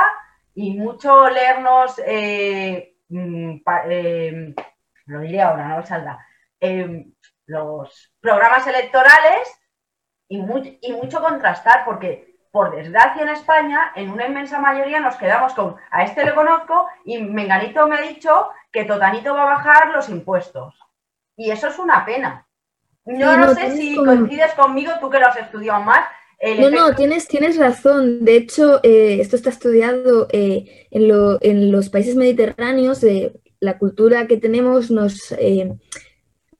y 0.53 0.77
mucho 0.77 1.29
leernos, 1.29 1.99
eh, 2.05 2.95
mm, 3.09 3.55
eh, 3.89 4.55
lo 5.05 5.19
diré 5.21 5.41
ahora, 5.41 5.67
no 5.69 5.85
saldrá, 5.85 6.25
eh, 6.59 7.05
los 7.45 8.13
programas 8.19 8.67
electorales 8.67 9.61
y, 10.27 10.39
y 10.81 10.93
mucho 10.93 11.21
contrastar, 11.21 11.85
porque 11.85 12.31
por 12.51 12.75
desgracia 12.75 13.23
en 13.23 13.29
España, 13.29 13.93
en 13.95 14.09
una 14.09 14.27
inmensa 14.27 14.59
mayoría 14.59 14.99
nos 14.99 15.15
quedamos 15.15 15.53
con 15.53 15.77
a 15.89 16.03
este 16.03 16.25
le 16.25 16.35
conozco 16.35 16.87
y 17.05 17.17
Menganito 17.17 17.87
me 17.87 17.95
ha 17.95 18.01
dicho 18.01 18.49
que 18.71 18.83
Totanito 18.83 19.33
va 19.33 19.43
a 19.43 19.55
bajar 19.55 19.89
los 19.91 20.09
impuestos. 20.09 20.77
Y 21.41 21.49
eso 21.49 21.69
es 21.69 21.79
una 21.79 22.05
pena. 22.05 22.47
Yo 23.03 23.35
no, 23.35 23.55
sé 23.55 23.75
si 23.75 23.95
coincides 23.95 24.53
conmigo, 24.53 24.91
tú 25.01 25.09
que 25.09 25.19
lo 25.19 25.25
has 25.25 25.37
estudiado 25.37 25.81
más. 25.81 26.05
no, 26.59 26.69
no, 26.69 26.93
tienes, 26.93 27.27
tienes 27.27 27.57
razón. 27.57 28.23
De 28.23 28.35
hecho, 28.35 28.79
eh, 28.83 29.17
esto 29.19 29.37
está 29.37 29.49
estudiado 29.49 30.27
eh, 30.31 30.87
en, 30.91 31.71
los 31.71 31.89
países 31.89 32.15
mediterráneos. 32.15 33.03
Eh, 33.03 33.33
la 33.59 33.79
cultura 33.79 34.27
que 34.27 34.37
tenemos 34.37 34.91
nos, 34.91 35.35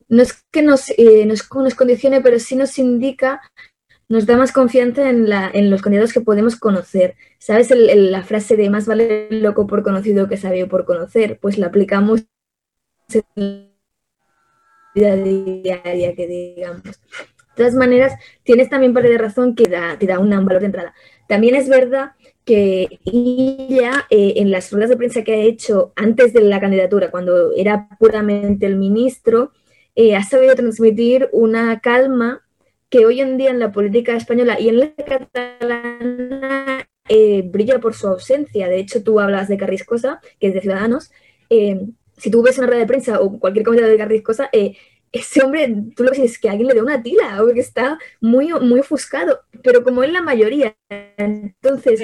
no 0.10 0.24
es 0.24 0.34
que 0.50 0.64
nos, 0.64 0.86
nos, 1.28 1.44
condicione, 1.76 2.22
pero 2.22 2.40
sí 2.40 2.56
nos 2.56 2.80
indica, 2.80 3.40
nos 4.10 4.26
da 4.26 4.36
más 4.36 4.52
confianza 4.52 5.12
en, 5.12 5.30
la, 5.30 5.52
en 5.54 5.70
los 5.70 5.84
candidatos 5.84 6.12
que 6.12 6.22
podemos 6.22 6.56
conocer. 6.56 7.16
¿Sabes 7.38 7.70
la 7.70 8.24
frase 8.24 8.58
de 8.58 8.72
más 8.72 8.88
vale 8.88 9.28
loco 9.30 9.68
por 9.68 9.84
conocido 9.84 10.28
que 10.28 10.38
sabio 10.38 10.68
por 10.68 10.86
conocer? 10.86 11.38
Pues 11.40 11.60
la 11.60 11.68
aplicamos 11.68 12.24
en 13.36 13.70
diaria 14.94 16.16
que 16.16 16.28
digamos. 16.28 16.84
De 16.84 17.56
todas 17.56 17.74
maneras, 17.74 18.14
tienes 18.44 18.70
también 18.70 18.94
parte 18.94 19.10
de 19.10 19.18
razón 19.18 19.56
que 19.56 19.66
da, 19.66 19.98
te 20.00 20.08
da 20.08 20.20
un 20.20 20.30
valor 20.30 20.62
de 20.62 20.68
entrada. 20.68 20.94
También 21.28 21.56
es 21.56 21.68
verdad 21.68 22.12
que 22.46 23.00
ella, 23.06 24.06
eh, 24.10 24.34
en 24.38 24.52
las 24.52 24.72
ruedas 24.72 24.89
de 24.89 24.98
prensa 24.98 25.24
que 25.24 25.34
ha 25.34 25.42
hecho 25.42 25.94
antes 25.96 26.34
de 26.34 26.42
la 26.42 26.60
candidatura, 26.60 27.12
cuando 27.12 27.54
era 27.54 27.89
puramente 28.00 28.66
el 28.66 28.78
ministro, 28.78 29.52
eh, 29.96 30.16
ha 30.16 30.24
sabido 30.24 30.56
transmitir 30.56 31.30
una 31.34 31.80
calma 31.82 32.42
que 32.89 33.06
hoy 33.06 33.22
en 33.22 33.38
día 33.38 33.52
en 33.52 33.60
la 33.60 33.72
política 33.72 34.16
española 34.16 34.60
y 34.60 34.70
en 34.70 34.80
la 34.80 34.94
catalana 34.96 36.88
eh, 37.08 37.44
brilla 37.46 37.80
por 37.80 37.94
su 37.94 38.08
ausencia. 38.08 38.68
De 38.68 38.80
hecho, 38.80 39.04
tú 39.04 39.20
hablas 39.20 39.48
de 39.48 39.58
Carriscosa, 39.58 40.20
que 40.39 40.48
es 40.48 40.54
de 40.54 40.62
Ciudadanos, 40.62 41.12
si 42.22 42.30
tú 42.30 42.43
ves 42.43 42.59
una 42.59 42.67
rueda 42.67 42.82
de 42.82 42.88
prensa 42.88 43.19
o 43.19 43.39
cualquier 43.39 43.65
comentario 43.65 43.91
de 43.91 43.97
Carriscosa, 43.97 44.47
eh, 44.53 44.78
ese 45.11 45.43
hombre, 45.43 45.74
tú 45.95 46.03
lo 46.03 46.11
que 46.11 46.24
es 46.24 46.38
que 46.38 46.49
alguien 46.49 46.67
le 46.67 46.76
dé 46.76 46.82
una 46.84 47.01
tila, 47.01 47.36
porque 47.39 47.61
está 47.61 47.97
muy, 48.22 48.49
muy 48.61 48.80
ofuscado, 48.80 49.41
pero 49.63 49.84
como 49.84 50.03
es 50.03 50.11
la 50.11 50.22
mayoría, 50.22 50.76
entonces, 51.17 51.99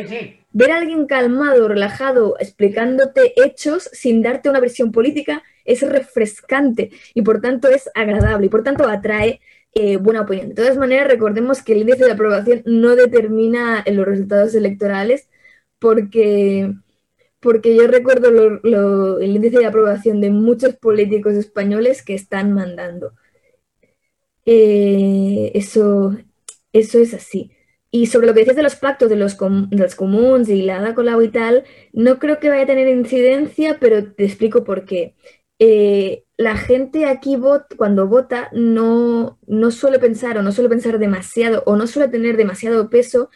ver 0.52 0.72
a 0.72 0.78
alguien 0.78 1.06
calmado, 1.06 1.68
relajado, 1.68 2.36
explicándote 2.40 3.34
hechos 3.42 3.90
sin 3.94 4.24
darte 4.24 4.50
una 4.50 4.60
versión 4.60 4.92
política 4.92 5.44
es 5.66 5.88
refrescante 5.88 6.90
y 7.14 7.22
por 7.22 7.40
tanto 7.40 7.68
es 7.68 7.90
agradable 7.94 8.48
y 8.48 8.50
por 8.50 8.64
tanto 8.64 8.88
atrae 8.88 9.40
eh, 9.76 9.98
buena 9.98 10.22
opinión. 10.22 10.50
De 10.50 10.56
todas 10.56 10.78
maneras, 10.78 11.08
recordemos 11.08 11.62
que 11.62 11.74
el 11.74 11.82
índice 11.82 12.06
de 12.06 12.14
aprobación 12.14 12.64
no 12.66 12.96
determina 12.96 13.86
los 13.86 14.06
resultados 14.06 14.56
electorales 14.56 15.30
porque 15.78 16.74
porque 17.40 17.76
yo 17.76 17.88
recuerdo 17.88 18.30
el 19.20 19.36
índice 19.36 19.60
de 19.60 19.66
aprobación 19.66 20.22
de 20.22 20.32
muchos 20.32 20.76
políticos 20.76 21.34
españoles 21.36 22.04
que 22.04 22.16
están 22.16 22.54
mandando. 22.54 23.14
Eh, 24.46 25.52
eso, 25.56 26.18
eso 26.74 27.00
es 27.00 27.14
así. 27.14 27.52
Y 27.92 28.08
sobre 28.08 28.28
lo 28.28 28.34
que 28.34 28.40
decías 28.42 28.56
de 28.56 28.64
los 28.64 28.76
pactos 28.76 29.10
de 29.10 29.16
los, 29.16 29.36
comunes 29.36 30.50
y 30.50 30.62
la 30.64 30.78
Ada 30.78 31.24
y 31.24 31.30
tal, 31.30 31.64
no 31.94 32.20
creo 32.20 32.40
que 32.40 32.50
vaya 32.50 32.64
a 32.64 32.68
tener 32.68 32.88
incidencia, 32.88 33.78
pero 33.80 34.14
te 34.14 34.26
explico 34.26 34.64
por 34.64 34.86
qué. 34.86 35.16
Eh, 35.60 36.26
la 36.38 36.56
gente 36.58 37.06
aquí 37.06 37.38
cuando 37.78 38.08
vota 38.08 38.50
no, 38.54 39.40
no 39.48 39.72
suele 39.72 40.00
pensar 40.00 40.38
o 40.38 40.44
no 40.44 40.52
suele 40.52 40.70
pensar 40.70 41.00
demasiado 41.00 41.64
o 41.66 41.76
no 41.76 41.88
suele 41.88 42.10
tener 42.10 42.38
demasiado 42.38 42.90
peso 42.90 43.30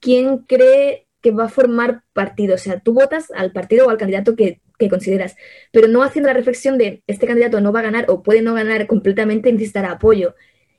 quién 0.00 0.38
cree 0.38 1.07
va 1.30 1.44
a 1.44 1.48
formar 1.48 2.02
partido. 2.12 2.54
O 2.54 2.58
sea, 2.58 2.80
tú 2.80 2.94
votas 2.94 3.30
al 3.34 3.52
partido 3.52 3.86
o 3.86 3.90
al 3.90 3.98
candidato 3.98 4.36
que, 4.36 4.60
consideras, 4.90 5.34
pero 5.72 5.88
no 5.88 6.04
haciendo 6.04 6.28
la 6.28 6.34
reflexión 6.34 6.78
de 6.78 7.02
este 7.08 7.26
candidato 7.26 7.60
no 7.60 7.72
va 7.72 7.80
a 7.80 7.82
ganar 7.82 8.04
o 8.08 8.22
puede 8.22 8.42
no 8.42 8.54
ganar 8.54 8.86
completamente, 8.86 9.52
necesitar 9.52 9.84
apoyo. 9.84 10.36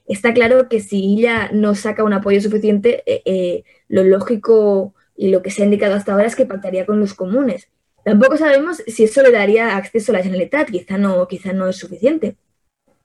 Está 0.08 0.34
claro 0.34 0.70
que 0.70 0.80
si 0.80 1.18
ella 1.18 1.50
no 1.52 1.76
saca 1.76 2.06
un 2.06 2.14
apoyo 2.14 2.40
suficiente, 2.40 3.04
eh, 3.06 3.22
eh, 3.26 3.64
lo 3.90 4.04
lógico 4.06 4.94
y 5.18 5.30
lo 5.32 5.42
que 5.42 5.52
se 5.52 5.64
ha 5.64 5.66
indicado 5.66 5.96
hasta 5.96 6.14
ahora 6.14 6.28
es 6.28 6.36
que 6.38 6.46
pactaría 6.46 6.86
con 6.86 7.00
los 7.00 7.14
comunes. 7.14 7.68
Tampoco 8.06 8.38
sabemos 8.38 8.82
si 8.88 9.04
eso 9.04 9.22
le 9.22 9.32
daría 9.32 9.76
acceso 9.76 10.12
a 10.12 10.18
la 10.18 10.24
Generalitat, 10.24 10.70
quizá 10.70 10.98
no, 10.98 11.28
quizá 11.28 11.52
no 11.52 11.68
es 11.68 11.76
suficiente. 11.76 12.38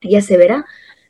Ya 0.01 0.21
se 0.21 0.37
verá. 0.37 0.65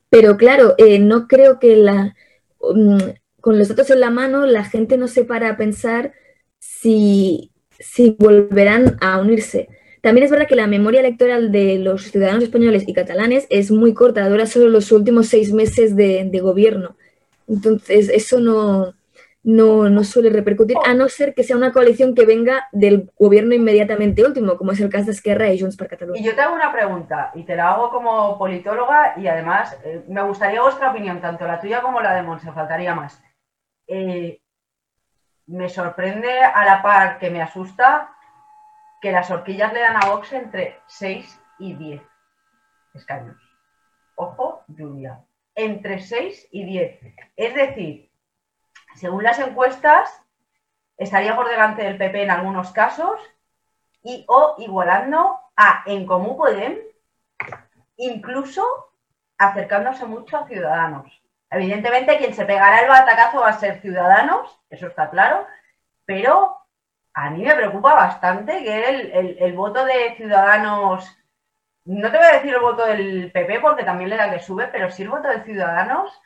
Pero 0.09 0.37
claro, 0.37 0.75
eh, 0.79 0.99
no 0.99 1.29
creo 1.29 1.59
que 1.59 1.77
la, 1.77 2.15
mm, 2.61 2.99
con 3.41 3.59
los 3.59 3.69
datos 3.69 3.91
en 3.91 4.01
la 4.01 4.11
mano, 4.11 4.47
la 4.47 4.65
gente 4.65 4.97
no 4.97 5.09
se 5.09 5.25
para 5.25 5.51
a 5.51 5.57
pensar 5.57 6.15
si, 6.65 7.51
si 7.79 8.17
volverán 8.19 8.97
a 9.01 9.19
unirse. 9.19 9.69
También 10.01 10.25
es 10.25 10.31
verdad 10.31 10.47
que 10.47 10.57
la 10.57 10.67
memoria 10.67 11.01
electoral 11.01 11.53
de 11.53 11.79
los 11.79 12.11
ciudadanos 12.11 12.45
españoles 12.45 12.85
y 12.87 12.93
catalanes 12.93 13.47
es 13.51 13.71
muy 13.71 13.95
corta, 13.95 14.29
dura 14.29 14.47
solo 14.47 14.69
los 14.69 14.93
últimos 14.93 15.29
seis 15.29 15.53
meses 15.53 15.95
de, 15.97 16.41
gobierno. 16.43 16.97
Entonces, 17.49 18.09
eso 18.09 18.41
no, 18.41 18.95
no, 19.43 20.05
suele 20.05 20.31
repercutir, 20.31 20.77
a 20.85 20.95
no 20.95 21.09
ser 21.09 21.35
que 21.35 21.43
sea 21.43 21.57
una 21.57 21.73
coalición 21.73 22.15
que 22.15 22.27
venga 22.27 22.69
del 22.73 23.11
gobierno 23.19 23.55
inmediatamente 23.55 24.25
último, 24.25 24.57
como 24.57 24.73
es 24.73 24.81
el 24.81 24.91
caso 24.91 25.07
de 25.07 25.13
Esquerra 25.13 25.53
y 25.53 25.61
Junts 25.61 25.77
per 25.77 25.89
Catalunya. 25.89 26.21
Y 26.21 26.25
yo 26.25 26.35
te 26.35 26.41
hago 26.41 26.55
una 26.55 26.73
pregunta, 26.73 27.31
y 27.35 27.45
te 27.45 27.57
la 27.57 27.73
hago 27.73 27.91
como 27.91 28.37
politóloga, 28.39 29.15
y 29.17 29.27
además 29.27 29.79
eh, 29.85 30.03
me 30.09 30.23
gustaría 30.23 30.61
vuestra 30.61 30.91
opinión, 30.91 31.21
tanto 31.21 31.47
la 31.47 31.61
tuya 31.61 31.81
como 31.81 32.01
la 32.01 32.15
de 32.15 32.23
Monse, 32.23 32.53
faltaría 32.53 32.95
más. 32.95 33.23
Eh, 33.87 34.41
me 35.47 35.69
sorprende 35.69 36.43
a 36.43 36.65
la 36.65 36.83
par 36.83 37.19
que 37.19 37.31
me 37.31 37.43
asusta 37.43 38.15
que 39.01 39.13
las 39.13 39.31
horquillas 39.31 39.73
le 39.73 39.81
dan 39.81 39.97
a 39.97 40.07
Vox 40.11 40.33
entre 40.33 40.81
6 40.87 41.41
y 41.59 41.75
10 41.75 42.03
escaños. 42.95 43.37
Ojo, 44.15 44.65
Julia. 44.77 45.25
Entre 45.55 46.01
6 46.01 46.49
y 46.51 46.65
10. 46.65 47.01
Es 47.37 47.55
decir, 47.55 48.11
según 48.95 49.25
las 49.25 49.39
encuestas, 49.39 50.23
estaría 50.97 51.37
por 51.37 51.49
delante 51.49 51.83
del 51.83 51.99
PP 51.99 52.23
en 52.23 52.31
algunos 52.31 52.73
casos 52.73 53.21
y 54.03 54.25
o 54.29 54.55
igualando 54.59 55.39
a 55.57 55.83
En 55.87 56.07
Común 56.07 56.37
Podem, 56.37 56.79
incluso 57.97 58.65
acercándose 59.39 60.07
mucho 60.07 60.37
a 60.37 60.47
Ciudadanos. 60.47 61.24
Evidentemente, 61.55 62.19
quien 62.19 62.35
se 62.35 62.45
pegará 62.45 62.81
el 62.81 62.89
batacazo 62.89 63.41
va 63.41 63.51
a 63.51 63.59
ser 63.59 63.81
Ciudadanos, 63.81 64.61
eso 64.71 64.89
está 64.89 65.09
claro, 65.09 65.47
pero 66.05 66.59
a 67.15 67.31
mí 67.31 67.45
me 67.45 67.55
preocupa 67.55 67.95
bastante 67.95 68.65
que 68.65 69.39
el, 69.39 69.53
voto 69.53 69.85
de 69.85 70.15
Ciudadanos, 70.17 71.17
no 71.85 72.11
te 72.11 72.17
voy 72.17 72.27
a 72.27 72.33
decir 72.33 72.53
el 72.55 72.61
voto 72.61 72.85
del 72.87 73.31
PP 73.31 73.61
porque 73.61 73.85
también 73.85 74.11
le 74.11 74.17
da 74.17 74.33
que 74.33 74.41
sube, 74.41 74.67
pero 74.67 74.91
si 74.91 75.03
el 75.05 75.11
voto 75.11 75.29
de 75.29 75.45
Ciudadanos 75.45 76.21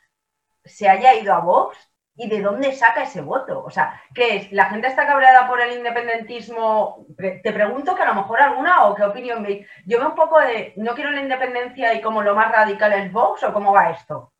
se 0.65 0.89
haya 0.89 1.13
ido 1.13 1.33
a 1.35 1.41
Vox 1.41 1.77
y 2.15 2.27
de 2.27 2.41
dónde 2.41 2.73
saca 2.73 3.03
ese 3.03 3.21
voto. 3.21 3.63
O 3.63 3.69
sea, 3.69 4.01
¿qué 4.15 4.35
es? 4.37 4.51
¿La 4.51 4.65
gente 4.65 4.87
está 4.87 5.05
cabreada 5.05 5.47
por 5.47 5.61
el 5.61 5.77
independentismo? 5.77 7.05
Te 7.17 7.53
pregunto 7.53 7.95
que 7.95 8.01
a 8.01 8.07
lo 8.07 8.15
mejor 8.15 8.41
alguna 8.41 8.87
o 8.87 8.95
qué 8.95 9.03
opinión 9.03 9.43
veis. 9.43 9.67
Yo 9.85 9.99
veo 9.99 10.09
un 10.09 10.15
poco 10.15 10.39
de, 10.39 10.73
no 10.77 10.95
quiero 10.95 11.11
la 11.11 11.21
independencia 11.21 11.93
y 11.93 12.01
como 12.01 12.23
lo 12.23 12.35
más 12.35 12.51
radical 12.51 12.93
es 12.93 13.11
Vox 13.11 13.43
o 13.43 13.53
cómo 13.53 13.71
va 13.71 13.91
esto. 13.91 14.33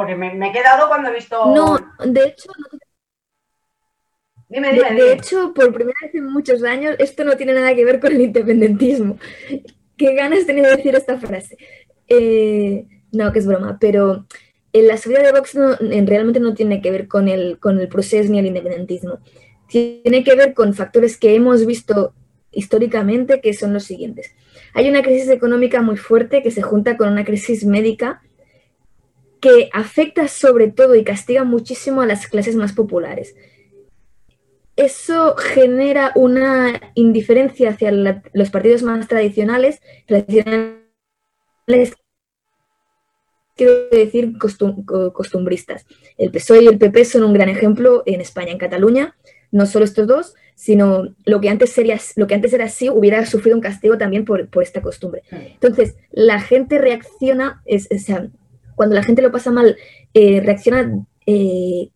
Porque 0.00 0.16
me, 0.16 0.28
he 0.28 0.50
quedado 0.50 0.88
cuando 0.88 1.10
he 1.10 1.14
visto... 1.14 1.54
No, 1.54 1.76
de 2.02 2.24
hecho... 2.24 2.50
Dime, 4.48 4.72
dime, 4.72 4.94
de, 4.94 5.12
hecho, 5.12 5.52
por 5.52 5.74
primera 5.74 5.98
vez 6.00 6.14
en 6.14 6.24
muchos 6.24 6.62
años, 6.62 6.96
esto 6.98 7.22
no 7.22 7.36
tiene 7.36 7.52
nada 7.52 7.74
que 7.74 7.84
ver 7.84 8.00
con 8.00 8.10
el 8.10 8.22
independentismo. 8.22 9.18
Qué 9.98 10.14
ganas 10.14 10.46
tenía 10.46 10.70
de 10.70 10.76
decir 10.76 10.94
esta 10.94 11.18
frase. 11.18 11.58
Eh, 12.08 12.86
no, 13.12 13.30
que 13.30 13.40
es 13.40 13.46
broma, 13.46 13.76
pero 13.78 14.24
la 14.72 14.96
subida 14.96 15.22
de 15.22 15.32
Vox 15.32 15.54
no, 15.54 15.76
realmente 16.06 16.40
no 16.40 16.54
tiene 16.54 16.80
que 16.80 16.90
ver 16.90 17.06
con 17.06 17.28
el, 17.28 17.58
con 17.58 17.78
el 17.78 17.88
proceso 17.88 18.32
ni 18.32 18.38
el 18.38 18.46
independentismo. 18.46 19.18
Tiene 19.68 20.24
que 20.24 20.34
ver 20.34 20.54
con 20.54 20.72
factores 20.72 21.18
que 21.18 21.34
hemos 21.34 21.66
visto 21.66 22.14
históricamente, 22.52 23.42
que 23.42 23.52
son 23.52 23.74
los 23.74 23.84
siguientes. 23.84 24.34
Hay 24.72 24.88
una 24.88 25.02
crisis 25.02 25.28
económica 25.28 25.82
muy 25.82 25.98
fuerte 25.98 26.42
que 26.42 26.50
se 26.50 26.62
junta 26.62 26.96
con 26.96 27.10
una 27.10 27.26
crisis 27.26 27.66
médica 27.66 28.22
que 29.40 29.70
afecta 29.72 30.28
sobre 30.28 30.68
todo 30.68 30.94
y 30.94 31.04
castiga 31.04 31.44
muchísimo 31.44 32.02
a 32.02 32.06
las 32.06 32.26
clases 32.26 32.56
más 32.56 32.72
populares. 32.72 33.34
Eso 34.76 35.36
genera 35.36 36.12
una 36.14 36.80
indiferencia 36.94 37.70
hacia 37.70 37.90
los 37.90 38.50
partidos 38.50 38.82
más 38.82 39.08
tradicionales, 39.08 39.80
tradicionales 40.06 40.80
quiero 43.56 43.90
decir 43.90 44.38
costumbristas. 44.38 45.84
El 46.16 46.30
PSOE 46.30 46.62
y 46.62 46.66
el 46.66 46.78
PP 46.78 47.04
son 47.04 47.24
un 47.24 47.34
gran 47.34 47.50
ejemplo 47.50 48.02
en 48.06 48.22
España, 48.22 48.52
en 48.52 48.58
Cataluña, 48.58 49.16
no 49.50 49.66
solo 49.66 49.84
estos 49.84 50.06
dos, 50.06 50.34
sino 50.54 51.14
lo 51.26 51.40
que 51.40 51.50
antes, 51.50 51.70
sería, 51.70 51.98
lo 52.16 52.26
que 52.26 52.34
antes 52.34 52.54
era 52.54 52.64
así 52.64 52.88
hubiera 52.88 53.24
sufrido 53.26 53.56
un 53.56 53.62
castigo 53.62 53.98
también 53.98 54.24
por, 54.24 54.48
esta 54.62 54.80
costumbre. 54.80 55.22
Entonces, 55.30 55.96
la 56.10 56.40
gente 56.40 56.78
reacciona, 56.78 57.60
es, 57.66 57.88
cuando 58.80 58.96
la 58.96 59.02
gente 59.02 59.20
lo 59.20 59.30
pasa 59.30 59.50
mal, 59.50 59.76
eh, 60.14 60.40
reacciona 60.42 61.04
eh, 61.26 61.90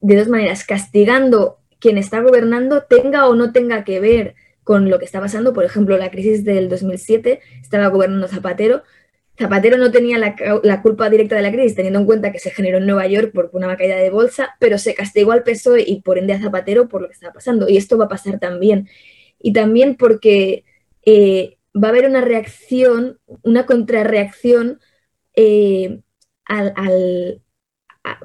de 0.00 0.16
dos 0.16 0.28
maneras, 0.28 0.64
castigando 0.64 1.58
quien 1.78 1.98
está 1.98 2.22
gobernando, 2.22 2.84
tenga 2.84 3.28
o 3.28 3.34
no 3.34 3.52
tenga 3.52 3.84
que 3.84 4.00
ver 4.00 4.34
con 4.64 4.88
lo 4.88 4.98
que 4.98 5.04
está 5.04 5.20
pasando. 5.20 5.52
Por 5.52 5.66
ejemplo, 5.66 5.98
la 5.98 6.10
crisis 6.10 6.42
del 6.42 6.70
2007, 6.70 7.40
estaba 7.60 7.88
gobernando 7.88 8.28
Zapatero. 8.28 8.82
Zapatero 9.38 9.76
no 9.76 9.90
tenía 9.90 10.16
la, 10.16 10.80
culpa 10.80 11.10
directa 11.10 11.36
de 11.36 11.42
la 11.42 11.52
crisis, 11.52 11.74
teniendo 11.74 11.98
en 11.98 12.06
cuenta 12.06 12.32
que 12.32 12.38
se 12.38 12.48
generó 12.48 12.78
en 12.78 12.86
Nueva 12.86 13.06
York 13.06 13.30
por 13.34 13.50
una 13.52 13.76
caída 13.76 13.96
de 13.96 14.08
bolsa, 14.08 14.56
pero 14.58 14.78
se 14.78 14.94
castigó 14.94 15.32
al 15.32 15.42
PSOE 15.42 15.84
y 15.86 16.00
por 16.00 16.16
ende 16.16 16.32
a 16.32 16.40
Zapatero 16.40 16.88
por 16.88 17.02
lo 17.02 17.08
que 17.08 17.12
estaba 17.12 17.34
pasando. 17.34 17.68
Y 17.68 17.76
esto 17.76 17.98
va 17.98 18.06
a 18.06 18.08
pasar 18.08 18.38
también. 18.38 18.88
Y 19.38 19.52
también 19.52 19.96
porque 19.96 20.64
eh, 21.04 21.58
va 21.76 21.88
a 21.88 21.90
haber 21.90 22.06
una 22.06 22.22
reacción, 22.22 23.18
una 23.42 23.66
contrarreacción 23.66 24.80
al, 26.58 27.40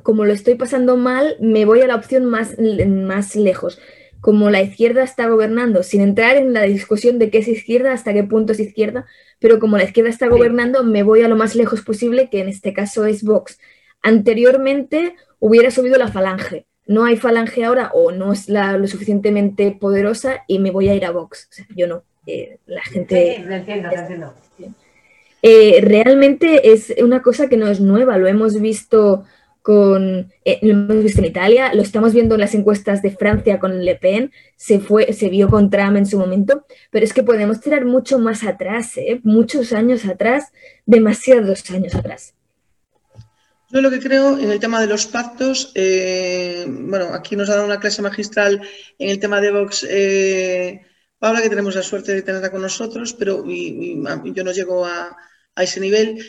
como 0.04 0.26
lo 0.26 0.34
estoy 0.34 0.56
pasando 0.56 0.98
mal, 0.98 1.38
me 1.40 1.66
voy 1.66 1.82
a 1.82 1.88
la 1.88 1.96
opción 1.96 2.26
más, 2.26 2.56
más 2.88 3.36
lejos. 3.36 3.80
Como 4.20 4.50
la 4.50 4.62
izquierda 4.62 5.04
está 5.04 5.28
gobernando, 5.28 5.84
sin 5.84 6.02
entrar 6.02 6.38
en 6.38 6.54
la 6.54 6.64
discusión 6.64 7.20
de 7.20 7.30
qué 7.30 7.40
es 7.40 7.48
izquierda, 7.48 7.94
hasta 7.94 8.14
qué 8.14 8.24
punto 8.24 8.54
es 8.54 8.60
izquierda, 8.60 9.06
pero 9.40 9.60
como 9.60 9.78
la 9.78 9.84
izquierda 9.84 10.10
está 10.10 10.28
gobernando, 10.28 10.84
me 10.84 11.04
voy 11.04 11.22
a 11.22 11.28
lo 11.28 11.36
más 11.36 11.56
lejos 11.56 11.82
posible, 11.84 12.30
que 12.30 12.42
en 12.42 12.50
este 12.50 12.74
caso 12.74 13.06
es 13.06 13.24
Vox. 13.24 13.60
Anteriormente 14.02 15.16
hubiera 15.40 15.70
subido 15.70 15.98
la 15.98 16.08
falange. 16.08 16.66
No 16.88 17.06
hay 17.06 17.18
falange 17.18 17.64
ahora 17.64 17.92
o 17.94 18.12
no 18.12 18.34
es 18.34 18.50
la, 18.50 18.78
lo 18.78 18.88
suficientemente 18.88 19.72
poderosa 19.72 20.44
y 20.48 20.60
me 20.60 20.72
voy 20.72 20.90
a 20.90 20.96
ir 20.96 21.06
a 21.06 21.12
Vox. 21.12 21.48
O 21.52 21.54
sea, 21.54 21.66
yo 21.76 21.88
no. 21.88 22.04
Eh, 22.26 22.60
la 22.66 22.82
gente. 22.82 23.36
Sí, 23.38 23.44
lo 23.44 23.56
entiendo, 23.56 23.90
lo 23.90 24.00
entiendo. 24.00 24.34
Eh, 25.50 25.80
realmente 25.82 26.74
es 26.74 26.94
una 27.02 27.22
cosa 27.22 27.48
que 27.48 27.56
no 27.56 27.70
es 27.70 27.80
nueva, 27.80 28.18
lo 28.18 28.28
hemos 28.28 28.60
visto 28.60 29.24
con, 29.62 30.30
eh, 30.44 30.60
lo 30.62 30.72
hemos 30.72 31.02
visto 31.02 31.22
en 31.22 31.28
Italia, 31.28 31.74
lo 31.74 31.84
estamos 31.84 32.14
viendo 32.14 32.36
en 32.36 32.42
las 32.42 32.54
encuestas 32.54 33.02
de 33.02 33.12
Francia 33.12 33.58
con 33.58 33.86
Le 33.86 33.96
Pen, 33.96 34.34
se, 34.58 34.82
fue, 34.82 35.14
se 35.14 35.30
vio 35.30 35.48
con 35.48 35.70
Trump 35.70 35.96
en 35.96 36.06
su 36.06 36.20
momento, 36.20 36.66
pero 36.92 37.06
es 37.06 37.14
que 37.14 37.24
podemos 37.24 37.62
tirar 37.62 37.86
mucho 37.86 38.20
más 38.20 38.44
atrás, 38.44 38.98
¿eh? 38.98 39.22
muchos 39.24 39.72
años 39.72 40.04
atrás, 40.04 40.52
demasiados 40.86 41.72
años 41.72 41.96
atrás. 41.96 42.34
Yo 43.72 43.80
lo 43.80 43.90
que 43.90 44.02
creo 44.02 44.38
en 44.38 44.52
el 44.52 44.60
tema 44.60 44.82
de 44.82 44.88
los 44.88 45.08
pactos, 45.08 45.72
bueno, 45.74 47.14
aquí 47.14 47.38
nos 47.38 47.50
ha 47.50 47.54
dado 47.54 47.68
una 47.68 47.80
clase 47.80 48.02
magistral 48.02 48.62
en 49.00 49.10
el 49.10 49.20
tema 49.20 49.40
de 49.40 49.52
Vox. 49.52 49.88
Paula, 51.20 51.42
que 51.42 51.50
tenemos 51.50 51.74
la 51.74 51.84
suerte 51.84 52.14
de 52.14 52.22
tenerla 52.22 52.52
con 52.52 52.62
nosotros, 52.62 53.14
pero 53.14 53.46
yo 53.46 54.44
no 54.44 54.52
llego 54.52 54.86
a, 54.86 55.18
ese 55.64 55.80
nivel. 55.80 56.24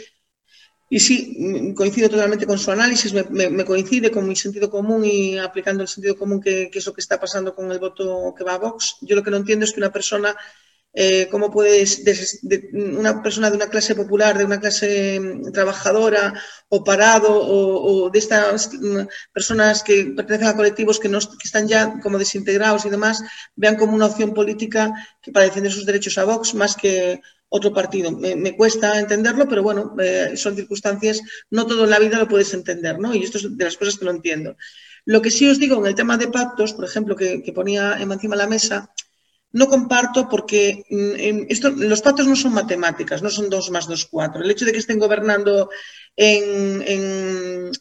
Y 0.90 1.00
sí, 1.00 1.74
coincido 1.74 2.08
totalmente 2.08 2.46
con 2.46 2.58
su 2.58 2.70
análisis, 2.70 3.12
me, 3.12 3.64
coincide 3.64 4.10
con 4.10 4.26
mi 4.26 4.34
sentido 4.34 4.70
común 4.70 5.04
y 5.04 5.36
aplicando 5.36 5.82
el 5.82 5.88
sentido 5.88 6.16
común 6.16 6.40
que, 6.40 6.70
es 6.72 6.86
lo 6.86 6.94
que 6.94 7.02
está 7.02 7.20
pasando 7.20 7.54
con 7.54 7.70
el 7.70 7.78
voto 7.78 8.34
que 8.36 8.44
va 8.44 8.54
a 8.54 8.58
Vox. 8.58 8.96
Yo 9.02 9.14
lo 9.14 9.22
que 9.22 9.30
no 9.30 9.36
entiendo 9.36 9.66
es 9.66 9.72
que 9.72 9.80
una 9.80 9.92
persona 9.92 10.34
eh, 11.00 11.28
cómo 11.30 11.48
puedes, 11.48 12.02
una 12.72 13.22
persona 13.22 13.50
de 13.50 13.56
una 13.56 13.68
clase 13.68 13.94
popular, 13.94 14.36
de 14.36 14.44
una 14.44 14.58
clase 14.58 15.20
mm, 15.20 15.52
trabajadora 15.52 16.34
o 16.68 16.82
parado 16.82 17.28
o, 17.30 18.10
de 18.10 18.18
estas 18.18 18.72
mm, 18.74 19.06
personas 19.32 19.84
que 19.84 20.06
pertenecen 20.16 20.48
a 20.48 20.56
colectivos 20.56 20.98
que, 20.98 21.08
no, 21.08 21.18
están 21.18 21.68
ya 21.68 22.00
como 22.00 22.18
desintegrados 22.18 22.84
y 22.84 22.90
demás, 22.90 23.22
vean 23.54 23.76
como 23.76 23.94
una 23.94 24.06
opción 24.06 24.34
política 24.34 24.92
para 25.32 25.44
defender 25.44 25.70
sus 25.70 25.86
derechos 25.86 26.18
a 26.18 26.24
Vox 26.24 26.54
más 26.54 26.74
que 26.74 27.20
otro 27.48 27.72
partido. 27.72 28.10
Me, 28.10 28.56
cuesta 28.56 28.98
entenderlo, 28.98 29.46
pero 29.46 29.62
bueno, 29.62 29.94
eh, 30.00 30.32
son 30.34 30.56
circunstancias, 30.56 31.22
no 31.48 31.64
todo 31.64 31.84
en 31.84 31.90
la 31.90 32.00
vida 32.00 32.18
lo 32.18 32.26
puedes 32.26 32.52
entender, 32.54 32.98
¿no? 32.98 33.14
Y 33.14 33.22
esto 33.22 33.38
es 33.38 33.56
de 33.56 33.64
las 33.64 33.76
cosas 33.76 33.98
que 33.98 34.04
lo 34.04 34.10
entiendo. 34.10 34.56
Lo 35.04 35.22
que 35.22 35.30
sí 35.30 35.48
os 35.48 35.60
digo 35.60 35.76
en 35.76 35.86
el 35.86 35.94
tema 35.94 36.16
de 36.16 36.26
pactos, 36.26 36.72
por 36.72 36.84
ejemplo, 36.84 37.14
que 37.14 37.52
ponía 37.54 37.96
encima 38.00 38.34
de 38.34 38.42
la 38.42 38.48
mesa, 38.48 38.90
no 39.52 39.66
comparto 39.66 40.28
porque 40.28 40.84
mm, 40.90 41.46
esto, 41.48 41.70
los 41.70 42.02
pactos 42.02 42.26
no 42.26 42.36
son 42.36 42.52
matemáticas, 42.52 43.22
no 43.22 43.30
son 43.30 43.48
dos 43.48 43.70
más 43.70 43.88
dos, 43.88 44.06
cuatro. 44.06 44.42
El 44.42 44.50
hecho 44.50 44.64
de 44.64 44.72
que 44.72 44.78
estén 44.78 44.98
gobernando 44.98 45.70
en, 46.16 46.82
en, 46.86 47.72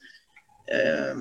eh, 0.67 1.13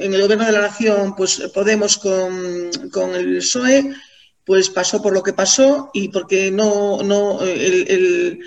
el 0.00 0.22
gobierno 0.22 0.46
de 0.46 0.52
la 0.52 0.62
nación, 0.62 1.14
pues 1.16 1.40
Podemos 1.54 1.98
con, 1.98 3.14
el 3.14 3.38
PSOE, 3.38 3.94
pues 4.44 4.70
pasó 4.70 5.02
por 5.02 5.12
lo 5.12 5.22
que 5.22 5.32
pasó 5.32 5.90
y 5.92 6.08
porque 6.08 6.50
no, 6.50 7.00
el, 7.42 8.40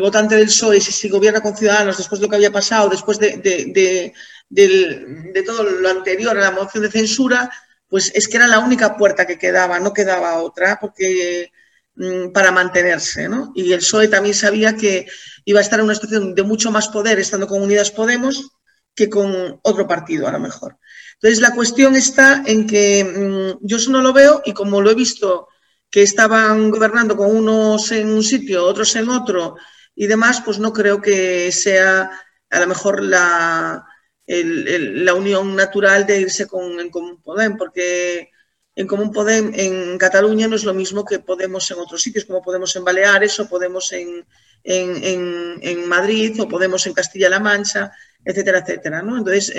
votante 0.00 0.34
del 0.34 0.46
PSOE, 0.46 0.80
si, 0.80 1.08
gobierna 1.08 1.40
con 1.40 1.56
Ciudadanos 1.56 1.96
después 1.96 2.20
de 2.20 2.26
lo 2.26 2.30
que 2.30 2.36
había 2.36 2.52
pasado, 2.52 2.88
después 2.88 3.18
de, 3.18 3.36
de, 3.38 4.12
de 4.48 5.42
todo 5.42 5.62
lo 5.62 5.88
anterior 5.88 6.36
a 6.36 6.40
la 6.40 6.50
moción 6.50 6.82
de 6.82 6.90
censura, 6.90 7.50
pues 7.88 8.12
es 8.14 8.28
que 8.28 8.36
era 8.36 8.46
la 8.46 8.58
única 8.58 8.96
puerta 8.96 9.26
que 9.26 9.38
quedaba, 9.38 9.78
no 9.78 9.92
quedaba 9.92 10.40
otra, 10.40 10.78
porque 10.80 11.52
mm, 11.94 12.32
para 12.32 12.52
mantenerse, 12.52 13.28
¿no? 13.28 13.52
Y 13.54 13.72
el 13.72 13.78
PSOE 13.80 14.08
también 14.08 14.34
sabía 14.34 14.76
que 14.76 15.06
iba 15.44 15.60
a 15.60 15.62
estar 15.62 15.78
en 15.78 15.84
una 15.86 15.94
situación 15.94 16.34
de 16.34 16.42
mucho 16.42 16.70
más 16.70 16.88
poder 16.88 17.18
estando 17.18 17.46
con 17.46 17.62
Unidas 17.62 17.90
Podemos 17.90 18.50
que 18.94 19.10
con 19.10 19.60
otro 19.62 19.86
partido, 19.86 20.26
a 20.26 20.32
lo 20.32 20.40
mejor. 20.40 20.78
Entonces, 21.14 21.40
la 21.40 21.54
cuestión 21.54 21.96
está 21.96 22.42
en 22.46 22.66
que 22.66 23.04
mm, 23.04 23.66
yo 23.66 23.76
eso 23.76 23.90
no 23.90 24.02
lo 24.02 24.12
veo 24.12 24.42
y 24.44 24.52
como 24.52 24.80
lo 24.80 24.90
he 24.90 24.94
visto 24.94 25.48
que 25.90 26.02
estaban 26.02 26.70
gobernando 26.70 27.16
con 27.16 27.34
unos 27.34 27.92
en 27.92 28.08
un 28.10 28.22
sitio, 28.22 28.64
otros 28.64 28.96
en 28.96 29.08
otro 29.08 29.56
y 29.94 30.06
demás, 30.06 30.42
pues 30.44 30.58
no 30.58 30.72
creo 30.72 31.00
que 31.00 31.52
sea 31.52 32.10
a 32.50 32.60
lo 32.60 32.66
mejor 32.66 33.02
la, 33.02 33.86
la 34.26 35.14
unión 35.14 35.54
natural 35.54 36.06
de 36.06 36.20
irse 36.20 36.46
con 36.46 36.80
en 36.80 36.90
Común 36.90 37.22
Podem, 37.22 37.56
porque 37.56 38.30
en 38.74 38.86
Común 38.86 39.12
Podem 39.12 39.52
en 39.54 39.98
Cataluña 39.98 40.48
no 40.48 40.56
es 40.56 40.64
lo 40.64 40.74
mismo 40.74 41.04
que 41.04 41.18
Podemos 41.18 41.70
en 41.70 41.78
otros 41.78 42.02
sitios, 42.02 42.24
como 42.24 42.42
Podemos 42.42 42.74
en 42.76 42.84
Baleares 42.84 43.38
o 43.40 43.48
Podemos 43.48 43.92
en, 43.92 44.26
en, 44.64 45.88
Madrid 45.88 46.40
o 46.40 46.48
Podemos 46.48 46.86
en 46.86 46.92
Castilla-La 46.92 47.40
Mancha, 47.40 47.92
etcétera, 48.24 48.58
etcétera. 48.58 49.02
¿no? 49.02 49.16
Entonces, 49.16 49.54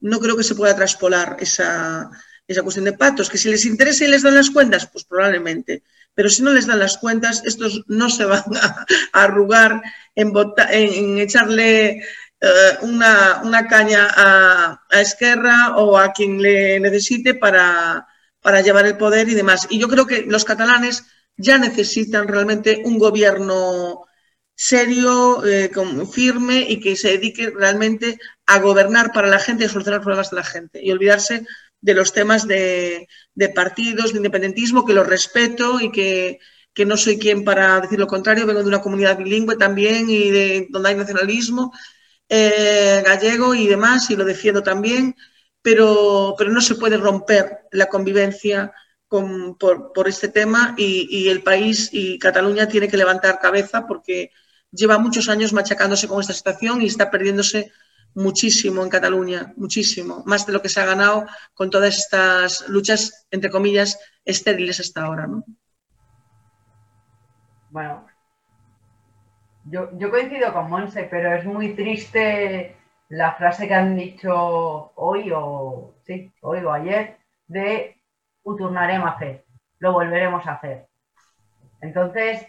no 0.00 0.20
creo 0.20 0.36
que 0.36 0.44
se 0.44 0.54
pueda 0.54 0.76
traspolar 0.76 1.36
esa, 1.40 2.10
esa 2.46 2.62
cuestión 2.62 2.84
de 2.84 2.92
pactos, 2.92 3.30
que 3.30 3.38
si 3.38 3.48
les 3.48 3.64
interesa 3.64 4.04
y 4.04 4.08
les 4.08 4.22
dan 4.22 4.34
las 4.34 4.50
cuentas, 4.50 4.86
pues 4.86 5.04
probablemente. 5.04 5.82
Pero 6.14 6.28
si 6.28 6.42
no 6.42 6.52
les 6.52 6.66
dan 6.66 6.78
las 6.78 6.98
cuentas, 6.98 7.42
estos 7.44 7.84
no 7.88 8.10
se 8.10 8.24
van 8.24 8.44
a, 8.60 8.84
arrugar 9.12 9.82
en, 10.14 10.32
en, 10.70 11.18
echarle 11.18 12.04
eh, 12.40 12.78
una, 12.82 13.66
caña 13.68 14.08
a, 14.16 14.80
Esquerra 14.90 15.76
o 15.76 15.98
a 15.98 16.12
quien 16.12 16.40
le 16.40 16.78
necesite 16.80 17.34
para, 17.34 18.06
para 18.40 18.60
llevar 18.60 18.86
el 18.86 18.96
poder 18.96 19.28
y 19.28 19.34
demás. 19.34 19.66
Y 19.70 19.78
yo 19.78 19.88
creo 19.88 20.06
que 20.06 20.22
los 20.22 20.44
catalanes 20.44 21.04
ya 21.36 21.58
necesitan 21.58 22.28
realmente 22.28 22.82
un 22.84 22.98
gobierno 22.98 24.04
serio, 24.54 25.44
eh, 25.44 25.70
firme 26.12 26.66
y 26.68 26.80
que 26.80 26.96
se 26.96 27.08
dedique 27.08 27.50
realmente 27.50 28.18
a 28.46 28.60
gobernar 28.60 29.12
para 29.12 29.28
la 29.28 29.38
gente 29.38 29.64
y 29.64 29.66
a 29.66 29.70
solucionar 29.70 29.98
los 29.98 30.04
problemas 30.04 30.30
de 30.30 30.36
la 30.36 30.44
gente 30.44 30.80
y 30.82 30.92
olvidarse 30.92 31.46
de 31.80 31.94
los 31.94 32.12
temas 32.12 32.46
de, 32.46 33.08
partidos, 33.54 34.12
de 34.12 34.18
independentismo, 34.18 34.86
que 34.86 34.94
los 34.94 35.06
respeto 35.06 35.80
y 35.80 35.90
que, 35.90 36.38
no 36.86 36.96
soy 36.96 37.18
quien 37.18 37.44
para 37.44 37.80
decir 37.80 37.98
lo 37.98 38.06
contrario, 38.06 38.46
vengo 38.46 38.62
de 38.62 38.68
una 38.68 38.80
comunidad 38.80 39.18
bilingüe 39.18 39.56
también 39.56 40.08
y 40.08 40.30
de 40.30 40.66
donde 40.70 40.88
hay 40.88 40.94
nacionalismo 40.94 41.72
eh, 42.28 43.02
gallego 43.04 43.54
y 43.54 43.66
demás, 43.66 44.10
y 44.10 44.16
lo 44.16 44.24
defiendo 44.24 44.62
también, 44.62 45.14
pero, 45.62 46.34
pero 46.36 46.50
no 46.50 46.60
se 46.60 46.74
puede 46.74 46.96
romper 46.96 47.60
la 47.72 47.86
convivencia 47.86 48.72
por, 49.08 50.08
este 50.08 50.28
tema 50.28 50.74
y, 50.76 51.06
y, 51.08 51.28
el 51.28 51.42
país 51.42 51.88
y 51.92 52.18
Cataluña 52.18 52.66
tiene 52.66 52.88
que 52.88 52.96
levantar 52.96 53.38
cabeza 53.38 53.86
porque 53.86 54.32
lleva 54.72 54.98
muchos 54.98 55.28
años 55.28 55.52
machacándose 55.52 56.08
con 56.08 56.20
esta 56.20 56.32
situación 56.32 56.82
y 56.82 56.86
está 56.86 57.10
perdiéndose 57.12 57.70
muchísimo 58.14 58.82
en 58.82 58.88
Cataluña, 58.88 59.52
muchísimo, 59.56 60.22
más 60.26 60.46
de 60.46 60.52
lo 60.52 60.62
que 60.62 60.68
se 60.68 60.80
ha 60.80 60.84
ganado 60.84 61.26
con 61.52 61.70
todas 61.70 61.96
estas 61.96 62.68
luchas, 62.68 63.26
entre 63.30 63.50
comillas, 63.50 63.98
estériles 64.24 64.80
hasta 64.80 65.02
ahora. 65.02 65.26
¿no? 65.26 65.44
Bueno, 67.70 68.06
yo, 69.66 70.10
coincido 70.10 70.52
con 70.52 70.68
Monse, 70.70 71.04
pero 71.04 71.34
es 71.34 71.44
muy 71.44 71.74
triste 71.74 72.76
la 73.08 73.32
frase 73.32 73.66
que 73.68 73.74
han 73.74 73.96
dicho 73.96 74.92
hoy 74.94 75.30
o 75.34 75.94
sí, 76.02 76.32
hoy 76.42 76.60
o 76.60 76.72
ayer 76.72 77.18
de 77.46 77.96
uturnaremos 78.42 79.08
a 79.08 79.12
hacer, 79.12 79.44
lo 79.78 79.92
volveremos 79.92 80.46
a 80.46 80.52
hacer. 80.52 80.86
Entonces, 81.80 82.46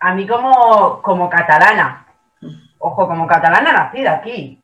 a 0.00 0.14
mí 0.14 0.26
como, 0.26 1.00
como 1.02 1.30
catalana, 1.30 2.06
ojo, 2.78 3.06
como 3.06 3.26
catalana 3.26 3.72
nacida 3.72 4.14
aquí 4.14 4.62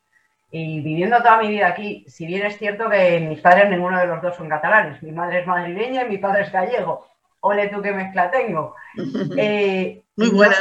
y 0.51 0.81
viviendo 0.81 1.17
toda 1.17 1.37
mi 1.37 1.47
vida 1.47 1.67
aquí, 1.67 2.05
si 2.07 2.27
bien 2.27 2.45
es 2.45 2.57
cierto 2.57 2.89
que 2.89 3.19
mis 3.19 3.41
padres 3.41 3.69
ninguno 3.69 3.99
de 3.99 4.07
los 4.07 4.21
dos 4.21 4.35
son 4.35 4.49
catalanes, 4.49 5.01
mi 5.01 5.11
madre 5.11 5.41
es 5.41 5.47
madrileña 5.47 6.03
y 6.03 6.09
mi 6.09 6.17
padre 6.19 6.43
es 6.43 6.51
gallego. 6.51 7.07
Ole 7.45 7.67
tú 7.67 7.81
qué 7.81 7.91
mezcla 7.91 8.31
tengo. 8.31 8.75
Eh, 9.37 10.03
Muy 10.15 10.29
buena. 10.29 10.55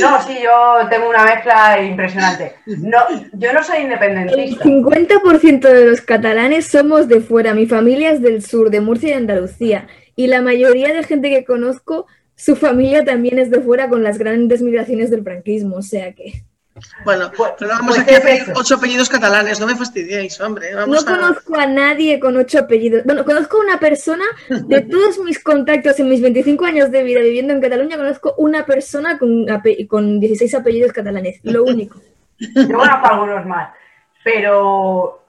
No, 0.00 0.22
sí, 0.22 0.38
yo 0.42 0.88
tengo 0.88 1.10
una 1.10 1.24
mezcla 1.24 1.82
impresionante. 1.82 2.54
No, 2.64 2.98
yo 3.34 3.52
no 3.52 3.62
soy 3.62 3.82
independentista. 3.82 4.64
El 4.64 4.84
50% 4.84 5.60
de 5.60 5.86
los 5.90 6.00
catalanes 6.00 6.66
somos 6.66 7.06
de 7.06 7.20
fuera. 7.20 7.54
Mi 7.54 7.66
familia 7.66 8.10
es 8.10 8.22
del 8.22 8.42
sur, 8.42 8.70
de 8.70 8.80
Murcia 8.80 9.10
y 9.10 9.12
Andalucía. 9.12 9.86
Y 10.16 10.28
la 10.28 10.40
mayoría 10.40 10.92
de 10.94 11.04
gente 11.04 11.28
que 11.28 11.44
conozco, 11.44 12.06
su 12.34 12.56
familia 12.56 13.04
también 13.04 13.38
es 13.38 13.50
de 13.50 13.60
fuera 13.60 13.88
con 13.88 14.02
las 14.02 14.18
grandes 14.18 14.62
migraciones 14.62 15.10
del 15.10 15.22
franquismo. 15.22 15.76
O 15.76 15.82
sea 15.82 16.14
que. 16.14 16.42
Bueno, 17.04 17.30
pues, 17.34 17.52
pero 17.58 17.70
vamos 17.70 17.96
pues, 17.96 18.00
aquí 18.00 18.14
a 18.14 18.20
pedir 18.20 18.52
ocho 18.54 18.74
apellidos 18.74 19.08
catalanes, 19.08 19.58
no 19.58 19.66
me 19.66 19.76
fastidiéis, 19.76 20.38
hombre. 20.40 20.72
no 20.74 21.04
conozco 21.04 21.56
a 21.56 21.66
nadie 21.66 22.20
con 22.20 22.36
ocho 22.36 22.58
apellidos. 22.58 23.04
Bueno, 23.04 23.24
conozco 23.24 23.56
a 23.56 23.60
una 23.60 23.80
persona, 23.80 24.24
de 24.48 24.80
todos 24.90 25.18
mis 25.20 25.42
contactos 25.42 25.98
en 26.00 26.08
mis 26.08 26.20
25 26.20 26.64
años 26.66 26.90
de 26.90 27.02
vida 27.02 27.20
viviendo 27.20 27.54
en 27.54 27.62
Cataluña, 27.62 27.96
conozco 27.96 28.34
una 28.36 28.66
persona 28.66 29.18
con, 29.18 29.46
con 29.88 30.20
16 30.20 30.54
apellidos 30.54 30.92
catalanes, 30.92 31.40
lo 31.44 31.64
único. 31.64 32.00
Yo 32.38 32.76
conozco 32.76 33.06
algunos 33.06 33.46
más, 33.46 33.70
pero 34.22 35.22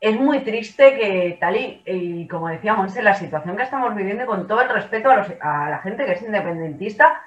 es 0.00 0.18
muy 0.18 0.40
triste 0.40 0.96
que 0.96 1.36
tal 1.40 1.56
y, 1.56 2.26
como 2.28 2.48
decíamos, 2.48 2.96
en 2.96 3.04
la 3.04 3.14
situación 3.14 3.56
que 3.56 3.62
estamos 3.62 3.94
viviendo, 3.94 4.26
con 4.26 4.48
todo 4.48 4.60
el 4.62 4.68
respeto 4.68 5.08
a 5.08 5.70
la 5.70 5.78
gente 5.78 6.04
que 6.04 6.12
es 6.12 6.22
independentista, 6.22 7.22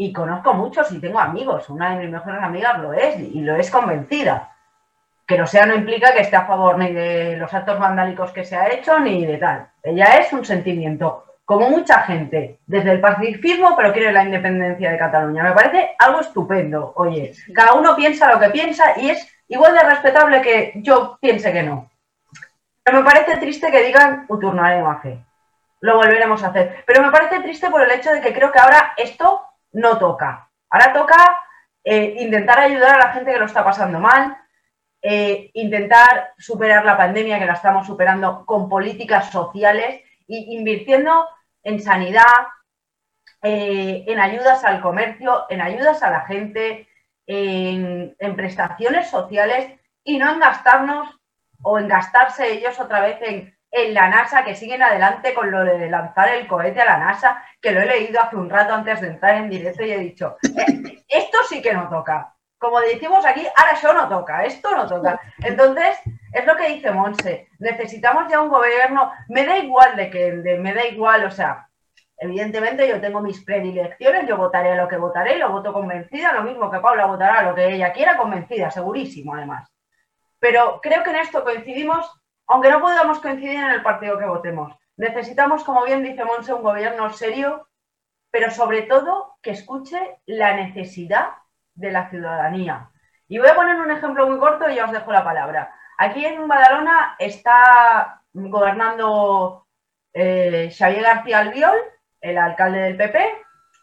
y 0.00 0.12
conozco 0.12 0.54
muchos 0.54 0.92
y 0.92 1.00
tengo 1.00 1.18
amigos. 1.18 1.68
Una 1.68 1.90
de 1.90 2.04
mis 2.04 2.12
mejores 2.12 2.40
amigas 2.40 2.78
lo 2.78 2.92
es 2.92 3.18
y 3.18 3.40
lo 3.40 3.56
es 3.56 3.68
convencida. 3.68 4.54
Que 5.26 5.36
no 5.36 5.44
sea 5.44 5.66
no 5.66 5.74
implica 5.74 6.14
que 6.14 6.20
esté 6.20 6.36
a 6.36 6.46
favor 6.46 6.78
ni 6.78 6.92
de 6.92 7.36
los 7.36 7.52
actos 7.52 7.80
vandálicos 7.80 8.30
que 8.30 8.44
se 8.44 8.54
ha 8.54 8.72
hecho 8.72 9.00
ni 9.00 9.26
de 9.26 9.38
tal. 9.38 9.68
Ella 9.82 10.18
es 10.18 10.32
un 10.32 10.44
sentimiento, 10.44 11.24
como 11.44 11.68
mucha 11.68 12.02
gente, 12.02 12.60
desde 12.64 12.92
el 12.92 13.00
pacifismo, 13.00 13.74
pero 13.76 13.92
quiere 13.92 14.12
la 14.12 14.22
independencia 14.22 14.92
de 14.92 14.98
Cataluña. 14.98 15.42
Me 15.42 15.52
parece 15.52 15.96
algo 15.98 16.20
estupendo. 16.20 16.92
Oye, 16.94 17.32
cada 17.52 17.74
uno 17.74 17.96
piensa 17.96 18.32
lo 18.32 18.38
que 18.38 18.50
piensa 18.50 19.00
y 19.00 19.10
es 19.10 19.28
igual 19.48 19.74
de 19.74 19.80
respetable 19.80 20.40
que 20.40 20.74
yo 20.76 21.18
piense 21.20 21.52
que 21.52 21.64
no. 21.64 21.90
Pero 22.84 22.98
me 22.98 23.04
parece 23.04 23.36
triste 23.38 23.72
que 23.72 23.82
digan 23.82 24.26
uturnaremos 24.28 25.02
fe. 25.02 25.18
Lo 25.80 25.96
volveremos 25.96 26.44
a 26.44 26.48
hacer. 26.48 26.84
Pero 26.86 27.02
me 27.02 27.10
parece 27.10 27.40
triste 27.40 27.68
por 27.68 27.82
el 27.82 27.90
hecho 27.90 28.12
de 28.12 28.20
que 28.20 28.32
creo 28.32 28.52
que 28.52 28.60
ahora 28.60 28.92
esto 28.96 29.47
no 29.72 29.98
toca. 29.98 30.50
Ahora 30.70 30.92
toca 30.92 31.40
eh, 31.84 32.16
intentar 32.18 32.58
ayudar 32.58 32.96
a 32.96 33.06
la 33.06 33.12
gente 33.12 33.32
que 33.32 33.38
lo 33.38 33.46
está 33.46 33.64
pasando 33.64 33.98
mal, 33.98 34.36
eh, 35.00 35.50
intentar 35.54 36.32
superar 36.38 36.84
la 36.84 36.96
pandemia 36.96 37.38
que 37.38 37.46
la 37.46 37.54
estamos 37.54 37.86
superando 37.86 38.44
con 38.44 38.68
políticas 38.68 39.30
sociales 39.30 40.02
y 40.26 40.56
invirtiendo 40.56 41.26
en 41.62 41.80
sanidad, 41.80 42.24
eh, 43.42 44.04
en 44.06 44.18
ayudas 44.18 44.64
al 44.64 44.80
comercio, 44.80 45.46
en 45.48 45.60
ayudas 45.60 46.02
a 46.02 46.10
la 46.10 46.20
gente, 46.22 46.88
en, 47.26 48.16
en, 48.18 48.36
prestaciones 48.36 49.08
sociales 49.10 49.78
y 50.02 50.18
no 50.18 50.32
en 50.32 50.40
gastarnos 50.40 51.20
o 51.62 51.78
en 51.78 51.88
gastarse 51.88 52.52
ellos 52.52 52.80
otra 52.80 53.00
vez 53.00 53.18
en 53.22 53.57
en 53.70 53.94
la 53.94 54.08
NASA, 54.08 54.44
que 54.44 54.54
siguen 54.54 54.82
adelante 54.82 55.34
con 55.34 55.50
lo 55.50 55.64
de 55.64 55.90
lanzar 55.90 56.28
el 56.30 56.46
cohete 56.46 56.80
a 56.80 56.86
la 56.86 56.98
NASA, 56.98 57.42
que 57.60 57.72
lo 57.72 57.80
he 57.82 57.86
leído 57.86 58.20
hace 58.20 58.36
un 58.36 58.48
rato 58.48 58.74
antes 58.74 59.00
de 59.00 59.08
entrar 59.08 59.36
en 59.36 59.50
directo 59.50 59.84
y 59.84 59.92
he 59.92 59.98
dicho, 59.98 60.36
eh, 60.42 61.02
esto 61.08 61.38
sí 61.48 61.60
que 61.60 61.74
no 61.74 61.88
toca. 61.88 62.34
Como 62.58 62.80
decimos 62.80 63.24
aquí, 63.24 63.46
ahora 63.56 63.72
eso 63.72 63.92
no 63.92 64.08
toca, 64.08 64.44
esto 64.44 64.70
no 64.74 64.86
toca. 64.86 65.20
Entonces, 65.38 65.98
es 66.32 66.44
lo 66.44 66.56
que 66.56 66.68
dice 66.68 66.90
Monse, 66.90 67.48
necesitamos 67.58 68.30
ya 68.30 68.40
un 68.40 68.48
gobierno, 68.48 69.12
me 69.28 69.44
da 69.46 69.58
igual 69.58 69.96
de 69.96 70.10
que, 70.10 70.32
me 70.32 70.74
da 70.74 70.86
igual, 70.86 71.24
o 71.24 71.30
sea, 71.30 71.68
evidentemente 72.16 72.88
yo 72.88 73.00
tengo 73.00 73.20
mis 73.20 73.44
predilecciones, 73.44 74.26
yo 74.26 74.36
votaré 74.36 74.74
lo 74.74 74.88
que 74.88 74.96
votaré, 74.96 75.38
lo 75.38 75.50
voto 75.50 75.72
convencida, 75.72 76.32
lo 76.32 76.42
mismo 76.42 76.70
que 76.70 76.80
Paula 76.80 77.06
votará 77.06 77.42
lo 77.42 77.54
que 77.54 77.72
ella 77.72 77.92
quiera, 77.92 78.16
convencida, 78.16 78.70
segurísimo 78.70 79.34
además. 79.34 79.70
Pero 80.40 80.80
creo 80.82 81.02
que 81.04 81.10
en 81.10 81.16
esto 81.16 81.44
coincidimos 81.44 82.17
aunque 82.48 82.70
no 82.70 82.80
podamos 82.80 83.20
coincidir 83.20 83.56
en 83.56 83.70
el 83.70 83.82
partido 83.82 84.18
que 84.18 84.24
votemos. 84.24 84.74
Necesitamos, 84.96 85.62
como 85.64 85.84
bien 85.84 86.02
dice 86.02 86.24
Monse, 86.24 86.52
un 86.52 86.62
gobierno 86.62 87.10
serio, 87.10 87.68
pero 88.30 88.50
sobre 88.50 88.82
todo 88.82 89.36
que 89.42 89.50
escuche 89.50 90.18
la 90.26 90.54
necesidad 90.54 91.28
de 91.74 91.92
la 91.92 92.10
ciudadanía. 92.10 92.90
Y 93.28 93.38
voy 93.38 93.48
a 93.48 93.54
poner 93.54 93.78
un 93.78 93.90
ejemplo 93.90 94.26
muy 94.26 94.38
corto 94.38 94.68
y 94.68 94.74
ya 94.74 94.86
os 94.86 94.92
dejo 94.92 95.12
la 95.12 95.22
palabra. 95.22 95.72
Aquí 95.98 96.24
en 96.24 96.48
Badalona 96.48 97.16
está 97.18 98.22
gobernando 98.32 99.66
eh, 100.12 100.70
Xavier 100.76 101.02
García 101.02 101.38
Albiol, 101.40 101.76
el 102.20 102.38
alcalde 102.38 102.80
del 102.80 102.96
PP, 102.96 103.18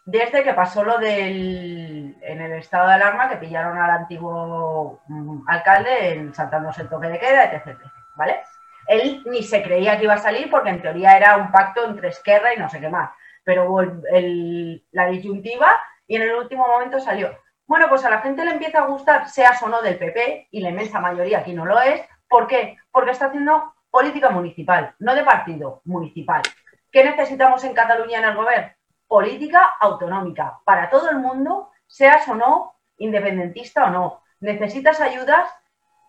desde 0.06 0.42
que 0.42 0.54
pasó 0.54 0.84
lo 0.84 0.98
del 0.98 2.16
en 2.20 2.40
el 2.40 2.52
estado 2.52 2.88
de 2.88 2.94
alarma 2.94 3.28
que 3.28 3.36
pillaron 3.36 3.78
al 3.78 3.90
antiguo 3.90 5.00
mm, 5.06 5.48
alcalde 5.48 6.12
en, 6.12 6.34
saltándose 6.34 6.82
el 6.82 6.88
toque 6.88 7.08
de 7.08 7.18
queda, 7.18 7.44
etc. 7.44 7.78
¿Vale? 8.16 8.42
Él 8.88 9.22
ni 9.26 9.42
se 9.42 9.62
creía 9.62 9.96
que 9.98 10.04
iba 10.04 10.14
a 10.14 10.18
salir 10.18 10.50
porque 10.50 10.70
en 10.70 10.82
teoría 10.82 11.16
era 11.16 11.36
un 11.36 11.50
pacto 11.50 11.84
entre 11.84 12.08
Esquerra 12.08 12.54
y 12.54 12.58
no 12.58 12.68
sé 12.68 12.80
qué 12.80 12.88
más. 12.88 13.10
Pero 13.44 13.68
la 14.92 15.06
disyuntiva 15.06 15.80
y 16.06 16.16
en 16.16 16.22
el 16.22 16.34
último 16.34 16.66
momento 16.66 17.00
salió. 17.00 17.36
Bueno, 17.66 17.88
pues 17.88 18.04
a 18.04 18.10
la 18.10 18.20
gente 18.20 18.44
le 18.44 18.52
empieza 18.52 18.78
a 18.78 18.86
gustar, 18.86 19.28
seas 19.28 19.60
o 19.62 19.68
no 19.68 19.82
del 19.82 19.98
PP, 19.98 20.48
y 20.52 20.60
la 20.60 20.70
inmensa 20.70 21.00
mayoría 21.00 21.38
aquí 21.38 21.52
no 21.52 21.64
lo 21.64 21.80
es. 21.80 22.00
¿Por 22.28 22.46
qué? 22.46 22.76
Porque 22.92 23.10
está 23.10 23.26
haciendo 23.26 23.74
política 23.90 24.30
municipal, 24.30 24.94
no 25.00 25.14
de 25.14 25.24
partido, 25.24 25.80
municipal. 25.84 26.42
¿Qué 26.92 27.02
necesitamos 27.02 27.64
en 27.64 27.74
Cataluña 27.74 28.18
en 28.18 28.24
el 28.26 28.36
gobierno? 28.36 28.72
Política 29.08 29.74
autonómica, 29.80 30.60
para 30.64 30.90
todo 30.90 31.10
el 31.10 31.18
mundo, 31.18 31.70
seas 31.86 32.26
o 32.28 32.34
no 32.34 32.74
independentista 32.98 33.86
o 33.86 33.90
no. 33.90 34.22
Necesitas 34.40 35.00
ayudas, 35.00 35.48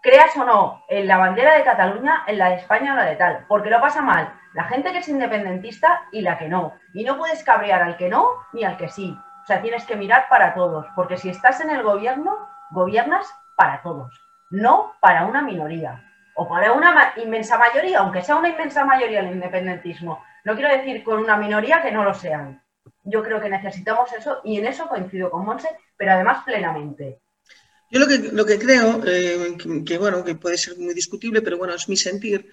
creas 0.02 0.36
o 0.38 0.46
no 0.46 0.84
en 0.88 1.08
la 1.08 1.18
bandera 1.18 1.56
de 1.56 1.64
Cataluña, 1.64 2.24
en 2.28 2.38
la 2.38 2.50
de 2.50 2.56
España 2.56 2.94
o 2.94 2.96
la 2.96 3.06
de 3.06 3.16
tal, 3.16 3.46
porque 3.48 3.70
lo 3.70 3.82
pasa 3.82 4.02
mal 4.02 4.34
la 4.58 4.64
gente 4.64 4.92
que 4.92 4.98
es 4.98 5.08
independentista 5.08 6.08
y 6.12 6.22
la 6.22 6.40
que 6.40 6.50
no. 6.50 6.74
Y 6.96 7.04
no 7.04 7.16
puedes 7.16 7.44
cabrear 7.44 7.84
al 7.84 7.96
que 7.96 8.10
no 8.10 8.28
ni 8.54 8.64
al 8.64 8.76
que 8.76 8.90
sí. 8.90 9.16
O 9.44 9.46
sea, 9.46 9.62
tienes 9.62 9.86
que 9.86 9.96
mirar 9.96 10.26
para 10.30 10.56
todos, 10.56 10.88
porque 10.96 11.16
si 11.16 11.30
estás 11.30 11.62
en 11.62 11.70
el 11.70 11.84
gobierno, 11.84 12.50
gobiernas 12.72 13.32
para 13.56 13.84
todos, 13.84 14.20
no 14.50 14.94
para 15.00 15.26
una 15.26 15.44
minoría 15.44 16.04
o 16.36 16.48
para 16.48 16.74
una 16.74 17.14
inmensa 17.18 17.60
mayoría, 17.60 18.00
aunque 18.00 18.24
sea 18.24 18.36
una 18.36 18.50
inmensa 18.50 18.84
mayoría 18.84 19.20
el 19.20 19.34
independentismo. 19.34 20.24
No 20.44 20.56
quiero 20.56 20.76
decir 20.76 21.04
con 21.04 21.20
una 21.20 21.38
minoría 21.38 21.84
que 21.84 21.92
no 21.92 22.04
lo 22.04 22.16
sean. 22.16 22.64
Yo 23.04 23.22
creo 23.22 23.40
que 23.40 23.50
necesitamos 23.50 24.12
eso 24.14 24.42
y 24.44 24.58
en 24.58 24.66
eso 24.66 24.88
coincido 24.88 25.30
con 25.30 25.46
Monse, 25.46 25.70
pero 25.96 26.14
además 26.14 26.44
plenamente. 26.44 27.22
Yo 27.90 28.00
lo 28.00 28.08
que, 28.08 28.18
lo 28.18 28.46
que 28.46 28.60
creo, 28.60 29.02
eh, 29.06 29.58
que, 29.86 29.98
bueno, 29.98 30.24
que 30.24 30.36
puede 30.36 30.58
ser 30.58 30.78
muy 30.78 30.94
discutible, 30.94 31.42
pero 31.42 31.58
bueno, 31.58 31.74
es 31.74 31.88
mi 31.88 31.96
sentir, 31.96 32.46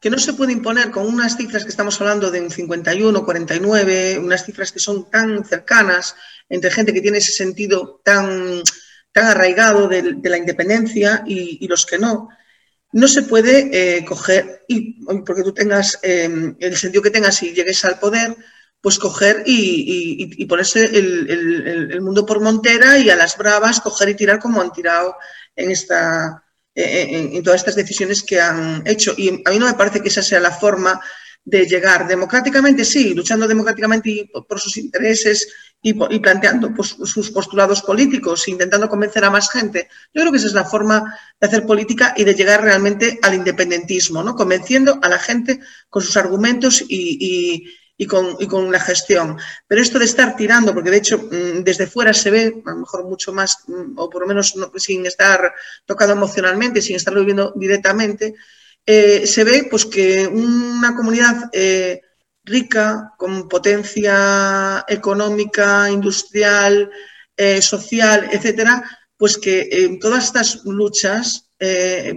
que 0.00 0.10
no 0.10 0.18
se 0.18 0.34
puede 0.34 0.52
imponer 0.52 0.90
con 0.90 1.06
unas 1.06 1.36
cifras 1.36 1.64
que 1.64 1.70
estamos 1.70 2.00
hablando 2.00 2.30
de 2.30 2.40
un 2.40 2.50
51, 2.50 3.24
49, 3.24 4.18
unas 4.18 4.44
cifras 4.44 4.70
que 4.70 4.78
son 4.78 5.10
tan 5.10 5.44
cercanas 5.44 6.14
entre 6.48 6.70
gente 6.70 6.92
que 6.92 7.00
tiene 7.00 7.18
ese 7.18 7.32
sentido 7.32 8.00
tan, 8.04 8.62
tan 9.12 9.26
arraigado 9.26 9.88
de, 9.88 10.20
la 10.22 10.38
independencia 10.38 11.24
y, 11.26 11.66
los 11.66 11.84
que 11.84 11.98
no. 11.98 12.28
No 12.92 13.08
se 13.08 13.22
puede 13.22 13.70
eh, 13.72 14.04
coger, 14.04 14.64
y 14.68 15.04
porque 15.24 15.42
tú 15.42 15.52
tengas 15.52 15.98
eh, 16.02 16.54
el 16.58 16.76
sentido 16.76 17.02
que 17.02 17.10
tengas 17.10 17.42
y 17.42 17.52
llegues 17.52 17.84
al 17.84 17.98
poder, 17.98 18.36
pues 18.86 19.00
coger 19.00 19.42
y, 19.46 20.46
ponerse 20.46 20.84
el, 20.84 22.00
mundo 22.00 22.24
por 22.24 22.40
montera 22.40 22.98
y 22.98 23.10
a 23.10 23.16
las 23.16 23.36
bravas 23.36 23.80
coger 23.80 24.10
y 24.10 24.14
tirar 24.14 24.38
como 24.38 24.60
han 24.60 24.72
tirado 24.72 25.16
en, 25.56 25.72
esta, 25.72 26.44
en, 26.72 27.42
todas 27.42 27.62
estas 27.62 27.74
decisiones 27.74 28.22
que 28.22 28.40
han 28.40 28.84
hecho. 28.86 29.12
Y 29.16 29.42
a 29.44 29.50
mí 29.50 29.58
no 29.58 29.66
me 29.66 29.74
parece 29.74 30.00
que 30.00 30.06
esa 30.06 30.22
sea 30.22 30.38
la 30.38 30.52
forma 30.52 31.00
de 31.44 31.66
llegar 31.66 32.06
democráticamente, 32.06 32.84
sí, 32.84 33.12
luchando 33.12 33.48
democráticamente 33.48 34.30
por 34.48 34.60
sus 34.60 34.76
intereses 34.76 35.52
y, 35.82 35.92
planteando 36.20 36.72
pues, 36.72 36.90
sus 36.90 37.32
postulados 37.32 37.82
políticos, 37.82 38.46
intentando 38.46 38.88
convencer 38.88 39.24
a 39.24 39.30
más 39.30 39.50
gente. 39.50 39.88
Yo 40.14 40.20
creo 40.20 40.30
que 40.30 40.38
esa 40.38 40.46
es 40.46 40.54
la 40.54 40.64
forma 40.64 41.18
de 41.40 41.48
hacer 41.48 41.66
política 41.66 42.14
y 42.16 42.22
de 42.22 42.34
llegar 42.34 42.62
realmente 42.62 43.18
al 43.22 43.34
independentismo, 43.34 44.22
¿no? 44.22 44.36
convenciendo 44.36 45.00
a 45.02 45.08
la 45.08 45.18
gente 45.18 45.58
con 45.90 46.02
sus 46.02 46.16
argumentos 46.16 46.84
y 46.88 47.66
y 47.96 48.06
con, 48.06 48.36
y 48.38 48.46
con 48.46 48.70
la 48.70 48.80
gestión. 48.80 49.38
Pero 49.66 49.80
esto 49.80 49.98
de 49.98 50.04
estar 50.04 50.36
tirando, 50.36 50.74
porque 50.74 50.90
de 50.90 50.98
hecho 50.98 51.18
mm, 51.18 51.62
desde 51.64 51.86
fuera 51.86 52.12
se 52.12 52.30
ve, 52.30 52.62
a 52.64 52.70
lo 52.70 52.76
mejor 52.78 53.04
mucho 53.04 53.32
más, 53.32 53.58
mm, 53.66 53.98
o 53.98 54.10
por 54.10 54.22
lo 54.22 54.28
menos 54.28 54.54
sin 54.76 55.06
estar 55.06 55.52
tocado 55.84 56.12
emocionalmente, 56.12 56.82
sin 56.82 56.96
estarlo 56.96 57.20
viviendo 57.20 57.52
directamente, 57.56 58.34
eh, 58.84 59.26
se 59.26 59.44
ve 59.44 59.66
pues 59.70 59.84
que 59.86 60.26
una 60.26 60.94
comunidad 60.94 61.50
eh, 61.52 62.02
rica, 62.44 63.14
con 63.18 63.48
potencia 63.48 64.84
económica, 64.86 65.90
industrial, 65.90 66.90
eh, 67.36 67.60
social, 67.60 68.28
etcétera, 68.30 68.84
pues 69.16 69.38
que 69.38 69.98
todas 70.00 70.24
estas 70.24 70.64
luchas 70.64 71.48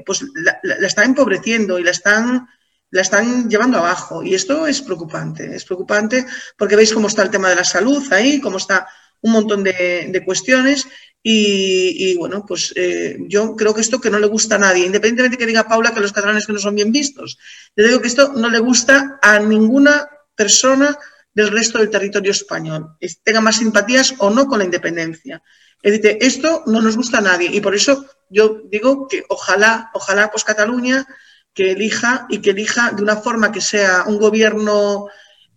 pues 0.05 0.21
la, 0.35 0.59
la, 0.63 0.85
está 0.85 1.05
empobreciendo 1.05 1.79
y 1.79 1.83
la 1.83 1.91
están 1.91 2.45
la 2.91 3.01
están 3.01 3.49
llevando 3.49 3.77
abajo. 3.77 4.23
Y 4.23 4.33
esto 4.33 4.67
es 4.67 4.81
preocupante, 4.81 5.55
es 5.55 5.65
preocupante 5.65 6.25
porque 6.57 6.75
veis 6.75 6.93
cómo 6.93 7.07
está 7.07 7.23
el 7.23 7.29
tema 7.29 7.49
de 7.49 7.55
la 7.55 7.63
salud 7.63 8.01
ahí, 8.11 8.39
cómo 8.39 8.57
está 8.57 8.87
un 9.21 9.31
montón 9.33 9.63
de, 9.63 10.23
cuestiones. 10.25 10.87
Y, 11.21 12.15
bueno, 12.17 12.45
pues 12.47 12.71
eh, 12.75 13.17
yo 13.27 13.55
creo 13.55 13.73
que 13.73 13.81
esto 13.81 13.99
que 13.99 14.09
no 14.09 14.19
le 14.19 14.27
gusta 14.27 14.55
a 14.55 14.59
nadie, 14.59 14.85
independientemente 14.85 15.37
que 15.37 15.45
diga 15.45 15.67
Paula 15.67 15.93
que 15.93 15.99
los 15.99 16.13
catalanes 16.13 16.47
no 16.47 16.57
son 16.57 16.75
bien 16.75 16.91
vistos, 16.91 17.37
yo 17.75 17.85
digo 17.85 18.01
que 18.01 18.07
esto 18.07 18.33
no 18.33 18.49
le 18.49 18.59
gusta 18.59 19.19
a 19.21 19.37
ninguna 19.39 20.07
persona 20.33 20.97
del 21.33 21.51
resto 21.51 21.77
del 21.77 21.89
territorio 21.89 22.31
español, 22.31 22.95
tenga 23.23 23.41
más 23.41 23.57
simpatías 23.57 24.15
o 24.19 24.29
no 24.29 24.47
con 24.47 24.59
la 24.59 24.65
independencia. 24.65 25.43
Es 25.81 25.99
esto 26.03 26.63
no 26.67 26.81
nos 26.81 26.97
gusta 26.97 27.19
a 27.19 27.21
nadie 27.21 27.49
y 27.51 27.61
por 27.61 27.75
eso 27.75 28.05
yo 28.29 28.61
digo 28.65 29.07
que 29.07 29.23
ojalá, 29.29 29.91
ojalá 29.93 30.29
pues 30.31 30.43
Cataluña 30.43 31.05
que 31.53 31.71
elija 31.71 32.27
y 32.29 32.39
que 32.39 32.51
elija 32.51 32.91
de 32.91 33.03
una 33.03 33.17
forma 33.17 33.51
que 33.51 33.61
sea 33.61 34.03
un 34.07 34.17
gobierno 34.17 35.07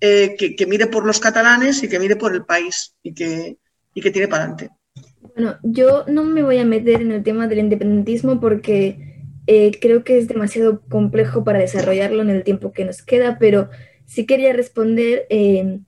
eh, 0.01 0.35
que, 0.37 0.67
mire 0.67 0.89
por 0.89 1.07
los 1.07 1.21
catalanes 1.21 1.83
y 1.83 1.89
que 1.89 2.01
mire 2.01 2.17
por 2.17 2.35
el 2.35 2.45
país 2.45 2.97
y 3.03 3.15
que, 3.15 3.57
y 3.95 4.01
que 4.01 4.11
tire 4.11 4.27
para 4.27 4.45
adelante. 4.45 4.71
Bueno, 5.37 5.59
yo 5.63 6.05
no 6.09 6.25
me 6.25 6.43
voy 6.43 6.59
a 6.59 6.65
meter 6.65 7.01
en 7.01 7.13
el 7.13 7.23
tema 7.23 7.47
del 7.47 7.61
independentismo 7.61 8.41
porque 8.41 9.31
eh, 9.47 9.79
creo 9.81 10.03
que 10.03 10.19
es 10.19 10.29
demasiado 10.29 10.83
complejo 10.89 11.45
para 11.45 11.61
desarrollarlo 11.61 12.23
en 12.23 12.31
el 12.31 12.43
tiempo 12.43 12.73
que 12.73 12.85
nos 12.85 13.03
queda, 13.03 13.39
pero 13.39 13.71
sí 14.05 14.27
quería 14.27 14.53
responder. 14.53 15.27
Eh, 15.31 15.79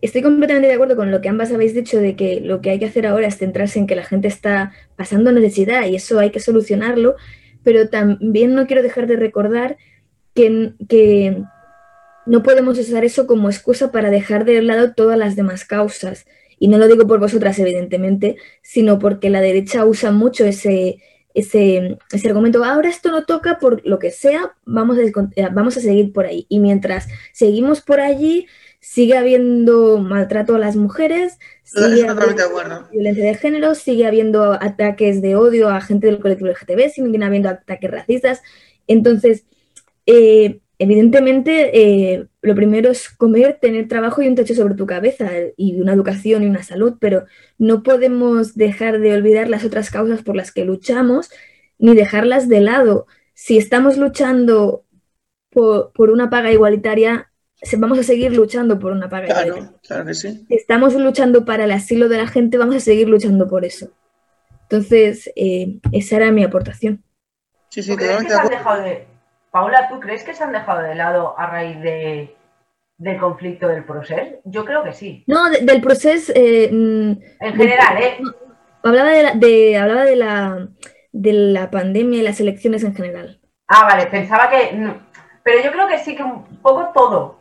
estoy 0.00 0.22
completamente 0.22 0.68
de 0.68 0.74
acuerdo 0.74 0.96
con 0.96 1.10
lo 1.10 1.20
que 1.20 1.28
ambas 1.28 1.52
habéis 1.52 1.74
dicho 1.74 1.98
de 1.98 2.16
que 2.16 2.40
lo 2.40 2.60
que 2.60 2.70
hay 2.70 2.78
que 2.78 2.86
hacer 2.86 3.06
ahora 3.06 3.26
es 3.26 3.36
centrarse 3.36 3.78
en 3.78 3.86
que 3.86 3.96
la 3.96 4.04
gente 4.04 4.28
está 4.28 4.72
pasando 4.96 5.30
necesidad 5.32 5.86
y 5.86 5.96
eso 5.96 6.18
hay 6.18 6.30
que 6.30 6.40
solucionarlo 6.40 7.16
pero 7.62 7.88
también 7.88 8.54
no 8.54 8.66
quiero 8.66 8.82
dejar 8.82 9.06
de 9.06 9.16
recordar 9.16 9.76
que, 10.34 10.72
que 10.88 11.42
no 12.26 12.42
podemos 12.42 12.78
usar 12.78 13.04
eso 13.04 13.26
como 13.26 13.48
excusa 13.48 13.90
para 13.90 14.10
dejar 14.10 14.44
de 14.44 14.62
lado 14.62 14.92
todas 14.94 15.18
las 15.18 15.36
demás 15.36 15.64
causas. 15.64 16.26
Y 16.58 16.68
no 16.68 16.78
lo 16.78 16.88
digo 16.88 17.06
por 17.06 17.20
vosotras, 17.20 17.58
evidentemente, 17.58 18.36
sino 18.62 18.98
porque 18.98 19.30
la 19.30 19.40
derecha 19.40 19.84
usa 19.84 20.10
mucho 20.10 20.44
ese, 20.44 20.98
ese, 21.34 21.98
ese, 22.12 22.28
argumento, 22.28 22.64
ahora 22.64 22.88
esto 22.88 23.10
no 23.10 23.24
toca 23.24 23.58
por 23.58 23.86
lo 23.86 23.98
que 23.98 24.10
sea, 24.10 24.54
vamos 24.64 24.98
eh, 24.98 25.12
vamos 25.52 25.76
a 25.76 25.80
seguir 25.80 26.12
por 26.12 26.26
ahí. 26.26 26.46
Y 26.48 26.58
mientras 26.58 27.08
seguimos 27.32 27.80
por 27.80 28.00
allí, 28.00 28.46
sigue 28.80 29.16
habiendo 29.16 29.98
maltrato 29.98 30.54
a 30.54 30.58
las 30.58 30.76
mujeres, 30.76 31.38
sigue 31.64 32.08
habiendo 32.08 32.88
violencia 32.90 33.24
de 33.24 33.34
género, 33.34 33.74
sigue 33.74 34.06
habiendo 34.06 34.52
ataques 34.52 35.20
de 35.20 35.36
odio 35.36 35.68
a 35.68 35.80
gente 35.80 36.06
del 36.06 36.20
colectivo 36.20 36.50
LGTB, 36.50 36.90
sigue 36.90 37.24
habiendo 37.24 37.48
ataques 37.48 37.90
racistas. 37.90 38.42
Entonces, 38.86 39.44
eh, 40.06 40.60
evidentemente, 40.78 41.70
eh, 42.12 42.26
lo 42.40 42.54
primero 42.54 42.90
es 42.90 43.08
comer, 43.10 43.58
tener 43.60 43.88
trabajo 43.88 44.22
y 44.22 44.28
un 44.28 44.36
techo 44.36 44.54
sobre 44.54 44.74
tu 44.74 44.86
cabeza, 44.86 45.28
y 45.56 45.80
una 45.80 45.92
educación 45.92 46.42
y 46.42 46.46
una 46.46 46.62
salud, 46.62 46.94
pero 47.00 47.26
no 47.58 47.82
podemos 47.82 48.54
dejar 48.54 49.00
de 49.00 49.12
olvidar 49.14 49.48
las 49.48 49.64
otras 49.64 49.90
causas 49.90 50.22
por 50.22 50.36
las 50.36 50.52
que 50.52 50.64
luchamos, 50.64 51.30
ni 51.78 51.94
dejarlas 51.94 52.48
de 52.48 52.60
lado. 52.60 53.06
Si 53.34 53.58
estamos 53.58 53.98
luchando 53.98 54.84
por, 55.50 55.92
por 55.92 56.10
una 56.10 56.30
paga 56.30 56.52
igualitaria, 56.52 57.27
vamos 57.78 57.98
a 57.98 58.02
seguir 58.02 58.32
luchando 58.32 58.78
por 58.78 58.92
una 58.92 59.08
paga 59.08 59.26
claro, 59.26 59.74
Claro 59.86 60.04
que 60.04 60.14
sí. 60.14 60.46
Estamos 60.48 60.94
luchando 60.94 61.44
para 61.44 61.64
el 61.64 61.72
asilo 61.72 62.08
de 62.08 62.18
la 62.18 62.26
gente, 62.26 62.58
vamos 62.58 62.76
a 62.76 62.80
seguir 62.80 63.08
luchando 63.08 63.48
por 63.48 63.64
eso. 63.64 63.90
Entonces, 64.62 65.30
eh, 65.34 65.78
esa 65.92 66.16
era 66.16 66.30
mi 66.30 66.44
aportación. 66.44 67.02
Sí, 67.70 67.82
sí, 67.82 67.96
de... 67.96 69.06
Paula, 69.50 69.88
¿tú 69.88 69.98
crees 69.98 70.24
que 70.24 70.34
se 70.34 70.44
han 70.44 70.52
dejado 70.52 70.82
de 70.82 70.94
lado 70.94 71.38
a 71.38 71.46
raíz 71.46 71.80
de, 71.80 72.36
del 72.98 73.18
conflicto 73.18 73.66
del 73.66 73.84
proceso? 73.84 74.40
Yo 74.44 74.64
creo 74.64 74.84
que 74.84 74.92
sí. 74.92 75.24
No, 75.26 75.48
del 75.50 75.80
proceso... 75.80 76.32
Eh, 76.36 76.68
mm, 76.70 77.12
en 77.40 77.54
general, 77.56 78.02
¿eh? 78.02 78.18
Hablaba, 78.82 79.10
de 79.10 79.22
la, 79.22 79.34
de, 79.34 79.76
hablaba 79.78 80.04
de, 80.04 80.16
la, 80.16 80.68
de 81.12 81.32
la 81.32 81.70
pandemia 81.70 82.20
y 82.20 82.22
las 82.22 82.40
elecciones 82.40 82.84
en 82.84 82.94
general. 82.94 83.40
Ah, 83.66 83.84
vale, 83.84 84.06
pensaba 84.06 84.50
que... 84.50 84.78
Pero 85.42 85.64
yo 85.64 85.72
creo 85.72 85.88
que 85.88 85.98
sí, 85.98 86.14
que 86.14 86.22
un 86.22 86.44
poco 86.60 86.90
todo 86.94 87.37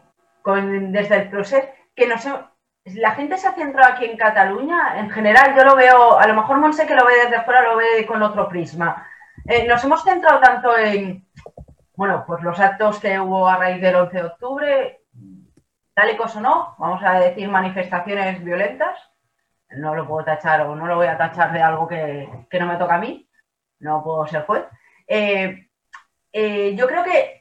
desde 0.56 1.16
el 1.16 1.30
proceso, 1.30 1.68
que 1.96 2.08
no 2.08 2.18
sé, 2.18 2.32
la 2.96 3.12
gente 3.12 3.38
se 3.38 3.48
ha 3.48 3.54
centrado 3.54 3.94
aquí 3.94 4.06
en 4.06 4.18
Cataluña, 4.18 5.00
en 5.00 5.10
general 5.10 5.56
yo 5.56 5.64
lo 5.66 5.76
veo, 5.76 6.18
a 6.18 6.28
lo 6.28 6.34
mejor 6.34 6.58
Monse 6.58 6.88
que 6.88 6.96
lo 6.96 7.06
ve 7.06 7.14
desde 7.26 7.44
fuera 7.44 7.62
lo 7.64 7.78
ve 7.78 8.06
con 8.06 8.22
otro 8.24 8.48
prisma. 8.48 9.06
Eh, 9.46 9.68
nos 9.68 9.84
hemos 9.84 10.04
centrado 10.04 10.40
tanto 10.40 10.78
en, 10.78 11.26
bueno, 11.96 12.24
pues 12.26 12.42
los 12.44 12.60
actos 12.60 13.00
que 13.00 13.20
hubo 13.20 13.48
a 13.48 13.58
raíz 13.58 13.82
del 13.82 13.96
11 13.96 14.18
de 14.18 14.24
octubre, 14.24 15.02
tal 15.94 16.12
y 16.12 16.18
cosa 16.18 16.40
no, 16.40 16.76
vamos 16.78 17.02
a 17.04 17.20
decir 17.20 17.50
manifestaciones 17.50 18.44
violentas, 18.44 18.98
no 19.70 19.96
lo 19.96 20.08
puedo 20.08 20.26
tachar 20.26 20.62
o 20.62 20.76
no 20.76 20.88
lo 20.88 20.96
voy 20.96 21.08
a 21.08 21.18
tachar 21.18 21.52
de 21.52 21.62
algo 21.62 21.88
que, 21.88 22.30
no 22.60 22.66
me 22.66 22.78
toca 22.78 22.96
a 22.96 23.00
mí, 23.00 23.30
no 23.80 24.04
puedo 24.04 24.26
ser 24.28 24.46
juez. 24.46 24.64
Eh, 25.08 25.70
eh, 26.32 26.76
yo 26.76 26.88
creo 26.88 27.04
que 27.04 27.37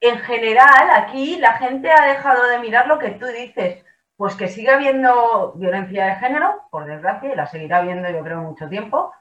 en 0.00 0.18
general, 0.20 0.90
aquí 0.94 1.36
la 1.36 1.54
gente 1.54 1.90
ha 1.90 2.06
dejado 2.06 2.46
de 2.48 2.58
mirar 2.58 2.86
lo 2.86 2.98
que 2.98 3.10
tú 3.10 3.26
dices. 3.26 3.84
Pues 4.16 4.34
que 4.34 4.48
sigue 4.48 4.70
habiendo 4.70 5.52
violencia 5.56 6.06
de 6.06 6.16
género, 6.16 6.62
por 6.70 6.86
desgracia, 6.86 7.32
y 7.32 7.36
la 7.36 7.46
seguirá 7.46 7.78
habiendo 7.78 8.08
yo 8.10 8.22
creo 8.22 8.40
mucho 8.40 8.68
tiempo, 8.68 9.12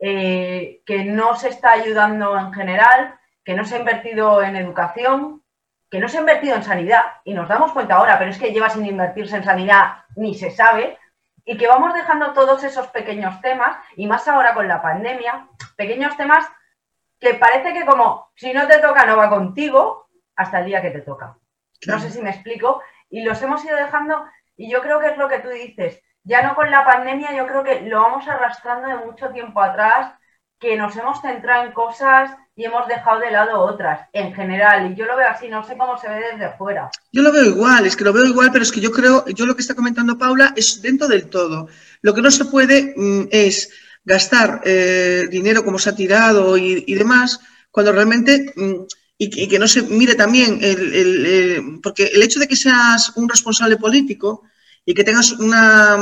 eh, 0.00 0.80
que 0.84 1.04
no 1.04 1.36
se 1.36 1.50
está 1.50 1.72
ayudando 1.72 2.36
en 2.36 2.52
general, 2.52 3.14
que 3.44 3.54
no 3.54 3.64
se 3.64 3.76
ha 3.76 3.78
invertido 3.78 4.42
en 4.42 4.56
educación, 4.56 5.42
que 5.88 6.00
no 6.00 6.08
se 6.08 6.16
ha 6.16 6.20
invertido 6.20 6.56
en 6.56 6.64
sanidad, 6.64 7.02
y 7.24 7.32
nos 7.32 7.48
damos 7.48 7.72
cuenta 7.72 7.94
ahora, 7.94 8.18
pero 8.18 8.32
es 8.32 8.38
que 8.38 8.52
lleva 8.52 8.70
sin 8.70 8.84
invertirse 8.86 9.36
en 9.36 9.44
sanidad, 9.44 9.98
ni 10.16 10.34
se 10.34 10.50
sabe, 10.50 10.98
y 11.44 11.56
que 11.56 11.68
vamos 11.68 11.94
dejando 11.94 12.32
todos 12.32 12.64
esos 12.64 12.88
pequeños 12.88 13.40
temas, 13.40 13.76
y 13.94 14.08
más 14.08 14.26
ahora 14.26 14.54
con 14.54 14.66
la 14.66 14.82
pandemia, 14.82 15.46
pequeños 15.76 16.16
temas 16.16 16.44
que 17.20 17.34
parece 17.34 17.72
que 17.72 17.86
como 17.86 18.30
si 18.34 18.52
no 18.52 18.66
te 18.66 18.78
toca 18.78 19.06
no 19.06 19.16
va 19.16 19.30
contigo 19.30 20.03
hasta 20.36 20.60
el 20.60 20.66
día 20.66 20.82
que 20.82 20.90
te 20.90 21.00
toca. 21.00 21.36
No 21.86 22.00
sé 22.00 22.10
si 22.10 22.22
me 22.22 22.30
explico. 22.30 22.82
Y 23.10 23.22
los 23.22 23.40
hemos 23.42 23.64
ido 23.64 23.76
dejando 23.76 24.24
y 24.56 24.70
yo 24.70 24.80
creo 24.80 25.00
que 25.00 25.08
es 25.08 25.18
lo 25.18 25.28
que 25.28 25.40
tú 25.40 25.48
dices. 25.48 26.00
Ya 26.24 26.42
no 26.42 26.54
con 26.54 26.70
la 26.70 26.84
pandemia, 26.84 27.36
yo 27.36 27.46
creo 27.46 27.62
que 27.62 27.82
lo 27.82 28.00
vamos 28.00 28.26
arrastrando 28.26 28.88
de 28.88 29.04
mucho 29.04 29.28
tiempo 29.28 29.60
atrás, 29.60 30.14
que 30.58 30.76
nos 30.76 30.96
hemos 30.96 31.20
centrado 31.20 31.66
en 31.66 31.72
cosas 31.72 32.30
y 32.56 32.64
hemos 32.64 32.88
dejado 32.88 33.20
de 33.20 33.30
lado 33.30 33.60
otras, 33.60 34.08
en 34.12 34.32
general. 34.32 34.90
Y 34.90 34.94
yo 34.94 35.04
lo 35.04 35.16
veo 35.16 35.28
así, 35.28 35.48
no 35.48 35.64
sé 35.64 35.76
cómo 35.76 35.98
se 35.98 36.08
ve 36.08 36.32
desde 36.32 36.56
fuera. 36.56 36.90
Yo 37.12 37.22
lo 37.22 37.32
veo 37.32 37.44
igual, 37.44 37.84
es 37.84 37.96
que 37.96 38.04
lo 38.04 38.12
veo 38.12 38.24
igual, 38.24 38.50
pero 38.52 38.62
es 38.62 38.72
que 38.72 38.80
yo 38.80 38.90
creo, 38.90 39.26
yo 39.26 39.44
lo 39.44 39.54
que 39.54 39.60
está 39.60 39.74
comentando 39.74 40.16
Paula 40.16 40.54
es 40.56 40.80
dentro 40.80 41.08
del 41.08 41.28
todo. 41.28 41.68
Lo 42.00 42.14
que 42.14 42.22
no 42.22 42.30
se 42.30 42.46
puede 42.46 42.94
mm, 42.96 43.28
es 43.30 43.70
gastar 44.04 44.60
eh, 44.64 45.24
dinero 45.30 45.64
como 45.64 45.78
se 45.78 45.90
ha 45.90 45.96
tirado 45.96 46.56
y, 46.56 46.94
demás, 46.94 47.40
cuando 47.70 47.92
realmente, 47.92 48.52
mm, 48.56 48.84
y, 49.16 49.48
que 49.48 49.58
no 49.58 49.68
se 49.68 49.82
mire 49.82 50.14
también, 50.14 50.58
el, 50.60 51.80
porque 51.82 52.04
el 52.06 52.22
hecho 52.22 52.40
de 52.40 52.48
que 52.48 52.56
seas 52.56 53.12
un 53.16 53.28
responsable 53.28 53.76
político 53.76 54.42
y 54.84 54.94
que 54.94 55.04
tengas 55.04 55.32
una, 55.32 55.96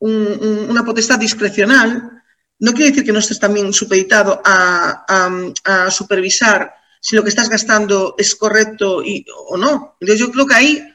mm, 0.00 0.70
una 0.70 0.84
potestad 0.84 1.18
discrecional, 1.18 2.22
no 2.60 2.72
quiere 2.72 2.90
decir 2.90 3.04
que 3.04 3.12
no 3.12 3.18
estés 3.18 3.38
también 3.38 3.72
supeditado 3.72 4.40
a, 4.44 5.04
a, 5.64 5.90
supervisar 5.90 6.74
si 7.00 7.14
lo 7.14 7.22
que 7.22 7.28
estás 7.28 7.48
gastando 7.48 8.14
es 8.18 8.34
correcto 8.34 9.02
y, 9.04 9.24
o 9.48 9.56
no. 9.56 9.96
Entonces 10.00 10.26
yo 10.26 10.32
creo 10.32 10.46
que 10.46 10.54
ahí, 10.54 10.94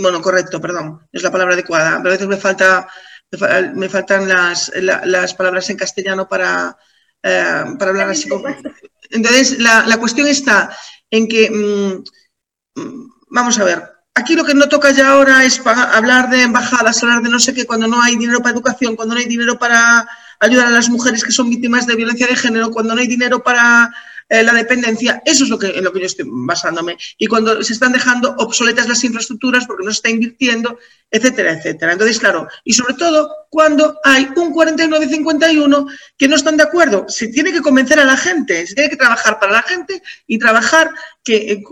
bueno, 0.00 0.20
correcto, 0.20 0.60
perdón, 0.60 1.06
es 1.12 1.22
la 1.22 1.30
palabra 1.30 1.54
adecuada, 1.54 1.98
pero 1.98 2.10
a 2.10 2.12
veces 2.12 2.28
me 2.28 2.36
falta 2.36 2.88
me 3.74 3.88
faltan 3.88 4.28
las, 4.28 4.70
las 4.74 5.34
palabras 5.34 5.68
en 5.70 5.76
castellano 5.76 6.28
para, 6.28 6.76
eh, 7.22 7.64
para 7.78 7.90
hablar 7.90 8.10
así. 8.10 8.28
Entonces, 9.14 9.58
la, 9.58 9.86
la, 9.86 9.96
cuestión 9.96 10.26
está 10.26 10.76
en 11.10 11.28
que, 11.28 11.48
mm, 11.50 12.80
mm, 12.80 13.08
vamos 13.30 13.58
a 13.58 13.64
ver, 13.64 13.82
aquí 14.14 14.34
lo 14.34 14.44
que 14.44 14.54
no 14.54 14.68
toca 14.68 14.90
ya 14.90 15.12
ahora 15.12 15.44
es 15.44 15.62
hablar 15.64 16.30
de 16.30 16.42
embajadas, 16.42 17.02
hablar 17.02 17.22
de 17.22 17.30
no 17.30 17.38
sé 17.38 17.54
qué, 17.54 17.64
cuando 17.64 17.86
no 17.86 18.02
hay 18.02 18.16
dinero 18.16 18.40
para 18.40 18.54
educación, 18.54 18.96
cuando 18.96 19.14
no 19.14 19.20
hay 19.20 19.26
dinero 19.26 19.56
para 19.56 20.06
ayudar 20.40 20.66
a 20.66 20.70
las 20.70 20.90
mujeres 20.90 21.24
que 21.24 21.30
son 21.30 21.48
víctimas 21.48 21.86
de 21.86 21.94
violencia 21.94 22.26
de 22.26 22.36
género, 22.36 22.70
cuando 22.70 22.94
no 22.94 23.00
hay 23.00 23.06
dinero 23.06 23.42
para 23.42 23.94
eh, 24.28 24.42
la 24.42 24.52
dependencia, 24.52 25.22
eso 25.24 25.44
es 25.44 25.50
lo 25.50 25.58
que, 25.58 25.68
en 25.68 25.84
lo 25.84 25.92
que 25.92 26.00
yo 26.00 26.06
estoy 26.06 26.26
basándome. 26.28 26.96
Y 27.18 27.26
cuando 27.26 27.62
se 27.62 27.72
están 27.72 27.92
dejando 27.92 28.34
obsoletas 28.38 28.88
las 28.88 29.04
infraestructuras 29.04 29.66
porque 29.66 29.84
no 29.84 29.90
se 29.90 29.96
está 29.96 30.10
invirtiendo, 30.10 30.78
etcétera, 31.10 31.52
etcétera. 31.52 31.92
Entonces, 31.92 32.18
claro, 32.18 32.48
y 32.64 32.72
sobre 32.72 32.94
todo 32.94 33.30
cuando 33.50 33.98
hay 34.02 34.28
un 34.36 34.52
49-51 34.52 35.86
que 36.16 36.28
no 36.28 36.36
están 36.36 36.56
de 36.56 36.64
acuerdo. 36.64 37.06
Se 37.08 37.28
tiene 37.28 37.52
que 37.52 37.60
convencer 37.60 38.00
a 38.00 38.04
la 38.04 38.16
gente, 38.16 38.66
se 38.66 38.74
tiene 38.74 38.90
que 38.90 38.96
trabajar 38.96 39.38
para 39.38 39.52
la 39.52 39.62
gente 39.62 40.02
y 40.26 40.38
trabajar 40.38 40.90
que, 41.22 41.62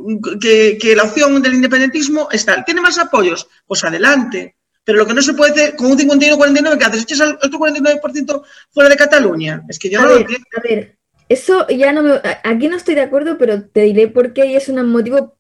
que, 0.41 0.79
que 0.81 0.97
la 0.97 1.05
opción 1.05 1.43
del 1.43 1.55
independentismo 1.55 2.29
está. 2.31 2.65
¿Tiene 2.65 2.81
más 2.81 2.99
apoyos? 2.99 3.49
Pues 3.67 3.83
adelante. 3.85 4.57
Pero 4.85 4.99
lo 4.99 5.07
que 5.07 5.15
no 5.15 5.23
se 5.23 5.35
puede 5.35 5.53
hacer 5.53 5.77
con 5.77 5.93
un 5.93 5.99
51-49, 5.99 6.79
¿qué 6.79 6.85
haces? 6.85 7.03
¿Echas 7.03 7.21
al 7.21 7.35
otro 7.35 7.59
49% 7.59 8.43
fuera 8.71 8.91
de 8.91 8.97
Cataluña? 8.97 9.63
Es 9.69 9.79
que 9.79 9.89
yo 9.89 10.01
no 10.01 10.09
lo 10.09 10.17
entiendo. 10.19 10.47
A 10.57 10.61
ver, 10.61 10.99
eso 11.33 11.67
ya 11.69 11.93
no 11.93 12.03
me... 12.03 12.21
Aquí 12.45 12.69
no 12.69 12.77
estoy 12.77 12.95
de 12.95 13.03
acuerdo, 13.03 13.39
pero 13.39 13.63
te 13.65 13.83
diré 13.83 14.09
por 14.09 14.33
qué 14.33 14.47
y 14.47 14.57
es 14.57 14.69
un 14.69 14.87
motivo 14.89 15.37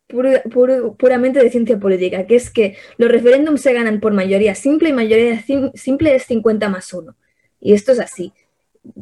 puramente 0.99 1.43
de 1.43 1.51
ciencia 1.51 1.79
política, 1.79 2.27
que 2.27 2.37
es 2.37 2.51
que 2.51 2.77
los 2.99 3.11
referéndums 3.11 3.63
se 3.63 3.73
ganan 3.73 4.01
por 4.01 4.13
mayoría 4.13 4.55
simple 4.55 4.91
y 4.91 4.93
mayoría 4.93 5.43
simple 5.75 6.15
es 6.15 6.25
50 6.25 6.69
más 6.69 6.93
1. 6.93 7.15
Y 7.61 7.73
esto 7.75 7.93
es 7.93 8.01
así. 8.01 8.33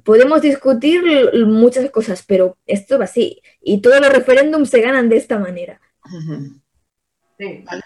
Podemos 0.05 0.43
discutir 0.43 1.03
muchas 1.47 1.91
cosas, 1.91 2.23
pero 2.27 2.57
esto 2.67 2.99
va 2.99 3.05
así. 3.05 3.41
Y 3.63 3.81
todos 3.81 4.01
los 4.01 4.13
referéndums 4.13 4.71
se 4.71 4.81
ganan 4.81 5.09
de 5.09 5.17
esta 5.17 5.39
manera. 5.39 5.81
Sí. 7.41 7.65
Vale, 7.65 7.83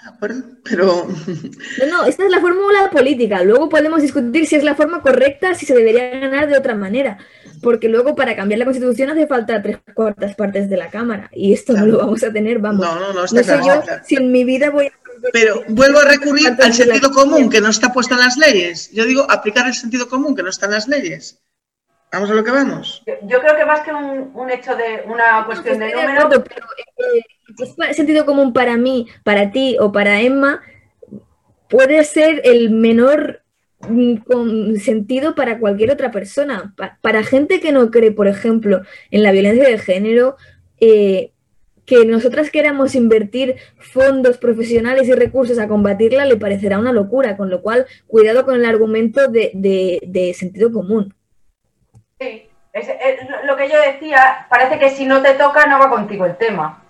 pero... 0.64 1.06
No, 1.78 1.86
no, 1.86 2.04
esta 2.06 2.24
es 2.24 2.30
la 2.30 2.40
fórmula 2.40 2.90
política. 2.90 3.44
Luego 3.44 3.68
podemos 3.68 4.02
discutir 4.02 4.46
si 4.46 4.56
es 4.56 4.64
la 4.64 4.74
forma 4.74 5.00
correcta, 5.00 5.54
si 5.54 5.64
se 5.64 5.74
debería 5.74 6.10
ganar 6.18 6.48
de 6.48 6.58
otra 6.58 6.74
manera 6.74 7.18
porque 7.64 7.88
luego 7.88 8.14
para 8.14 8.36
cambiar 8.36 8.58
la 8.58 8.66
constitución 8.66 9.10
hace 9.10 9.26
falta 9.26 9.60
tres 9.62 9.78
cuartas 9.94 10.34
partes 10.36 10.68
de 10.68 10.76
la 10.76 10.90
Cámara 10.90 11.30
y 11.32 11.52
esto 11.52 11.72
no 11.72 11.86
lo 11.86 11.98
vamos 11.98 12.22
a 12.22 12.32
tener, 12.32 12.58
vamos. 12.58 12.84
No, 12.84 13.00
no, 13.00 13.12
no, 13.12 13.24
está 13.24 13.42
sé 13.42 13.58
yo 13.66 13.82
si 14.04 14.16
en 14.16 14.30
mi 14.30 14.44
vida 14.44 14.70
voy 14.70 14.86
a... 14.86 14.92
Pero 15.32 15.62
vuelvo 15.68 16.00
a 16.00 16.04
recurrir 16.04 16.54
al 16.60 16.74
sentido 16.74 17.10
común 17.10 17.48
que 17.48 17.60
no 17.60 17.70
está 17.70 17.92
puesto 17.92 18.14
en 18.14 18.20
las 18.20 18.36
leyes. 18.36 18.90
Yo 18.92 19.06
digo 19.06 19.26
aplicar 19.30 19.66
el 19.66 19.74
sentido 19.74 20.08
común 20.08 20.36
que 20.36 20.42
no 20.42 20.50
está 20.50 20.66
en 20.66 20.72
las 20.72 20.86
leyes. 20.86 21.40
Vamos 22.14 22.30
a 22.30 22.34
lo 22.34 22.44
que 22.44 22.50
vamos. 22.52 23.02
Yo, 23.22 23.40
creo 23.40 23.56
que 23.56 23.64
más 23.64 23.80
que 23.80 23.92
un, 23.92 24.50
hecho 24.50 24.76
de 24.76 25.02
una 25.06 25.44
cuestión 25.46 25.80
de 25.80 25.92
número... 25.92 26.28
pero, 26.28 26.66
el 27.78 27.90
eh, 27.90 27.94
sentido 27.94 28.24
común 28.24 28.52
para 28.52 28.76
mí, 28.76 29.08
para 29.24 29.50
ti 29.50 29.76
o 29.80 29.90
para 29.90 30.20
Emma 30.20 30.60
puede 31.68 32.04
ser 32.04 32.40
el 32.44 32.70
menor 32.70 33.42
con 34.26 34.76
sentido 34.76 35.34
para 35.34 35.58
cualquier 35.58 35.90
otra 35.90 36.12
persona. 36.12 36.72
para 37.00 37.24
gente 37.24 37.60
que 37.60 37.72
no 37.72 37.90
cree, 37.90 38.12
por 38.12 38.28
ejemplo, 38.28 38.82
en 39.10 39.22
la 39.24 39.32
violencia 39.32 39.68
de 39.68 39.78
género, 39.78 40.36
eh, 40.78 41.32
que 41.84 42.06
nosotras 42.06 42.50
queramos 42.50 42.94
invertir 42.94 43.56
fondos 43.78 44.38
profesionales 44.38 45.08
y 45.08 45.12
recursos 45.12 45.58
a 45.58 45.66
combatirla 45.66 46.24
le 46.24 46.36
parecerá 46.36 46.78
una 46.78 46.92
locura, 46.92 47.36
con 47.36 47.50
lo 47.50 47.60
cual 47.60 47.86
cuidado 48.06 48.44
con 48.44 48.54
el 48.54 48.64
argumento 48.64 49.28
de, 49.28 50.34
sentido 50.38 50.70
común. 50.70 51.12
Sí, 52.18 52.50
es, 52.72 52.88
lo 53.44 53.56
que 53.56 53.68
yo 53.68 53.80
decía, 53.80 54.46
parece 54.48 54.78
que 54.78 54.90
si 54.90 55.06
no 55.06 55.22
te 55.22 55.34
toca 55.34 55.66
no 55.66 55.78
va 55.78 55.90
contigo 55.90 56.24
el 56.26 56.36
tema. 56.36 56.82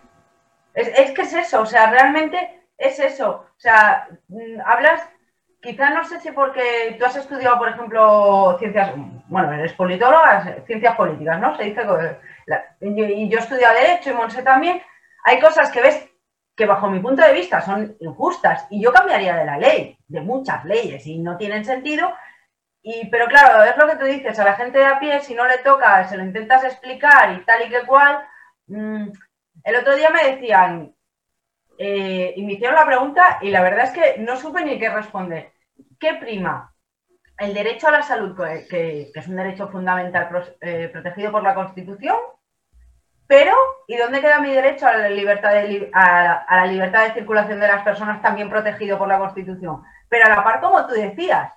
Es, 0.73 0.89
es 0.89 1.11
que 1.13 1.23
es 1.23 1.35
eso, 1.35 1.63
o 1.63 1.67
sea, 1.67 1.91
realmente 1.91 2.63
es 2.79 2.99
eso. 2.99 3.47
O 3.57 3.61
sea, 3.61 4.09
mm, 4.29 4.61
hablas 4.65 5.09
quizá 5.65 5.91
no 5.91 6.05
sé 6.05 6.21
si 6.21 6.31
porque 6.31 6.95
tú 6.99 7.07
has 7.07 7.17
estudiado, 7.17 7.59
por 7.59 7.71
ejemplo, 7.71 8.55
ciencias, 8.59 8.93
bueno, 9.29 9.51
eres 9.55 9.73
politóloga, 9.73 10.63
ciencias 10.67 10.95
políticas, 10.95 11.41
¿no? 11.41 11.57
Se 11.57 11.65
dice 11.65 11.83
que, 11.83 12.87
y 12.87 13.29
yo 13.31 13.39
he 13.39 13.41
estudiado 13.41 13.75
Derecho 13.75 14.11
y 14.11 14.13
Monse 14.13 14.43
también, 14.43 14.83
hay 15.25 15.41
cosas 15.41 15.71
que 15.71 15.81
ves 15.81 16.07
que 16.55 16.67
bajo 16.67 16.89
mi 16.89 17.01
punto 17.01 17.23
de 17.23 17.33
vista 17.33 17.63
son 17.63 17.97
injustas 17.99 18.67
y 18.71 18.81
yo 18.81 18.93
cambiaría 18.93 19.35
de 19.37 19.47
la 19.47 19.59
ley, 19.59 19.97
de 20.07 20.21
muchas 20.21 20.65
leyes 20.67 21.05
y 21.07 21.19
no 21.19 21.37
tienen 21.39 21.65
sentido. 21.65 22.13
Y, 22.87 23.07
pero 23.09 23.27
claro, 23.29 23.65
es 23.65 23.77
lo 23.79 23.89
que 23.89 23.97
tú 23.97 24.05
dices, 24.05 24.39
a 24.39 24.45
la 24.45 24.57
gente 24.57 24.79
de 24.79 24.85
a 24.85 24.99
pie, 25.01 25.19
si 25.21 25.35
no 25.35 25.47
le 25.47 25.57
toca, 25.59 26.07
se 26.07 26.19
lo 26.19 26.23
intentas 26.23 26.65
explicar 26.65 27.33
y 27.33 27.43
tal 27.47 27.67
y 27.67 27.71
que 27.71 27.87
cual. 27.87 28.23
Mm, 28.67 29.09
el 29.65 29.77
otro 29.77 29.97
día 29.97 30.11
me 30.11 30.33
decían, 30.33 30.95
eh, 31.79 32.35
y 32.37 32.45
me 32.45 32.53
hicieron 32.53 32.77
la 32.77 32.85
pregunta 32.85 33.39
y 33.41 33.51
la 33.51 33.63
verdad 33.63 33.87
es 33.87 33.91
que 33.93 34.21
no 34.21 34.37
supe 34.37 34.63
ni 34.63 34.79
qué 34.79 34.91
responder. 34.91 35.53
¿Qué 35.99 36.15
prima? 36.15 36.75
El 37.39 37.55
derecho 37.55 37.89
a 37.89 37.93
la 37.93 38.03
salud, 38.03 38.37
que, 38.69 39.11
es 39.15 39.29
un 39.29 39.37
derecho 39.37 39.69
fundamental 39.69 40.29
eh, 40.61 40.91
protegido 40.93 41.33
por 41.33 41.43
la 41.43 41.55
Constitución, 41.55 42.19
pero 43.27 43.55
¿y 43.89 43.97
dónde 43.97 44.21
queda 44.21 44.41
mi 44.41 44.53
derecho 44.53 44.87
a 44.87 44.93
la, 44.95 45.09
libertad 45.09 45.53
de, 45.53 45.91
a, 45.95 46.45
la 46.51 46.67
libertad 46.67 47.05
de 47.05 47.15
circulación 47.15 47.61
de 47.61 47.69
las 47.69 47.83
personas 47.83 48.21
también 48.21 48.51
protegido 48.51 48.99
por 48.99 49.09
la 49.09 49.19
Constitución? 49.19 49.83
Pero 50.11 50.27
a 50.27 50.29
la 50.29 50.45
par, 50.45 50.61
como 50.61 50.87
tú 50.87 50.93
decías, 50.93 51.51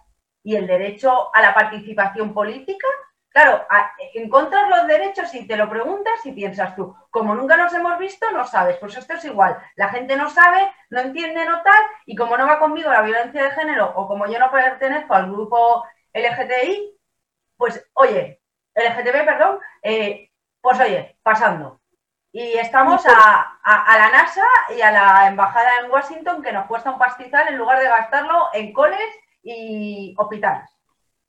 ¿y 0.48 0.56
el 0.56 0.66
derecho 0.66 1.30
a 1.36 1.42
la 1.42 1.54
participación 1.54 2.34
política? 2.34 2.88
Claro, 3.28 3.68
encontrar 4.14 4.70
los 4.70 4.88
derechos 4.88 5.36
y 5.36 5.46
te 5.46 5.58
lo 5.58 5.70
preguntas 5.70 6.26
y 6.26 6.32
piensas 6.32 6.74
tú, 6.74 6.96
como 7.10 7.36
nunca 7.36 7.58
nos 7.58 7.74
hemos 7.74 8.00
visto, 8.00 8.32
no 8.32 8.46
sabes. 8.48 8.78
Pues 8.78 8.96
esto 8.96 9.16
es 9.16 9.26
igual. 9.26 9.58
La 9.76 9.90
gente 9.90 10.16
no 10.16 10.30
sabe, 10.30 10.72
no 10.90 11.02
entiende, 11.02 11.44
no 11.44 11.62
tal, 11.64 11.84
y 12.06 12.16
como 12.16 12.38
no 12.38 12.48
va 12.48 12.60
conmigo 12.60 12.90
la 12.90 13.02
violencia 13.02 13.44
de 13.44 13.52
género 13.52 13.92
o 13.94 14.08
como 14.08 14.26
yo 14.28 14.40
no 14.40 14.50
pertenezco 14.50 15.16
al 15.16 15.30
grupo 15.30 15.86
LGTBI, 16.14 16.98
pues 17.58 17.86
oye, 17.96 18.42
LGTB, 18.74 19.26
perdón, 19.26 19.60
eh, 19.84 20.32
pues 20.62 20.80
oye, 20.80 21.18
pasando. 21.24 21.82
Y 22.32 22.54
estamos 22.54 23.06
a, 23.06 23.60
a, 23.64 23.98
la 23.98 24.12
NASA 24.12 24.48
y 24.78 24.80
a 24.80 24.92
la 24.92 25.28
embajada 25.28 25.82
en 25.82 25.92
Washington 25.92 26.42
que 26.42 26.54
nos 26.54 26.68
cuesta 26.68 26.92
un 26.92 27.00
pastizal 27.00 27.50
en 27.50 27.58
lugar 27.58 27.80
de 27.80 27.90
gastarlo 27.90 28.48
en 28.54 28.72
coles 28.72 29.10
y 29.44 30.14
hospitales. 30.18 30.70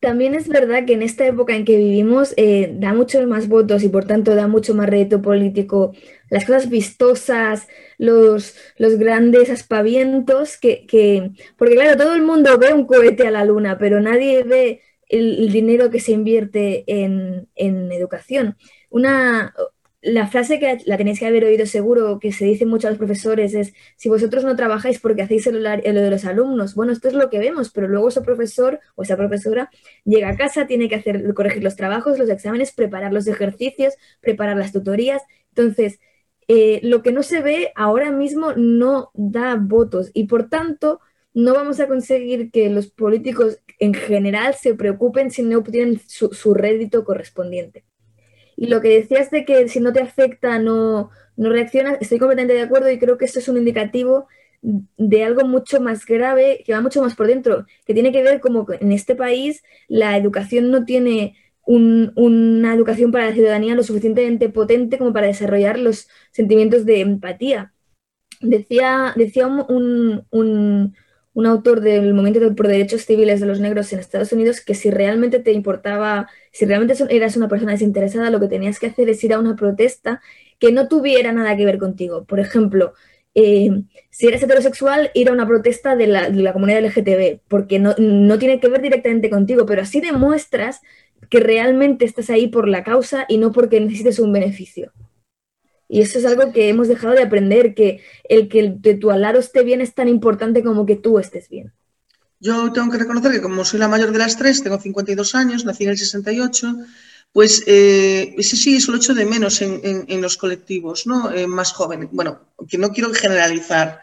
También 0.00 0.34
es 0.34 0.46
verdad 0.46 0.84
que 0.86 0.92
en 0.92 1.02
esta 1.02 1.26
época 1.26 1.56
en 1.56 1.64
que 1.64 1.76
vivimos 1.76 2.32
eh, 2.36 2.72
da 2.78 2.94
muchos 2.94 3.26
más 3.26 3.48
votos 3.48 3.82
y 3.82 3.88
por 3.88 4.04
tanto 4.04 4.36
da 4.36 4.46
mucho 4.46 4.72
más 4.74 4.88
rédito 4.88 5.20
político 5.20 5.92
las 6.30 6.44
cosas 6.44 6.70
vistosas, 6.70 7.66
los, 7.96 8.54
los 8.76 8.96
grandes 8.96 9.50
aspavientos, 9.50 10.56
que, 10.56 10.86
que, 10.86 11.32
porque 11.56 11.74
claro, 11.74 11.96
todo 11.96 12.14
el 12.14 12.22
mundo 12.22 12.58
ve 12.58 12.72
un 12.72 12.86
cohete 12.86 13.26
a 13.26 13.32
la 13.32 13.44
luna, 13.44 13.76
pero 13.76 14.00
nadie 14.00 14.44
ve 14.44 14.82
el, 15.08 15.50
dinero 15.50 15.90
que 15.90 16.00
se 16.00 16.12
invierte 16.12 16.84
en, 16.86 17.48
en 17.56 17.90
educación. 17.90 18.56
Una, 18.90 19.52
la 20.00 20.28
frase 20.28 20.60
que 20.60 20.78
la 20.86 20.96
tenéis 20.96 21.18
que 21.18 21.26
haber 21.26 21.44
oído 21.44 21.66
seguro, 21.66 22.18
que 22.20 22.32
se 22.32 22.44
dice 22.44 22.66
mucho 22.66 22.86
a 22.86 22.90
los 22.90 22.98
profesores, 22.98 23.54
es, 23.54 23.74
si 23.96 24.08
vosotros 24.08 24.44
no 24.44 24.54
trabajáis 24.54 25.00
porque 25.00 25.22
hacéis 25.22 25.46
lo 25.46 25.60
de 25.60 26.10
los 26.10 26.24
alumnos, 26.24 26.74
bueno, 26.74 26.92
esto 26.92 27.08
es 27.08 27.14
lo 27.14 27.30
que 27.30 27.38
vemos, 27.38 27.70
pero 27.70 27.88
luego 27.88 28.08
ese 28.08 28.20
profesor 28.20 28.80
o 28.94 29.02
esa 29.02 29.16
profesora 29.16 29.70
llega 30.04 30.28
a 30.30 30.36
casa, 30.36 30.66
tiene 30.66 30.88
que 30.88 30.94
hacer, 30.96 31.34
corregir 31.34 31.64
los 31.64 31.76
trabajos, 31.76 32.18
los 32.18 32.30
exámenes, 32.30 32.72
preparar 32.72 33.12
los 33.12 33.26
ejercicios, 33.26 33.94
preparar 34.20 34.56
las 34.56 34.72
tutorías. 34.72 35.22
Entonces, 35.50 35.98
eh, 36.46 36.80
lo 36.84 37.02
que 37.02 37.12
no 37.12 37.22
se 37.22 37.42
ve 37.42 37.72
ahora 37.74 38.12
mismo 38.12 38.52
no 38.54 39.10
da 39.14 39.56
votos 39.56 40.10
y 40.14 40.24
por 40.28 40.48
tanto 40.48 41.00
no 41.34 41.54
vamos 41.54 41.80
a 41.80 41.88
conseguir 41.88 42.50
que 42.50 42.70
los 42.70 42.88
políticos 42.88 43.58
en 43.80 43.94
general 43.94 44.54
se 44.54 44.74
preocupen 44.74 45.30
si 45.30 45.42
no 45.42 45.58
obtienen 45.58 46.00
su 46.08 46.54
rédito 46.54 47.04
correspondiente. 47.04 47.84
Y 48.60 48.66
lo 48.66 48.80
que 48.80 48.88
decías 48.88 49.30
de 49.30 49.44
que 49.44 49.68
si 49.68 49.78
no 49.78 49.92
te 49.92 50.00
afecta 50.00 50.58
no, 50.58 51.10
no 51.36 51.48
reaccionas, 51.48 51.96
estoy 52.00 52.18
completamente 52.18 52.54
de 52.54 52.62
acuerdo 52.62 52.90
y 52.90 52.98
creo 52.98 53.16
que 53.16 53.24
esto 53.24 53.38
es 53.38 53.46
un 53.48 53.56
indicativo 53.56 54.26
de 54.62 55.22
algo 55.22 55.46
mucho 55.46 55.80
más 55.80 56.04
grave, 56.04 56.64
que 56.66 56.72
va 56.72 56.80
mucho 56.80 57.00
más 57.00 57.14
por 57.14 57.28
dentro, 57.28 57.66
que 57.86 57.94
tiene 57.94 58.10
que 58.10 58.24
ver 58.24 58.40
como 58.40 58.66
que 58.66 58.78
en 58.80 58.90
este 58.90 59.14
país 59.14 59.62
la 59.86 60.16
educación 60.16 60.72
no 60.72 60.84
tiene 60.84 61.36
una 61.62 62.74
educación 62.74 63.12
para 63.12 63.26
la 63.26 63.32
ciudadanía 63.34 63.76
lo 63.76 63.84
suficientemente 63.84 64.48
potente 64.48 64.98
como 64.98 65.12
para 65.12 65.28
desarrollar 65.28 65.78
los 65.78 66.08
sentimientos 66.32 66.84
de 66.84 67.00
empatía. 67.00 67.72
Decía, 68.40 69.12
decía 69.14 69.46
un 69.46 70.94
autor 71.46 71.80
del 71.80 72.14
movimiento 72.14 72.54
por 72.54 72.68
derechos 72.68 73.02
civiles 73.02 73.40
de 73.40 73.46
los 73.46 73.60
negros 73.60 73.92
en 73.92 74.00
Estados 74.00 74.32
Unidos 74.32 74.60
que 74.60 74.74
si 74.74 74.90
realmente 74.90 75.38
te 75.38 75.52
importaba, 75.52 76.28
si 76.52 76.64
realmente 76.64 76.94
eras 77.10 77.36
una 77.36 77.48
persona 77.48 77.72
desinteresada, 77.72 78.30
lo 78.30 78.40
que 78.40 78.48
tenías 78.48 78.78
que 78.78 78.86
hacer 78.86 79.08
es 79.08 79.22
ir 79.22 79.32
a 79.32 79.38
una 79.38 79.56
protesta 79.56 80.20
que 80.58 80.72
no 80.72 80.88
tuviera 80.88 81.32
nada 81.32 81.56
que 81.56 81.64
ver 81.64 81.78
contigo. 81.78 82.24
Por 82.24 82.40
ejemplo, 82.40 82.94
eh, 83.34 83.84
si 84.10 84.26
eres 84.26 84.42
heterosexual, 84.42 85.10
ir 85.14 85.28
a 85.28 85.32
una 85.32 85.46
protesta 85.46 85.94
de 85.94 86.08
la, 86.08 86.30
de 86.30 86.42
la 86.42 86.52
comunidad 86.52 86.84
LGTB, 86.84 87.40
porque 87.46 87.78
no, 87.78 87.94
no, 87.98 88.38
tiene 88.38 88.58
que 88.58 88.68
ver 88.68 88.82
directamente 88.82 89.30
contigo, 89.30 89.64
pero 89.64 89.82
así 89.82 90.00
demuestras 90.00 90.80
que 91.30 91.40
realmente 91.40 92.04
estás 92.04 92.30
ahí 92.30 92.48
por 92.48 92.66
la 92.66 92.82
causa 92.82 93.26
y 93.28 93.38
no 93.38 93.52
porque 93.52 93.80
necesites 93.80 94.18
un 94.18 94.32
beneficio. 94.32 94.92
Y 95.88 96.02
eso 96.02 96.18
es 96.18 96.26
algo 96.26 96.52
que 96.52 96.68
hemos 96.68 96.86
dejado 96.86 97.14
de 97.14 97.22
aprender, 97.22 97.74
que 97.74 98.02
el 98.28 98.48
que 98.48 98.74
de 98.76 98.94
tu 98.94 99.10
al 99.10 99.22
lado 99.22 99.38
esté 99.38 99.62
bien 99.64 99.80
es 99.80 99.94
tan 99.94 100.06
importante 100.06 100.62
como 100.62 100.84
que 100.84 100.96
tú 100.96 101.18
estés 101.18 101.48
bien. 101.48 101.72
Yo 102.40 102.70
tengo 102.72 102.90
que 102.90 102.98
reconocer 102.98 103.32
que 103.32 103.42
como 103.42 103.64
soy 103.64 103.80
la 103.80 103.88
mayor 103.88 104.12
de 104.12 104.18
las 104.18 104.36
tres, 104.36 104.62
tengo 104.62 104.78
52 104.78 105.34
años, 105.34 105.64
nací 105.64 105.84
en 105.84 105.90
el 105.90 105.98
68, 105.98 106.76
pues 107.32 107.64
eh, 107.66 108.34
ese 108.38 108.56
sí, 108.56 108.76
eso 108.76 108.92
lo 108.92 108.98
echo 108.98 109.14
de 109.14 109.24
menos 109.24 109.60
en, 109.60 110.20
los 110.20 110.36
colectivos, 110.36 111.06
¿no? 111.06 111.32
Eh, 111.32 111.46
más 111.46 111.72
jóvenes. 111.72 112.08
Bueno, 112.12 112.52
que 112.68 112.78
no 112.78 112.92
quiero 112.92 113.12
generalizar, 113.12 114.00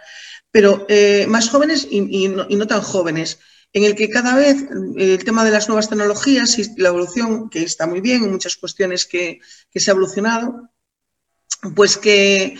pero 0.51 0.85
eh, 0.89 1.25
más 1.29 1.49
jóvenes 1.49 1.87
y, 1.89 2.27
no, 2.27 2.67
tan 2.67 2.81
jóvenes, 2.81 3.39
en 3.73 3.83
el 3.83 3.95
que 3.95 4.09
cada 4.09 4.35
vez 4.35 4.65
el 4.97 5.23
tema 5.23 5.45
de 5.45 5.51
las 5.51 5.67
nuevas 5.67 5.89
tecnologías 5.89 6.57
y 6.59 6.65
la 6.77 6.89
evolución, 6.89 7.49
que 7.49 7.63
está 7.63 7.87
muy 7.87 8.01
bien, 8.01 8.23
en 8.23 8.31
muchas 8.31 8.57
cuestiones 8.57 9.05
que, 9.05 9.39
que 9.69 9.79
se 9.79 9.91
ha 9.91 9.93
evolucionado, 9.93 10.71
pues 11.73 11.97
que, 11.97 12.57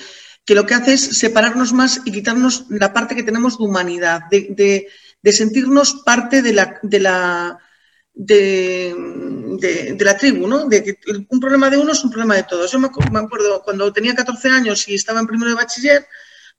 lo 0.47 0.65
que 0.65 0.73
hace 0.73 0.93
es 0.93 1.01
separarnos 1.17 1.73
más 1.73 2.01
y 2.05 2.11
quitarnos 2.11 2.65
la 2.69 2.93
parte 2.93 3.15
que 3.15 3.23
tenemos 3.23 3.57
de 3.57 3.65
humanidad, 3.65 4.21
de, 4.29 4.87
sentirnos 5.31 6.01
parte 6.05 6.41
de 6.41 6.53
la, 6.53 6.79
de 6.83 6.99
la, 6.99 7.59
de, 8.13 9.97
la 9.99 10.17
tribu, 10.17 10.47
¿no? 10.47 10.65
De 10.65 10.83
que 10.83 10.99
un 11.29 11.39
problema 11.39 11.69
de 11.69 11.77
uno 11.77 11.91
es 11.91 12.03
un 12.03 12.11
problema 12.11 12.35
de 12.35 12.43
todos. 12.43 12.71
Yo 12.71 12.79
me, 12.79 12.87
acuerdo 12.87 13.61
cuando 13.63 13.91
tenía 13.91 14.15
14 14.15 14.49
años 14.49 14.87
y 14.87 14.95
estaba 14.95 15.19
en 15.19 15.27
primero 15.27 15.49
de 15.49 15.55
bachiller, 15.55 16.05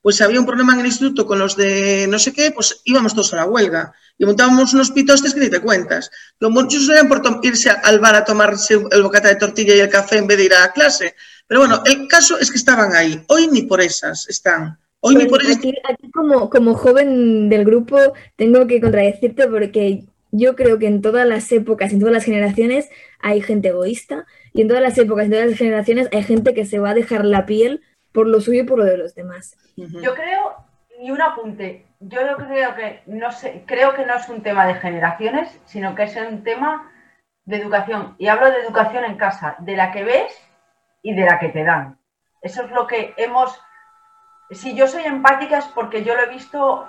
pues 0.01 0.21
había 0.21 0.39
un 0.39 0.45
problema 0.45 0.73
en 0.73 0.81
el 0.81 0.85
instituto 0.85 1.25
con 1.25 1.39
los 1.39 1.55
de 1.57 2.07
no 2.07 2.19
sé 2.19 2.31
qué, 2.31 2.51
pues 2.51 2.81
íbamos 2.85 3.13
todos 3.13 3.33
a 3.33 3.37
la 3.37 3.45
huelga 3.45 3.93
y 4.17 4.25
montábamos 4.25 4.73
unos 4.73 4.91
pitostes 4.91 5.33
que 5.33 5.39
ni 5.39 5.49
te 5.49 5.59
cuentas. 5.59 6.09
Muchos 6.39 6.87
eran 6.89 7.07
por 7.07 7.21
irse 7.43 7.69
al 7.69 7.99
bar 7.99 8.15
a 8.15 8.25
tomarse 8.25 8.79
el 8.91 9.03
bocata 9.03 9.27
de 9.29 9.35
tortilla 9.35 9.75
y 9.75 9.79
el 9.79 9.89
café 9.89 10.17
en 10.17 10.27
vez 10.27 10.37
de 10.37 10.45
ir 10.45 10.53
a 10.53 10.61
la 10.61 10.71
clase. 10.71 11.15
Pero 11.47 11.61
bueno, 11.61 11.81
el 11.85 12.07
caso 12.07 12.37
es 12.39 12.51
que 12.51 12.57
estaban 12.57 12.93
ahí. 12.93 13.23
Hoy 13.27 13.47
ni 13.47 13.63
por 13.63 13.81
esas 13.81 14.27
están. 14.29 14.77
Hoy 14.99 15.15
ni 15.15 15.25
pues 15.25 15.43
por 15.43 15.51
esas. 15.51 15.65
Aquí, 15.89 16.11
como, 16.11 16.49
como 16.49 16.73
joven 16.75 17.49
del 17.49 17.65
grupo 17.65 17.97
tengo 18.35 18.67
que 18.67 18.81
contradecirte 18.81 19.47
porque 19.47 20.03
yo 20.31 20.55
creo 20.55 20.77
que 20.77 20.87
en 20.87 21.01
todas 21.01 21.25
las 21.25 21.51
épocas, 21.51 21.93
en 21.93 21.99
todas 21.99 22.13
las 22.13 22.25
generaciones, 22.25 22.89
hay 23.19 23.41
gente 23.41 23.69
egoísta 23.69 24.25
y 24.53 24.61
en 24.61 24.67
todas 24.67 24.83
las 24.83 24.97
épocas, 24.97 25.25
en 25.25 25.31
todas 25.31 25.47
las 25.47 25.57
generaciones, 25.57 26.09
hay 26.11 26.23
gente 26.23 26.53
que 26.53 26.65
se 26.65 26.79
va 26.79 26.91
a 26.91 26.95
dejar 26.95 27.25
la 27.25 27.45
piel 27.45 27.81
por 28.11 28.27
lo 28.27 28.41
suyo 28.41 28.61
y 28.61 28.65
por 28.65 28.79
lo 28.79 28.85
de 28.85 28.97
los 28.97 29.15
demás. 29.15 29.55
Yo 29.75 30.15
creo, 30.15 30.55
y 30.99 31.11
un 31.11 31.21
apunte, 31.21 31.85
yo 31.99 32.19
creo 32.37 32.75
que 32.75 33.01
no 33.05 33.31
sé, 33.31 33.63
creo 33.65 33.93
que 33.93 34.05
no 34.05 34.15
es 34.15 34.27
un 34.27 34.41
tema 34.41 34.67
de 34.67 34.75
generaciones, 34.75 35.49
sino 35.65 35.95
que 35.95 36.03
es 36.03 36.15
un 36.15 36.43
tema 36.43 36.91
de 37.45 37.57
educación. 37.57 38.15
Y 38.17 38.27
hablo 38.27 38.51
de 38.51 38.59
educación 38.61 39.05
en 39.05 39.17
casa, 39.17 39.55
de 39.59 39.75
la 39.75 39.91
que 39.91 40.03
ves 40.03 40.33
y 41.07 41.13
de 41.13 41.23
la 41.23 41.39
que 41.39 41.47
te 41.47 41.63
dan. 41.63 41.97
Eso 42.41 42.63
es 42.63 42.71
lo 42.71 42.85
que 42.85 43.13
hemos... 43.15 43.61
Si 44.49 44.75
yo 44.75 44.87
soy 44.87 45.03
empática 45.03 45.59
es 45.59 45.67
porque 45.67 46.03
yo 46.03 46.15
lo 46.15 46.23
he 46.23 46.29
visto 46.29 46.85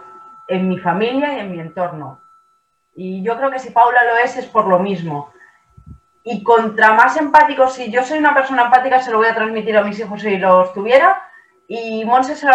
en 0.48 0.68
mi 0.68 0.76
familia 0.78 1.34
y 1.34 1.40
en 1.40 1.52
mi 1.52 1.60
entorno. 1.60 2.20
Y 2.96 3.22
yo 3.22 3.36
creo 3.36 3.52
que 3.52 3.60
si 3.60 3.70
Paula 3.70 4.02
lo 4.02 4.16
es, 4.16 4.36
es 4.36 4.46
por 4.46 4.66
lo 4.66 4.80
mismo. 4.80 5.32
Y 6.24 6.42
contra 6.42 6.94
más 6.94 7.16
empático, 7.16 7.68
si 7.68 7.92
yo 7.92 8.02
soy 8.02 8.18
una 8.18 8.34
persona 8.34 8.64
empática, 8.64 8.98
se 8.98 9.12
lo 9.12 9.18
voy 9.18 9.28
a 9.28 9.36
transmitir 9.36 9.76
a 9.76 9.84
mis 9.84 10.00
hijos 10.00 10.20
si 10.20 10.36
los 10.36 10.72
tuviera. 10.72 11.22
Y 11.68 12.04
Monse 12.04 12.34
se 12.34 12.48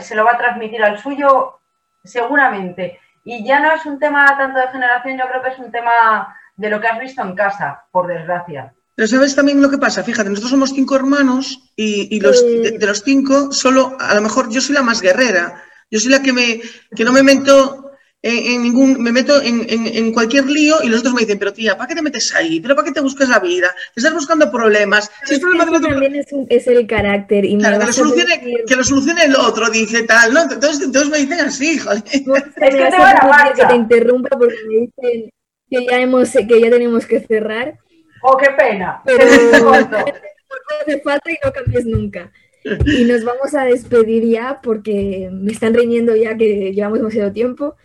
se 0.00 0.14
lo 0.14 0.24
va 0.24 0.32
a 0.32 0.38
transmitir 0.38 0.84
al 0.84 0.98
suyo 0.98 1.60
seguramente. 2.04 3.00
Y 3.24 3.42
ya 3.42 3.58
no 3.60 3.72
es 3.72 3.86
un 3.86 3.98
tema 3.98 4.26
tanto 4.36 4.60
de 4.60 4.68
generación, 4.68 5.16
yo 5.16 5.26
creo 5.28 5.42
que 5.42 5.48
es 5.48 5.58
un 5.58 5.72
tema 5.72 6.36
de 6.56 6.68
lo 6.68 6.78
que 6.78 6.88
has 6.88 7.00
visto 7.00 7.22
en 7.22 7.34
casa, 7.34 7.86
por 7.90 8.06
desgracia. 8.06 8.74
Pero 8.96 9.08
sabes 9.08 9.36
también 9.36 9.60
lo 9.60 9.70
que 9.70 9.76
pasa, 9.76 10.02
fíjate, 10.02 10.30
nosotros 10.30 10.50
somos 10.50 10.70
cinco 10.70 10.96
hermanos 10.96 11.70
y, 11.76 12.18
los, 12.18 12.42
de, 12.42 12.78
los 12.80 13.02
cinco, 13.02 13.52
solo, 13.52 13.94
a 14.00 14.14
lo 14.14 14.22
mejor 14.22 14.50
yo 14.50 14.62
soy 14.62 14.74
la 14.74 14.82
más 14.82 15.02
guerrera. 15.02 15.62
Yo 15.90 16.00
soy 16.00 16.10
la 16.10 16.22
que 16.22 16.32
me, 16.32 16.62
que 16.96 17.04
no 17.04 17.12
me 17.12 17.22
meto 17.22 17.92
en, 18.22 18.62
ningún, 18.62 19.02
me 19.02 19.12
meto 19.12 19.40
en, 19.42 20.12
cualquier 20.12 20.46
lío 20.46 20.76
y 20.82 20.88
los 20.88 21.00
otros 21.00 21.12
me 21.12 21.20
dicen, 21.20 21.38
pero 21.38 21.52
tía, 21.52 21.76
¿para 21.76 21.88
qué 21.88 21.94
te 21.94 22.00
metes 22.00 22.34
ahí? 22.34 22.58
¿Pero 22.60 22.74
para 22.74 22.86
qué 22.86 22.92
te 22.92 23.02
buscas 23.02 23.28
la 23.28 23.38
vida? 23.38 23.74
Estás 23.94 24.14
buscando 24.14 24.50
problemas. 24.50 25.10
Si 25.26 25.34
es 25.34 25.40
problema 25.40 25.78
también 25.78 26.14
es, 26.48 26.66
el 26.66 26.86
carácter. 26.86 27.44
Y 27.44 27.58
claro, 27.58 27.78
que 27.78 27.86
lo, 27.86 27.92
solucione, 27.92 28.40
que 28.66 28.76
lo, 28.76 28.82
solucione, 28.82 29.24
el 29.26 29.36
otro, 29.36 29.68
dice 29.68 30.04
tal, 30.04 30.32
¿no? 30.32 30.42
Entonces, 30.42 30.80
entonces 30.80 31.10
me 31.10 31.18
dicen 31.18 31.40
así, 31.40 31.78
joder. 31.78 32.02
es 32.12 32.22
que 32.22 32.70
te, 32.70 33.60
que 33.60 33.66
te 33.66 33.74
interrumpa 33.76 34.30
porque 34.30 34.56
me 34.66 34.74
dicen 34.74 35.30
que 35.70 35.86
ya, 35.86 36.00
hemos, 36.00 36.30
que 36.30 36.60
ya 36.60 36.70
tenemos 36.70 37.06
que 37.06 37.20
cerrar. 37.20 37.78
¡Oh, 38.22 38.36
qué 38.36 38.50
pena! 38.56 39.02
Pero 39.04 39.24
hace 39.24 41.00
falta 41.00 41.30
y 41.30 41.38
no 41.44 41.52
cambies 41.52 41.86
nunca. 41.86 42.32
Y 42.84 43.04
nos 43.04 43.24
vamos 43.24 43.54
a 43.54 43.64
despedir 43.64 44.24
ya 44.24 44.60
porque 44.62 45.28
me 45.32 45.52
están 45.52 45.74
riñendo 45.74 46.16
ya 46.16 46.36
que 46.36 46.72
llevamos 46.72 46.98
demasiado 46.98 47.32
tiempo. 47.32 47.76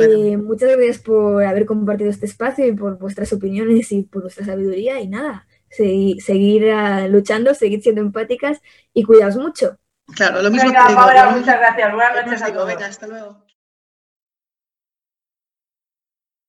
Eh, 0.00 0.36
muchas 0.36 0.70
gracias 0.70 0.98
por 0.98 1.44
haber 1.44 1.66
compartido 1.66 2.10
este 2.10 2.26
espacio 2.26 2.66
y 2.66 2.72
por 2.72 2.98
vuestras 2.98 3.32
opiniones 3.32 3.92
y 3.92 4.02
por 4.02 4.22
vuestra 4.22 4.44
sabiduría. 4.44 5.00
Y 5.00 5.08
nada, 5.08 5.46
seguir 5.68 6.64
uh, 6.64 7.08
luchando, 7.08 7.54
seguir 7.54 7.82
siendo 7.82 8.00
empáticas 8.00 8.60
y 8.92 9.04
cuidaos 9.04 9.36
mucho. 9.36 9.78
Claro, 10.16 10.42
lo 10.42 10.50
mismo 10.50 10.68
Venga, 10.68 10.86
Paula, 10.94 11.30
muchas 11.30 11.58
gracias. 11.58 11.94
Buenas 11.94 12.26
noches 12.26 12.42
a 12.42 12.52
todos. 12.52 12.66
Venga, 12.66 12.86
hasta 12.86 13.06
luego. 13.06 13.43